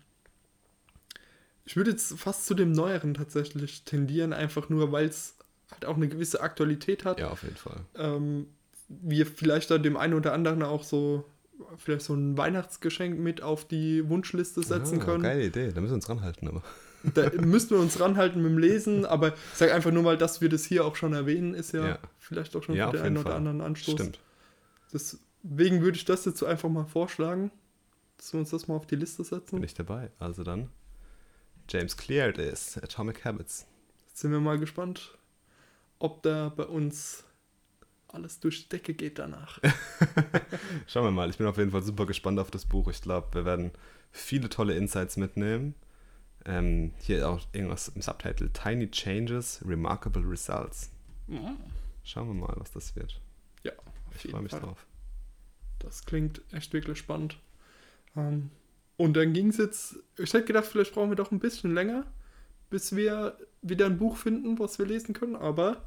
ich 1.65 1.77
würde 1.77 1.91
jetzt 1.93 2.19
fast 2.19 2.47
zu 2.47 2.55
dem 2.55 2.73
Neueren 2.73 3.15
tatsächlich 3.15 3.85
tendieren, 3.85 4.33
einfach 4.33 4.69
nur, 4.69 4.93
weil 4.93 5.07
es 5.07 5.35
halt 5.71 5.85
auch 5.87 5.97
eine 5.97 6.09
gewisse 6.09 6.41
Aktualität 6.41 7.05
hat. 7.05 7.19
Ja, 7.19 7.31
auf 7.31 7.43
jeden 7.43 7.57
Fall. 7.57 7.81
Ähm, 7.97 8.49
wir 8.89 9.27
vielleicht 9.27 9.71
da 9.71 9.79
dem 9.79 9.97
einen 9.97 10.15
oder 10.15 10.33
anderen 10.33 10.63
auch 10.63 10.85
so 10.85 11.25
vielleicht 11.79 12.03
so 12.03 12.15
ein 12.15 12.37
Weihnachtsgeschenk 12.37 13.19
mit 13.19 13.43
auf 13.43 13.67
die 13.67 14.09
Wunschliste 14.09 14.63
setzen 14.63 15.01
ah, 15.01 15.05
können. 15.05 15.23
Geile 15.23 15.47
Idee, 15.47 15.73
da 15.73 15.81
müssen 15.81 15.93
wir 15.93 15.97
uns 15.97 16.09
ranhalten, 16.09 16.49
aber. 16.49 16.63
Da 17.15 17.31
müssten 17.41 17.75
wir 17.75 17.81
uns 17.81 18.01
ranhalten 18.01 18.43
mit 18.43 18.51
dem 18.51 18.59
Lesen, 18.59 19.05
aber 19.07 19.29
ich 19.29 19.35
sage 19.55 19.73
einfach 19.75 19.93
nur 19.93 20.03
mal, 20.03 20.19
dass 20.19 20.41
wir 20.41 20.49
das 20.49 20.65
hier 20.65 20.85
auch 20.85 20.97
schon 20.97 21.13
erwähnen, 21.13 21.55
ist 21.55 21.73
ja, 21.73 21.87
Ja. 21.89 21.99
vielleicht 22.19 22.55
auch 22.57 22.63
schon 22.63 22.75
Ja, 22.75 22.91
für 22.91 22.97
den 22.97 23.07
einen 23.07 23.17
oder 23.19 23.29
Fall. 23.31 23.37
anderen 23.39 23.61
Anstoß. 23.61 23.95
Stimmt. 23.95 24.19
Deswegen 24.93 25.83
würde 25.83 25.97
ich 25.97 26.05
das 26.05 26.25
jetzt 26.25 26.39
so 26.39 26.47
einfach 26.47 26.69
mal 26.69 26.85
vorschlagen, 26.87 27.51
dass 28.17 28.33
wir 28.33 28.41
uns 28.41 28.51
das 28.51 28.67
mal 28.69 28.75
auf 28.77 28.87
die 28.87 28.97
Liste 28.97 29.23
setzen. 29.25 29.57
Bin 29.57 29.63
ich 29.65 29.75
dabei. 29.75 30.11
Also 30.19 30.43
dann. 30.43 30.71
James 31.69 31.97
Clear 31.97 32.29
it 32.31 32.39
is, 32.39 32.79
Atomic 32.79 33.25
Habits. 33.25 33.67
Jetzt 34.09 34.21
sind 34.21 34.31
wir 34.33 34.41
mal 34.41 34.59
gespannt, 34.59 35.17
ob 35.99 36.23
da 36.23 36.49
bei 36.49 36.65
uns 36.65 37.25
alles 38.09 38.41
durch 38.41 38.63
die 38.65 38.69
Decke 38.71 38.95
geht 38.95 39.19
danach. 39.19 39.61
Schauen 40.87 41.05
wir 41.05 41.11
mal. 41.11 41.29
Ich 41.29 41.39
bin 41.39 41.47
auf 41.47 41.59
jeden 41.59 41.71
Fall 41.73 41.83
super 41.83 42.07
gespannt 42.07 42.39
auf 42.39 42.51
das 42.51 42.65
Buch. 42.65 42.89
Ich 42.89 43.03
glaube, 43.03 43.29
wir 43.33 43.45
werden 43.45 43.73
viele 44.13 44.49
tolle 44.49 44.75
Insights 44.75 45.17
mitnehmen. 45.17 45.75
Ähm, 46.47 46.93
hier 46.99 47.29
auch 47.29 47.41
irgendwas 47.53 47.89
im 47.89 48.01
Subtitle: 48.03 48.53
Tiny 48.53 48.91
Changes, 48.91 49.61
Remarkable 49.67 50.23
Results. 50.29 50.91
Schauen 52.05 52.29
wir 52.29 52.35
mal, 52.35 52.55
was 52.57 52.71
das 52.71 52.95
wird. 52.95 53.21
Ja, 53.65 53.73
Ich 54.15 54.31
freue 54.31 54.43
mich 54.43 54.53
Fall. 54.53 54.61
drauf. 54.61 54.87
Das 55.81 56.05
klingt 56.05 56.41
echt 56.53 56.73
wirklich 56.73 56.99
spannend. 56.99 57.39
Ähm, 58.17 58.51
und 58.97 59.15
dann 59.17 59.33
ging 59.33 59.49
es 59.49 59.57
jetzt, 59.59 59.97
ich 60.17 60.33
hätte 60.33 60.45
gedacht, 60.47 60.67
vielleicht 60.67 60.95
brauchen 60.95 61.11
wir 61.11 61.17
doch 61.17 61.33
ein 61.33 61.41
bisschen 61.41 61.75
länger, 61.75 62.07
bis 62.71 62.95
wir 62.97 63.37
wieder 63.61 63.87
ein 63.87 63.99
Buch 63.99 64.17
finden, 64.17 64.59
was 64.59 64.79
wir 64.79 64.87
lesen 64.87 65.15
können, 65.15 65.37
aber 65.37 65.83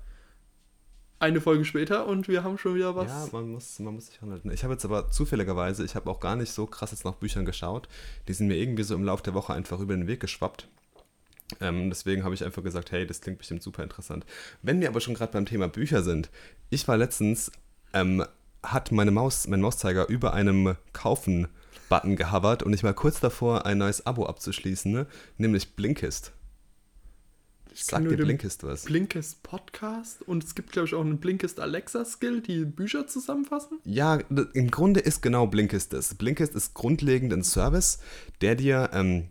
eine 1.20 1.42
Folge 1.42 1.66
später 1.66 2.08
und 2.08 2.28
wir 2.28 2.44
haben 2.44 2.58
schon 2.58 2.76
wieder 2.76 2.96
was. 2.96 3.08
Ja, 3.08 3.28
man 3.32 3.52
muss, 3.52 3.80
man 3.80 3.96
muss 3.96 4.08
sich 4.08 4.22
ranhalten. 4.22 4.52
Ich 4.52 4.64
habe 4.64 4.74
jetzt 4.74 4.86
aber 4.86 5.12
zufälligerweise, 5.12 5.84
ich 5.84 5.96
habe 5.96 6.10
auch 6.10 6.20
gar 6.20 6.36
nicht 6.36 6.52
so 6.52 6.66
krass 6.66 6.92
jetzt 6.92 7.06
nach 7.06 7.16
Büchern 7.16 7.46
geschaut. 7.46 7.90
Die 8.28 8.34
sind 8.34 8.48
mir 8.48 8.56
irgendwie 8.56 8.84
so 8.84 8.96
im 8.96 9.04
Laufe 9.04 9.24
der 9.24 9.34
Woche 9.34 9.54
einfach 9.54 9.80
über 9.80 9.96
den 9.96 10.08
Weg 10.08 10.22
geschwappt. 10.22 10.68
Ähm, 11.60 11.90
deswegen 11.90 12.24
habe 12.24 12.36
ich 12.36 12.44
einfach 12.44 12.64
gesagt, 12.64 12.92
hey, 12.92 13.06
das 13.06 13.22
klingt 13.22 13.40
bestimmt 13.40 13.64
super 13.64 13.84
interessant. 13.84 14.26
Wenn 14.62 14.80
wir 14.80 14.88
aber 14.88 15.02
schon 15.02 15.14
gerade 15.14 15.34
beim 15.34 15.46
Thema 15.46 15.68
Bücher 15.68 16.04
sind, 16.04 16.30
ich 16.70 16.88
war 16.88 16.96
letztens, 16.96 17.52
ähm, 17.94 18.24
hat 18.64 18.92
meine 18.92 19.12
Maus, 19.12 19.48
mein 19.48 19.62
Mauszeiger 19.62 20.08
über 20.08 20.34
einem 20.34 20.76
Kaufen-Button 20.94 22.16
gehovert 22.16 22.64
und 22.64 22.74
ich 22.74 22.84
war 22.84 22.94
kurz 22.94 23.20
davor, 23.20 23.66
ein 23.66 23.80
neues 23.80 24.06
Abo 24.06 24.26
abzuschließen, 24.26 24.92
ne? 24.92 25.08
nämlich 25.38 25.76
Blinkist. 25.76 26.34
Sagt 27.84 28.04
nur 28.04 28.16
dir 28.16 28.24
Blinkist 28.24 28.64
was? 28.64 28.84
Blinkist 28.86 29.44
Podcast 29.44 30.22
und 30.24 30.44
es 30.44 30.56
gibt, 30.56 30.72
glaube 30.72 30.88
ich, 30.88 30.94
auch 30.94 31.02
einen 31.02 31.20
Blinkist 31.20 31.60
Alexa 31.60 32.06
Skill, 32.06 32.42
die 32.42 32.66
Bücher 32.66 33.08
zusammenfassen. 33.08 33.80
Ja, 33.86 34.16
im 34.54 34.72
Grunde 34.72 35.00
ist 35.00 35.22
genau 35.22 35.48
Blinkist 35.48 35.94
das. 35.94 36.16
Blinkist 36.16 36.56
ist 36.56 36.74
grundlegend 36.74 37.34
ein 37.34 37.44
Service, 37.44 38.00
der 38.42 38.56
dir 38.56 38.90
ähm, 38.94 39.30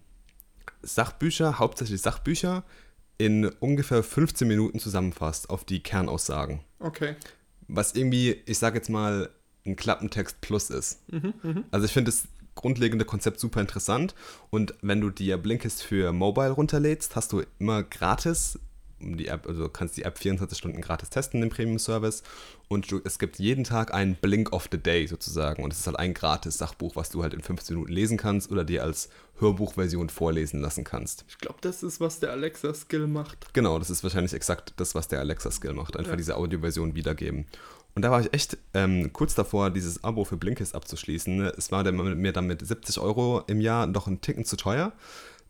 Sachbücher, 0.83 1.59
hauptsächlich 1.59 2.01
Sachbücher, 2.01 2.65
in 3.19 3.47
ungefähr 3.47 4.03
15 4.03 4.47
Minuten 4.47 4.79
zusammenfasst 4.79 5.51
auf 5.51 5.65
die 5.65 5.83
Kernaussagen. 5.83 6.61
Okay. 6.79 7.17
Was 7.67 7.95
irgendwie, 7.95 8.43
ich 8.47 8.59
sage 8.59 8.77
jetzt 8.79 8.89
mal, 8.89 9.31
ein 9.67 9.77
Klappentext 9.77 10.41
plus 10.41 10.71
ist. 10.71 11.01
Mhm, 11.13 11.65
Also 11.71 11.85
ich 11.85 11.93
finde 11.93 12.11
das 12.11 12.25
grundlegende 12.59 13.05
Konzept 13.05 13.41
super 13.41 13.61
interessant 13.61 14.15
und 14.51 14.75
wenn 14.83 15.01
du 15.01 15.11
dir 15.11 15.39
Blinkist 15.39 15.83
für 15.83 16.13
Mobile 16.13 16.51
runterlädst, 16.51 17.17
hast 17.17 17.33
du 17.33 17.43
immer 17.59 17.83
gratis 17.83 18.59
die 19.01 19.29
App, 19.29 19.47
also 19.47 19.63
du 19.63 19.69
kannst 19.69 19.97
die 19.97 20.03
App 20.03 20.19
24 20.19 20.59
Stunden 20.59 20.81
gratis 20.81 21.09
testen 21.09 21.41
im 21.41 21.51
Premium-Service 21.51 22.25
und 22.67 22.91
du, 22.91 23.01
es 23.05 23.21
gibt 23.21 23.39
jeden 23.39 23.63
Tag 23.63 23.95
einen 23.95 24.17
Blink 24.17 24.53
of 24.53 24.69
the 24.73 24.79
Day 24.79 25.07
sozusagen 25.07 25.63
und 25.63 25.73
es 25.73 25.79
ist 25.79 25.87
halt 25.87 26.01
ein 26.01 26.15
gratis 26.15 26.59
Sachbuch, 26.59 26.97
was 26.97 27.09
du 27.09 27.23
halt 27.23 27.33
in 27.33 27.41
15 27.41 27.77
Minuten 27.77 27.93
lesen 27.93 28.17
kannst 28.17 28.51
oder 28.51 28.65
dir 28.65 28.83
als 28.83 29.09
Hörbuchversion 29.39 30.09
vorlesen 30.09 30.61
lassen 30.61 30.83
kannst. 30.83 31.25
Ich 31.29 31.39
glaube, 31.39 31.59
das 31.61 31.85
ist, 31.85 32.01
was 32.01 32.19
der 32.19 32.33
Alexa 32.33 32.75
Skill 32.75 33.07
macht. 33.07 33.55
Genau, 33.55 33.79
das 33.79 33.89
ist 33.89 34.03
wahrscheinlich 34.03 34.33
exakt 34.35 34.75
das, 34.79 34.97
was 34.97 35.07
der 35.07 35.21
Alexa-Skill 35.21 35.75
macht. 35.75 35.97
Einfach 35.97 36.11
Ja. 36.13 36.17
diese 36.17 36.37
Audioversion 36.37 36.97
wiedergeben. 36.97 37.47
Und 37.99 38.03
da 38.03 38.13
war 38.13 38.21
ich 38.21 38.33
echt 38.33 38.57
ähm, 38.75 39.13
kurz 39.13 39.35
davor, 39.35 39.71
dieses 39.71 40.05
Abo 40.05 40.23
für 40.23 40.37
Blinkist 40.37 40.77
abzuschließen. 40.77 41.41
Es 41.59 41.73
war 41.73 41.83
mir 41.91 42.33
dann 42.33 42.47
mit 42.47 42.65
70 42.65 43.01
Euro 43.01 43.43
im 43.49 43.61
Jahr 43.61 43.89
noch 43.89 44.07
ein 44.07 44.21
Ticken 44.21 44.45
zu 44.45 44.55
teuer. 44.57 44.93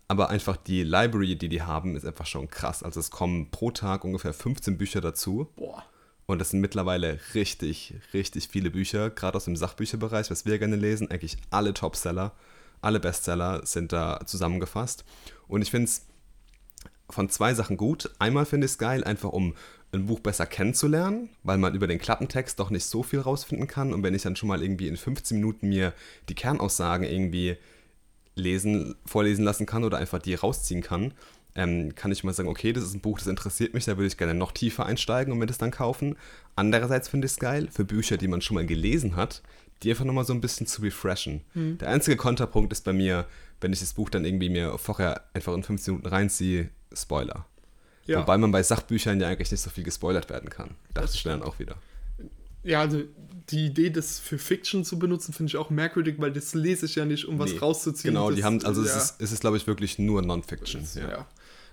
Aber 0.06 0.30
einfach 0.30 0.56
die 0.56 0.82
Library, 0.82 1.36
die 1.36 1.50
die 1.50 1.60
haben, 1.60 1.94
ist 1.94 2.06
einfach 2.06 2.24
schon 2.24 2.48
krass. 2.48 2.82
Also 2.82 3.00
es 3.00 3.10
kommen 3.10 3.50
pro 3.50 3.70
Tag 3.70 4.02
ungefähr 4.02 4.32
15 4.32 4.78
Bücher 4.78 5.02
dazu. 5.02 5.48
Boah. 5.56 5.84
Und 6.24 6.38
das 6.38 6.48
sind 6.48 6.60
mittlerweile 6.60 7.20
richtig, 7.34 7.92
richtig 8.14 8.48
viele 8.48 8.70
Bücher, 8.70 9.10
gerade 9.10 9.36
aus 9.36 9.44
dem 9.44 9.54
Sachbücherbereich, 9.54 10.30
was 10.30 10.46
wir 10.46 10.58
gerne 10.58 10.76
lesen. 10.76 11.10
Eigentlich 11.10 11.36
alle 11.50 11.74
Topseller, 11.74 12.32
alle 12.80 12.98
Bestseller 12.98 13.66
sind 13.66 13.92
da 13.92 14.20
zusammengefasst. 14.24 15.04
Und 15.48 15.60
ich 15.60 15.70
finde 15.70 15.84
es 15.84 16.06
von 17.10 17.28
zwei 17.28 17.52
Sachen 17.52 17.76
gut. 17.76 18.10
Einmal 18.18 18.46
finde 18.46 18.64
ich 18.64 18.72
es 18.72 18.78
geil, 18.78 19.04
einfach 19.04 19.30
um 19.30 19.54
ein 19.92 20.06
Buch 20.06 20.20
besser 20.20 20.46
kennenzulernen, 20.46 21.30
weil 21.42 21.58
man 21.58 21.74
über 21.74 21.86
den 21.86 21.98
Klappentext 21.98 22.58
doch 22.60 22.70
nicht 22.70 22.84
so 22.84 23.02
viel 23.02 23.20
rausfinden 23.20 23.66
kann. 23.66 23.92
Und 23.92 24.02
wenn 24.02 24.14
ich 24.14 24.22
dann 24.22 24.36
schon 24.36 24.48
mal 24.48 24.62
irgendwie 24.62 24.88
in 24.88 24.96
15 24.96 25.38
Minuten 25.38 25.68
mir 25.68 25.94
die 26.28 26.34
Kernaussagen 26.34 27.06
irgendwie 27.06 27.56
lesen, 28.34 28.94
vorlesen 29.06 29.44
lassen 29.44 29.66
kann 29.66 29.84
oder 29.84 29.98
einfach 29.98 30.18
die 30.18 30.34
rausziehen 30.34 30.82
kann, 30.82 31.12
ähm, 31.54 31.94
kann 31.94 32.12
ich 32.12 32.22
mal 32.22 32.32
sagen, 32.32 32.48
okay, 32.48 32.72
das 32.72 32.84
ist 32.84 32.94
ein 32.94 33.00
Buch, 33.00 33.18
das 33.18 33.26
interessiert 33.26 33.74
mich, 33.74 33.86
da 33.86 33.96
würde 33.96 34.06
ich 34.06 34.16
gerne 34.16 34.34
noch 34.34 34.52
tiefer 34.52 34.86
einsteigen 34.86 35.32
und 35.32 35.38
mir 35.38 35.46
das 35.46 35.58
dann 35.58 35.70
kaufen. 35.70 36.16
Andererseits 36.54 37.08
finde 37.08 37.26
ich 37.26 37.32
es 37.32 37.38
geil, 37.38 37.68
für 37.70 37.84
Bücher, 37.84 38.16
die 38.16 38.28
man 38.28 38.40
schon 38.42 38.54
mal 38.54 38.66
gelesen 38.66 39.16
hat, 39.16 39.42
die 39.82 39.90
einfach 39.90 40.04
nochmal 40.04 40.24
so 40.24 40.32
ein 40.32 40.40
bisschen 40.40 40.66
zu 40.66 40.82
refreshen. 40.82 41.40
Der 41.78 41.88
einzige 41.88 42.16
Konterpunkt 42.16 42.72
ist 42.72 42.84
bei 42.84 42.92
mir, 42.92 43.26
wenn 43.60 43.72
ich 43.72 43.80
das 43.80 43.94
Buch 43.94 44.10
dann 44.10 44.24
irgendwie 44.24 44.50
mir 44.50 44.76
vorher 44.78 45.24
einfach 45.34 45.54
in 45.54 45.62
15 45.62 45.94
Minuten 45.94 46.08
reinziehe, 46.08 46.68
Spoiler. 46.92 47.46
Ja. 48.08 48.20
Wobei 48.20 48.38
man 48.38 48.50
bei 48.50 48.62
Sachbüchern 48.62 49.20
ja 49.20 49.28
eigentlich 49.28 49.50
nicht 49.50 49.60
so 49.60 49.70
viel 49.70 49.84
gespoilert 49.84 50.30
werden 50.30 50.48
kann. 50.50 50.70
Dachte 50.94 51.10
ich 51.14 51.22
dann 51.22 51.42
auch 51.42 51.58
wieder. 51.58 51.76
Ja, 52.64 52.80
also 52.80 53.02
die 53.50 53.66
Idee, 53.66 53.90
das 53.90 54.18
für 54.18 54.38
Fiction 54.38 54.84
zu 54.84 54.98
benutzen, 54.98 55.32
finde 55.32 55.50
ich 55.50 55.56
auch 55.56 55.70
merkwürdig, 55.70 56.16
weil 56.18 56.32
das 56.32 56.54
lese 56.54 56.86
ich 56.86 56.96
ja 56.96 57.04
nicht, 57.04 57.26
um 57.26 57.38
was 57.38 57.52
Nee. 57.52 57.58
rauszuziehen. 57.58 58.14
Genau, 58.14 58.30
das, 58.30 58.36
die 58.36 58.44
haben, 58.44 58.64
also 58.64 58.82
ja, 58.82 58.88
es 58.88 58.96
ist, 58.96 59.20
es 59.20 59.32
ist 59.32 59.40
glaube 59.40 59.56
ich, 59.58 59.66
wirklich 59.66 59.98
nur 59.98 60.22
Non-Fiction. 60.22 60.86
Ja. 60.94 61.08
ja. 61.08 61.26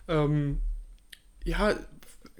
Ähm, 0.07 0.59
ja, 1.43 1.75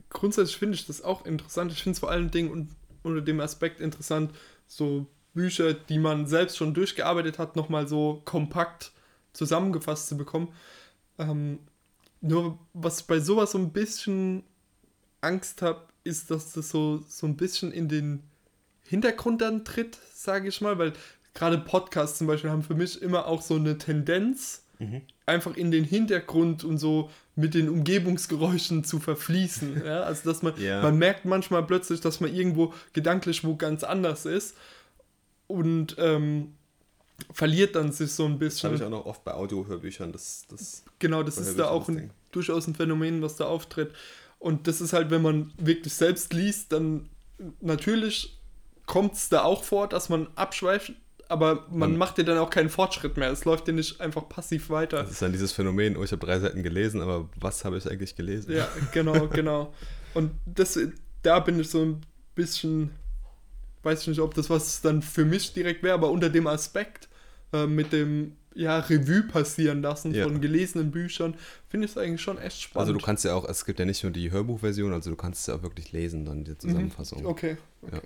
grundsätzlich 0.10 0.58
finde 0.58 0.76
ich 0.76 0.86
das 0.86 1.02
auch 1.02 1.26
interessant. 1.26 1.72
Ich 1.72 1.82
finde 1.82 1.96
es 1.96 2.00
vor 2.00 2.12
allen 2.12 2.32
Dingen 2.32 2.52
un 2.52 2.70
unter 3.04 3.22
dem 3.22 3.40
Aspekt 3.40 3.82
interessant, 3.82 4.32
so 4.68 5.06
Bücher, 5.36 5.74
die 5.76 6.00
man 6.00 6.26
selbst 6.26 6.58
schon 6.58 6.74
durchgearbeitet 6.74 7.38
hat, 7.38 7.56
nochmal 7.56 7.88
so 7.88 8.24
kompakt 8.26 8.94
zusammengefasst 9.32 10.08
zu 10.08 10.18
bekommen. 10.18 10.52
Ähm, 11.20 11.60
nur 12.28 12.60
was 12.74 13.02
ich 13.02 13.08
bei 13.08 13.20
sowas 13.20 13.52
so 13.52 13.58
ein 13.58 13.72
bisschen 13.72 14.44
Angst 15.22 15.62
habe, 15.62 15.82
ist, 16.04 16.30
dass 16.32 16.54
das 16.54 16.70
so, 16.70 17.04
so 17.08 17.28
ein 17.28 17.36
bisschen 17.36 17.72
in 17.72 17.88
den 17.88 18.24
Hintergrund 18.84 19.42
dann 19.42 19.66
tritt, 19.66 19.98
sage 20.14 20.50
ich 20.50 20.62
mal, 20.62 20.78
weil 20.78 20.94
gerade 21.34 21.58
Podcasts 21.58 22.18
zum 22.18 22.28
Beispiel 22.28 22.50
haben 22.52 22.64
für 22.64 22.76
mich 22.76 23.02
immer 23.02 23.28
auch 23.28 23.42
so 23.42 23.56
eine 23.56 23.78
Tendenz, 23.78 24.62
einfach 25.26 25.56
in 25.56 25.72
den 25.72 25.86
Hintergrund 25.86 26.66
und 26.66 26.78
so 26.78 27.10
mit 27.36 27.54
den 27.54 27.70
Umgebungsgeräuschen 27.70 28.84
zu 28.84 29.00
verfließen. 29.00 29.82
ja? 29.86 30.02
Also 30.02 30.30
dass 30.30 30.42
man, 30.44 30.54
Ja. 30.60 30.82
man 30.82 30.98
merkt 30.98 31.24
manchmal 31.26 31.64
plötzlich, 31.66 32.02
dass 32.02 32.20
man 32.20 32.34
irgendwo 32.34 32.74
gedanklich 32.92 33.44
wo 33.46 33.56
ganz 33.56 33.84
anders 33.86 34.26
ist 34.26 34.58
und 35.48 35.96
ähm, 35.98 36.56
verliert 37.34 37.76
dann 37.76 37.92
sich 37.92 38.12
so 38.12 38.26
ein 38.26 38.40
Das 38.40 38.64
habe 38.64 38.74
bisschen. 38.74 38.76
ich 38.76 38.84
auch 38.84 38.90
noch 39.00 39.06
oft 39.06 39.24
bei 39.24 39.34
Audiohörbüchern. 39.34 40.12
Das, 40.12 40.46
das 40.50 40.84
Genau, 41.00 41.24
das 41.24 41.38
ist 41.38 41.58
da 41.60 41.70
auch 41.70 41.88
ein, 41.90 42.12
durchaus 42.32 42.68
ein 42.68 42.76
Phänomen, 42.76 43.22
was 43.22 43.36
da 43.36 43.46
auftritt. 43.46 43.92
Und 44.40 44.68
das 44.68 44.82
ist 44.82 44.94
halt, 44.94 45.10
wenn 45.12 45.22
man 45.22 45.54
wirklich 45.58 45.94
selbst 45.94 46.34
liest, 46.34 46.72
dann 46.72 47.10
natürlich 47.62 48.38
kommt 48.86 49.14
es 49.14 49.30
da 49.30 49.44
auch 49.44 49.64
vor, 49.64 49.88
dass 49.88 50.10
man 50.10 50.28
abschweift, 50.36 50.94
aber 51.28 51.66
man 51.70 51.80
Man- 51.92 51.98
macht 51.98 52.18
ja 52.18 52.24
dann 52.24 52.38
auch 52.38 52.50
keinen 52.50 52.70
Fortschritt 52.70 53.18
mehr. 53.18 53.32
Es 53.32 53.46
läuft 53.46 53.68
ja 53.68 53.74
nicht 53.74 54.00
einfach 54.00 54.30
passiv 54.30 54.70
weiter. 54.70 55.02
Das 55.02 55.12
ist 55.12 55.22
dann 55.22 55.32
dieses 55.32 55.52
Phänomen, 55.52 55.98
oh, 55.98 56.04
ich 56.04 56.12
habe 56.12 56.24
drei 56.26 56.40
Seiten 56.40 56.62
gelesen, 56.64 57.02
aber 57.02 57.28
was 57.40 57.66
habe 57.66 57.78
ich 57.78 57.90
eigentlich 57.90 58.16
gelesen? 58.16 58.52
Ja, 58.56 58.68
genau, 58.92 59.28
genau. 59.34 59.74
Und 60.14 60.32
das, 60.46 60.78
da 61.24 61.40
bin 61.40 61.60
ich 61.60 61.70
so 61.70 61.82
ein 61.84 62.02
bisschen, 62.36 62.92
weiß 63.86 64.02
ich 64.02 64.08
nicht, 64.08 64.20
ob 64.20 64.34
das 64.34 64.50
was 64.50 64.82
dann 64.82 65.02
für 65.02 65.26
mich 65.26 65.54
direkt 65.54 65.84
wäre, 65.84 65.94
aber 65.94 66.10
unter 66.12 66.30
dem 66.30 66.48
Aspekt 66.48 67.08
äh, 67.54 67.68
mit 67.68 67.94
dem 67.94 68.36
ja, 68.56 68.80
Revue 68.80 69.24
passieren 69.24 69.82
lassen 69.82 70.14
Ja. 70.14 70.24
von 70.24 70.40
gelesenen 70.42 70.90
Büchern, 70.92 71.36
finde 71.70 71.86
ich 71.86 71.92
es 71.92 71.98
eigentlich 71.98 72.22
schon 72.22 72.38
echt 72.38 72.62
spannend. 72.62 72.88
Also 72.88 72.94
du 72.98 73.06
kannst 73.06 73.26
ja 73.26 73.34
auch, 73.36 73.48
es 73.48 73.66
gibt 73.66 73.80
ja 73.80 73.86
nicht 73.86 74.02
nur 74.04 74.12
die 74.14 74.32
Hörbuchversion, 74.32 74.94
also 74.94 75.10
du 75.10 75.16
kannst 75.18 75.42
es 75.42 75.48
ja 75.48 75.56
auch 75.56 75.62
wirklich 75.64 75.92
lesen, 75.92 76.26
dann 76.26 76.44
die 76.46 76.58
Zusammenfassung. 76.58 77.22
Mhm. 77.22 77.28
Okay. 77.28 77.58
Ja. 77.92 78.00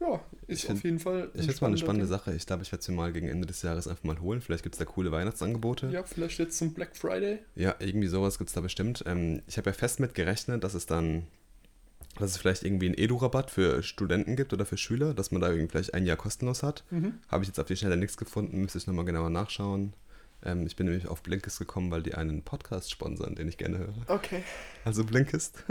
Ja, 0.00 0.20
ist 0.48 0.64
Ich 0.64 0.70
auf 0.70 0.82
jeden 0.82 0.98
Fall. 0.98 1.30
Ich 1.32 1.42
finde 1.42 1.52
es 1.52 1.60
mal 1.60 1.68
eine 1.68 1.78
spannende 1.78 1.78
spannender 1.78 2.06
Sache. 2.06 2.34
Ich 2.34 2.44
glaube, 2.44 2.64
ich 2.64 2.72
werde 2.72 2.82
sie 2.84 2.90
mal 2.92 3.12
gegen 3.12 3.28
Ende 3.28 3.46
des 3.46 3.62
Jahres 3.62 3.86
einfach 3.86 4.02
mal 4.02 4.20
holen. 4.20 4.40
Vielleicht 4.40 4.64
gibt 4.64 4.74
es 4.74 4.80
da 4.80 4.84
coole 4.84 5.12
Weihnachtsangebote. 5.12 5.86
Ding. 5.86 5.94
Ja, 5.94 6.02
vielleicht 6.02 6.38
jetzt 6.40 6.58
zum 6.58 6.74
Black 6.74 6.96
Friday. 6.96 7.38
Ja, 7.54 7.76
irgendwie 7.78 8.08
sowas 8.08 8.36
gibt 8.36 8.48
es 8.50 8.54
da 8.54 8.60
bestimmt. 8.60 9.04
Ähm, 9.06 9.42
ich 9.46 9.58
habe 9.58 9.70
ja 9.70 9.74
fest 9.74 10.00
mit 10.00 10.14
gerechnet, 10.14 10.64
dass 10.64 10.74
es 10.74 10.86
dann, 10.86 11.28
dass 12.18 12.32
es 12.32 12.36
vielleicht 12.36 12.62
irgendwie 12.62 12.86
einen 12.86 12.98
Edu-Rabatt 12.98 13.50
für 13.50 13.82
Studenten 13.82 14.36
gibt 14.36 14.52
oder 14.52 14.66
für 14.66 14.76
Schüler, 14.76 15.14
dass 15.14 15.30
man 15.30 15.40
da 15.40 15.48
irgendwie 15.48 15.68
vielleicht 15.68 15.94
ein 15.94 16.06
Jahr 16.06 16.16
kostenlos 16.16 16.62
hat. 16.62 16.84
Mhm. 16.90 17.14
Habe 17.28 17.44
ich 17.44 17.48
jetzt 17.48 17.58
auf 17.58 17.66
die 17.66 17.76
Schnelle 17.76 17.96
nichts 17.96 18.16
gefunden, 18.16 18.60
müsste 18.60 18.78
ich 18.78 18.86
nochmal 18.86 19.04
genauer 19.04 19.30
nachschauen. 19.30 19.94
Ähm, 20.44 20.66
ich 20.66 20.76
bin 20.76 20.86
nämlich 20.86 21.08
auf 21.08 21.22
Blinkist 21.22 21.58
gekommen, 21.58 21.90
weil 21.90 22.02
die 22.02 22.14
einen 22.14 22.42
Podcast 22.42 22.90
sponsern, 22.90 23.34
den 23.34 23.48
ich 23.48 23.58
gerne 23.58 23.78
höre. 23.78 23.94
Okay. 24.08 24.42
Also 24.84 25.04
Blinkist. 25.04 25.64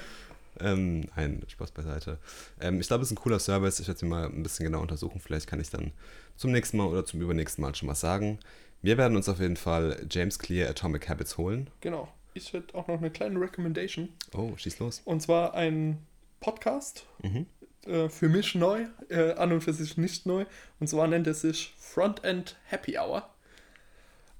ähm, 0.60 1.04
nein, 1.14 1.42
Spaß 1.46 1.70
beiseite. 1.72 2.18
Ähm, 2.60 2.80
ich 2.80 2.88
glaube, 2.88 3.02
es 3.02 3.10
ist 3.10 3.18
ein 3.18 3.22
cooler 3.22 3.38
Service. 3.38 3.80
Ich 3.80 3.88
werde 3.88 4.00
sie 4.00 4.06
mal 4.06 4.26
ein 4.26 4.42
bisschen 4.42 4.64
genauer 4.64 4.82
untersuchen. 4.82 5.20
Vielleicht 5.20 5.46
kann 5.46 5.60
ich 5.60 5.70
dann 5.70 5.92
zum 6.36 6.52
nächsten 6.52 6.78
Mal 6.78 6.86
oder 6.86 7.04
zum 7.04 7.20
übernächsten 7.20 7.62
Mal 7.62 7.74
schon 7.74 7.88
was 7.88 8.00
sagen. 8.00 8.38
Wir 8.82 8.98
werden 8.98 9.16
uns 9.16 9.28
auf 9.28 9.40
jeden 9.40 9.56
Fall 9.56 10.04
James 10.10 10.38
Clear 10.38 10.70
Atomic 10.70 11.08
Habits 11.08 11.38
holen. 11.38 11.70
Genau. 11.80 12.08
Ich 12.36 12.52
hätte 12.52 12.74
auch 12.74 12.86
noch 12.88 12.98
eine 12.98 13.10
kleine 13.10 13.40
Recommendation. 13.40 14.10
Oh, 14.36 14.52
schieß 14.56 14.78
los. 14.78 15.00
Und 15.04 15.20
zwar 15.22 15.54
ein 15.54 15.98
Podcast, 16.40 17.06
Mhm. 17.22 17.46
äh, 17.86 18.08
für 18.08 18.28
mich 18.28 18.54
neu, 18.54 18.86
äh, 19.08 19.32
an 19.32 19.52
und 19.52 19.62
für 19.62 19.72
sich 19.72 19.96
nicht 19.96 20.26
neu. 20.26 20.44
Und 20.78 20.86
zwar 20.88 21.06
nennt 21.08 21.26
er 21.26 21.34
sich 21.34 21.74
Frontend 21.78 22.56
Happy 22.66 22.98
Hour. 22.98 23.28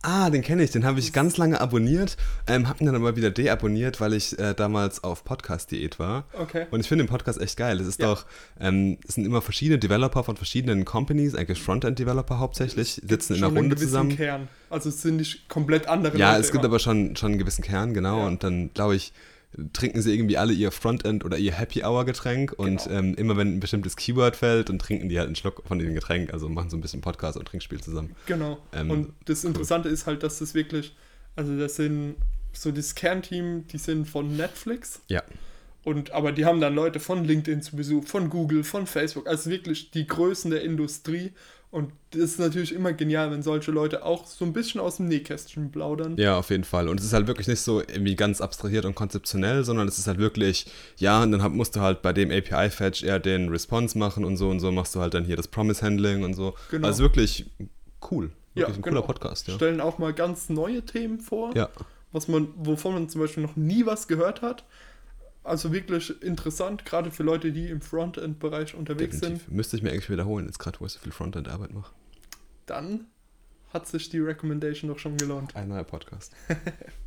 Ah, 0.08 0.30
den 0.30 0.42
kenne 0.42 0.62
ich. 0.62 0.70
Den 0.70 0.84
habe 0.84 1.00
ich 1.00 1.12
ganz 1.12 1.36
lange 1.36 1.60
abonniert, 1.60 2.16
ähm, 2.46 2.68
habe 2.68 2.78
ihn 2.78 2.86
dann 2.86 2.94
aber 2.94 3.16
wieder 3.16 3.30
deabonniert, 3.32 4.00
weil 4.00 4.12
ich 4.12 4.38
äh, 4.38 4.54
damals 4.54 5.02
auf 5.02 5.24
Podcast-Diät 5.24 5.98
war. 5.98 6.24
Okay. 6.32 6.66
Und 6.70 6.78
ich 6.78 6.86
finde 6.88 7.04
den 7.04 7.10
Podcast 7.10 7.40
echt 7.40 7.56
geil. 7.56 7.80
Es 7.80 7.88
ist 7.88 8.00
Ja. 8.00 8.06
doch, 8.06 8.24
ähm, 8.60 8.98
es 9.08 9.16
sind 9.16 9.24
immer 9.24 9.42
verschiedene 9.42 9.78
Developer 9.80 10.22
von 10.22 10.36
verschiedenen 10.36 10.84
Companies, 10.84 11.34
eigentlich 11.34 11.60
Frontend-Developer 11.60 12.38
hauptsächlich, 12.38 13.02
sitzen 13.04 13.32
in 13.34 13.38
einer 13.38 13.48
einen 13.48 13.56
Runde 13.56 13.74
gewissen 13.74 13.88
zusammen. 13.88 14.16
Kern. 14.16 14.48
Also 14.70 14.90
es 14.90 15.02
sind 15.02 15.16
nicht 15.16 15.48
komplett 15.48 15.88
andere 15.88 16.16
Ja, 16.16 16.30
Leute 16.32 16.40
es 16.42 16.52
gibt 16.52 16.62
immer. 16.64 16.70
aber 16.72 16.78
schon, 16.78 17.16
schon 17.16 17.30
einen 17.32 17.38
gewissen 17.38 17.62
Kern, 17.64 17.92
genau. 17.92 18.20
Ja. 18.20 18.26
Und 18.28 18.44
dann, 18.44 18.70
glaube 18.74 18.94
ich, 18.94 19.12
trinken 19.72 20.02
sie 20.02 20.14
irgendwie 20.14 20.36
alle 20.36 20.52
ihr 20.52 20.70
Frontend 20.70 21.24
oder 21.24 21.38
ihr 21.38 21.52
Happy 21.52 21.82
Hour 21.82 22.04
Getränk 22.04 22.52
und 22.56 22.84
Genau. 22.84 22.98
ähm, 22.98 23.14
immer 23.14 23.36
wenn 23.36 23.56
ein 23.56 23.60
bestimmtes 23.60 23.96
Keyword 23.96 24.36
fällt, 24.36 24.68
dann 24.68 24.78
trinken 24.78 25.08
die 25.08 25.18
halt 25.18 25.26
einen 25.26 25.36
Schluck 25.36 25.62
von 25.66 25.78
dem 25.78 25.94
Getränk, 25.94 26.32
also 26.32 26.48
machen 26.48 26.70
so 26.70 26.76
ein 26.76 26.80
bisschen 26.80 27.00
Podcast 27.00 27.36
und 27.36 27.46
Trinkspiel 27.46 27.80
zusammen. 27.80 28.14
Genau. 28.26 28.58
Ähm, 28.72 28.90
und 28.90 29.12
das 29.24 29.44
Interessante 29.44 29.88
ist 29.88 30.06
halt, 30.06 30.22
dass 30.22 30.38
das 30.38 30.54
wirklich, 30.54 30.94
also 31.36 31.56
das 31.58 31.76
sind 31.76 32.16
so 32.52 32.70
das 32.70 32.94
Kernteam, 32.94 33.66
die 33.68 33.78
sind 33.78 34.06
von 34.08 34.36
Netflix. 34.36 35.00
Ja. 35.08 35.22
Und 35.84 36.10
aber 36.10 36.32
die 36.32 36.44
haben 36.44 36.60
dann 36.60 36.74
Leute 36.74 36.98
von 36.98 37.24
LinkedIn 37.24 37.62
zu 37.62 37.76
Besuch, 37.76 38.06
von 38.06 38.28
Google, 38.28 38.64
von 38.64 38.86
Facebook, 38.86 39.28
also 39.28 39.50
wirklich 39.50 39.92
die 39.92 40.06
Größen 40.06 40.50
der 40.50 40.62
Industrie. 40.62 41.32
Und 41.76 41.92
das 42.12 42.22
ist 42.22 42.38
natürlich 42.38 42.72
immer 42.74 42.94
genial, 42.94 43.30
wenn 43.30 43.42
solche 43.42 43.70
Leute 43.70 44.02
auch 44.02 44.24
so 44.24 44.46
ein 44.46 44.54
bisschen 44.54 44.80
aus 44.80 44.96
dem 44.96 45.08
Nähkästchen 45.08 45.70
plaudern. 45.70 46.16
Ja, 46.16 46.38
auf 46.38 46.48
jeden 46.48 46.64
Fall. 46.64 46.88
Und 46.88 46.98
es 46.98 47.04
ist 47.04 47.12
halt 47.12 47.26
wirklich 47.26 47.48
nicht 47.48 47.60
so 47.60 47.80
irgendwie 47.80 48.16
ganz 48.16 48.40
abstrahiert 48.40 48.86
und 48.86 48.94
konzeptionell, 48.94 49.62
sondern 49.62 49.86
es 49.86 49.98
ist 49.98 50.06
halt 50.06 50.16
wirklich, 50.16 50.72
ja, 50.96 51.22
und 51.22 51.32
dann 51.32 51.52
musst 51.54 51.76
du 51.76 51.80
halt 51.80 52.00
bei 52.00 52.14
dem 52.14 52.30
API-Fetch 52.30 53.02
eher 53.02 53.18
den 53.18 53.50
Response 53.50 53.98
machen 53.98 54.24
und 54.24 54.38
so 54.38 54.48
und 54.48 54.60
so 54.60 54.72
machst 54.72 54.94
du 54.94 55.00
halt 55.00 55.12
dann 55.12 55.26
hier 55.26 55.36
das 55.36 55.48
Promise-Handling 55.48 56.24
und 56.24 56.32
so. 56.32 56.54
Genau. 56.70 56.86
Also 56.86 57.02
wirklich 57.02 57.44
cool. 58.10 58.30
Ja, 58.54 58.62
Wirklich 58.62 58.78
ein 58.78 58.82
genau. 58.82 58.94
cooler 59.02 59.06
Podcast, 59.06 59.48
ja. 59.48 59.54
Stellen 59.56 59.82
auch 59.82 59.98
mal 59.98 60.14
ganz 60.14 60.48
neue 60.48 60.80
Themen 60.80 61.20
vor, 61.20 61.54
Ja, 61.54 61.68
was 62.10 62.26
man, 62.26 62.48
wovon 62.56 62.94
man 62.94 63.10
zum 63.10 63.20
Beispiel 63.20 63.42
noch 63.42 63.54
nie 63.54 63.84
was 63.84 64.08
gehört 64.08 64.40
hat. 64.40 64.64
Also 65.46 65.72
wirklich 65.72 66.22
interessant, 66.22 66.84
gerade 66.84 67.12
für 67.12 67.22
Leute, 67.22 67.52
die 67.52 67.68
im 67.68 67.80
Frontend-Bereich 67.80 68.74
unterwegs 68.74 69.20
sind. 69.20 69.34
definitiv. 69.34 69.48
Müsste 69.48 69.76
ich 69.76 69.82
mir 69.84 69.92
eigentlich 69.92 70.10
wiederholen, 70.10 70.46
jetzt 70.46 70.58
gerade, 70.58 70.80
wo 70.80 70.86
ich 70.86 70.92
so 70.92 70.98
viel 70.98 71.12
Frontend-Arbeit 71.12 71.72
mache. 71.72 71.94
Dann 72.66 73.06
hat 73.72 73.86
sich 73.86 74.08
die 74.08 74.18
Recommendation 74.18 74.90
doch 74.90 74.98
schon 74.98 75.16
gelohnt. 75.16 75.54
Ein 75.54 75.68
neuer 75.68 75.84
Podcast. 75.84 76.34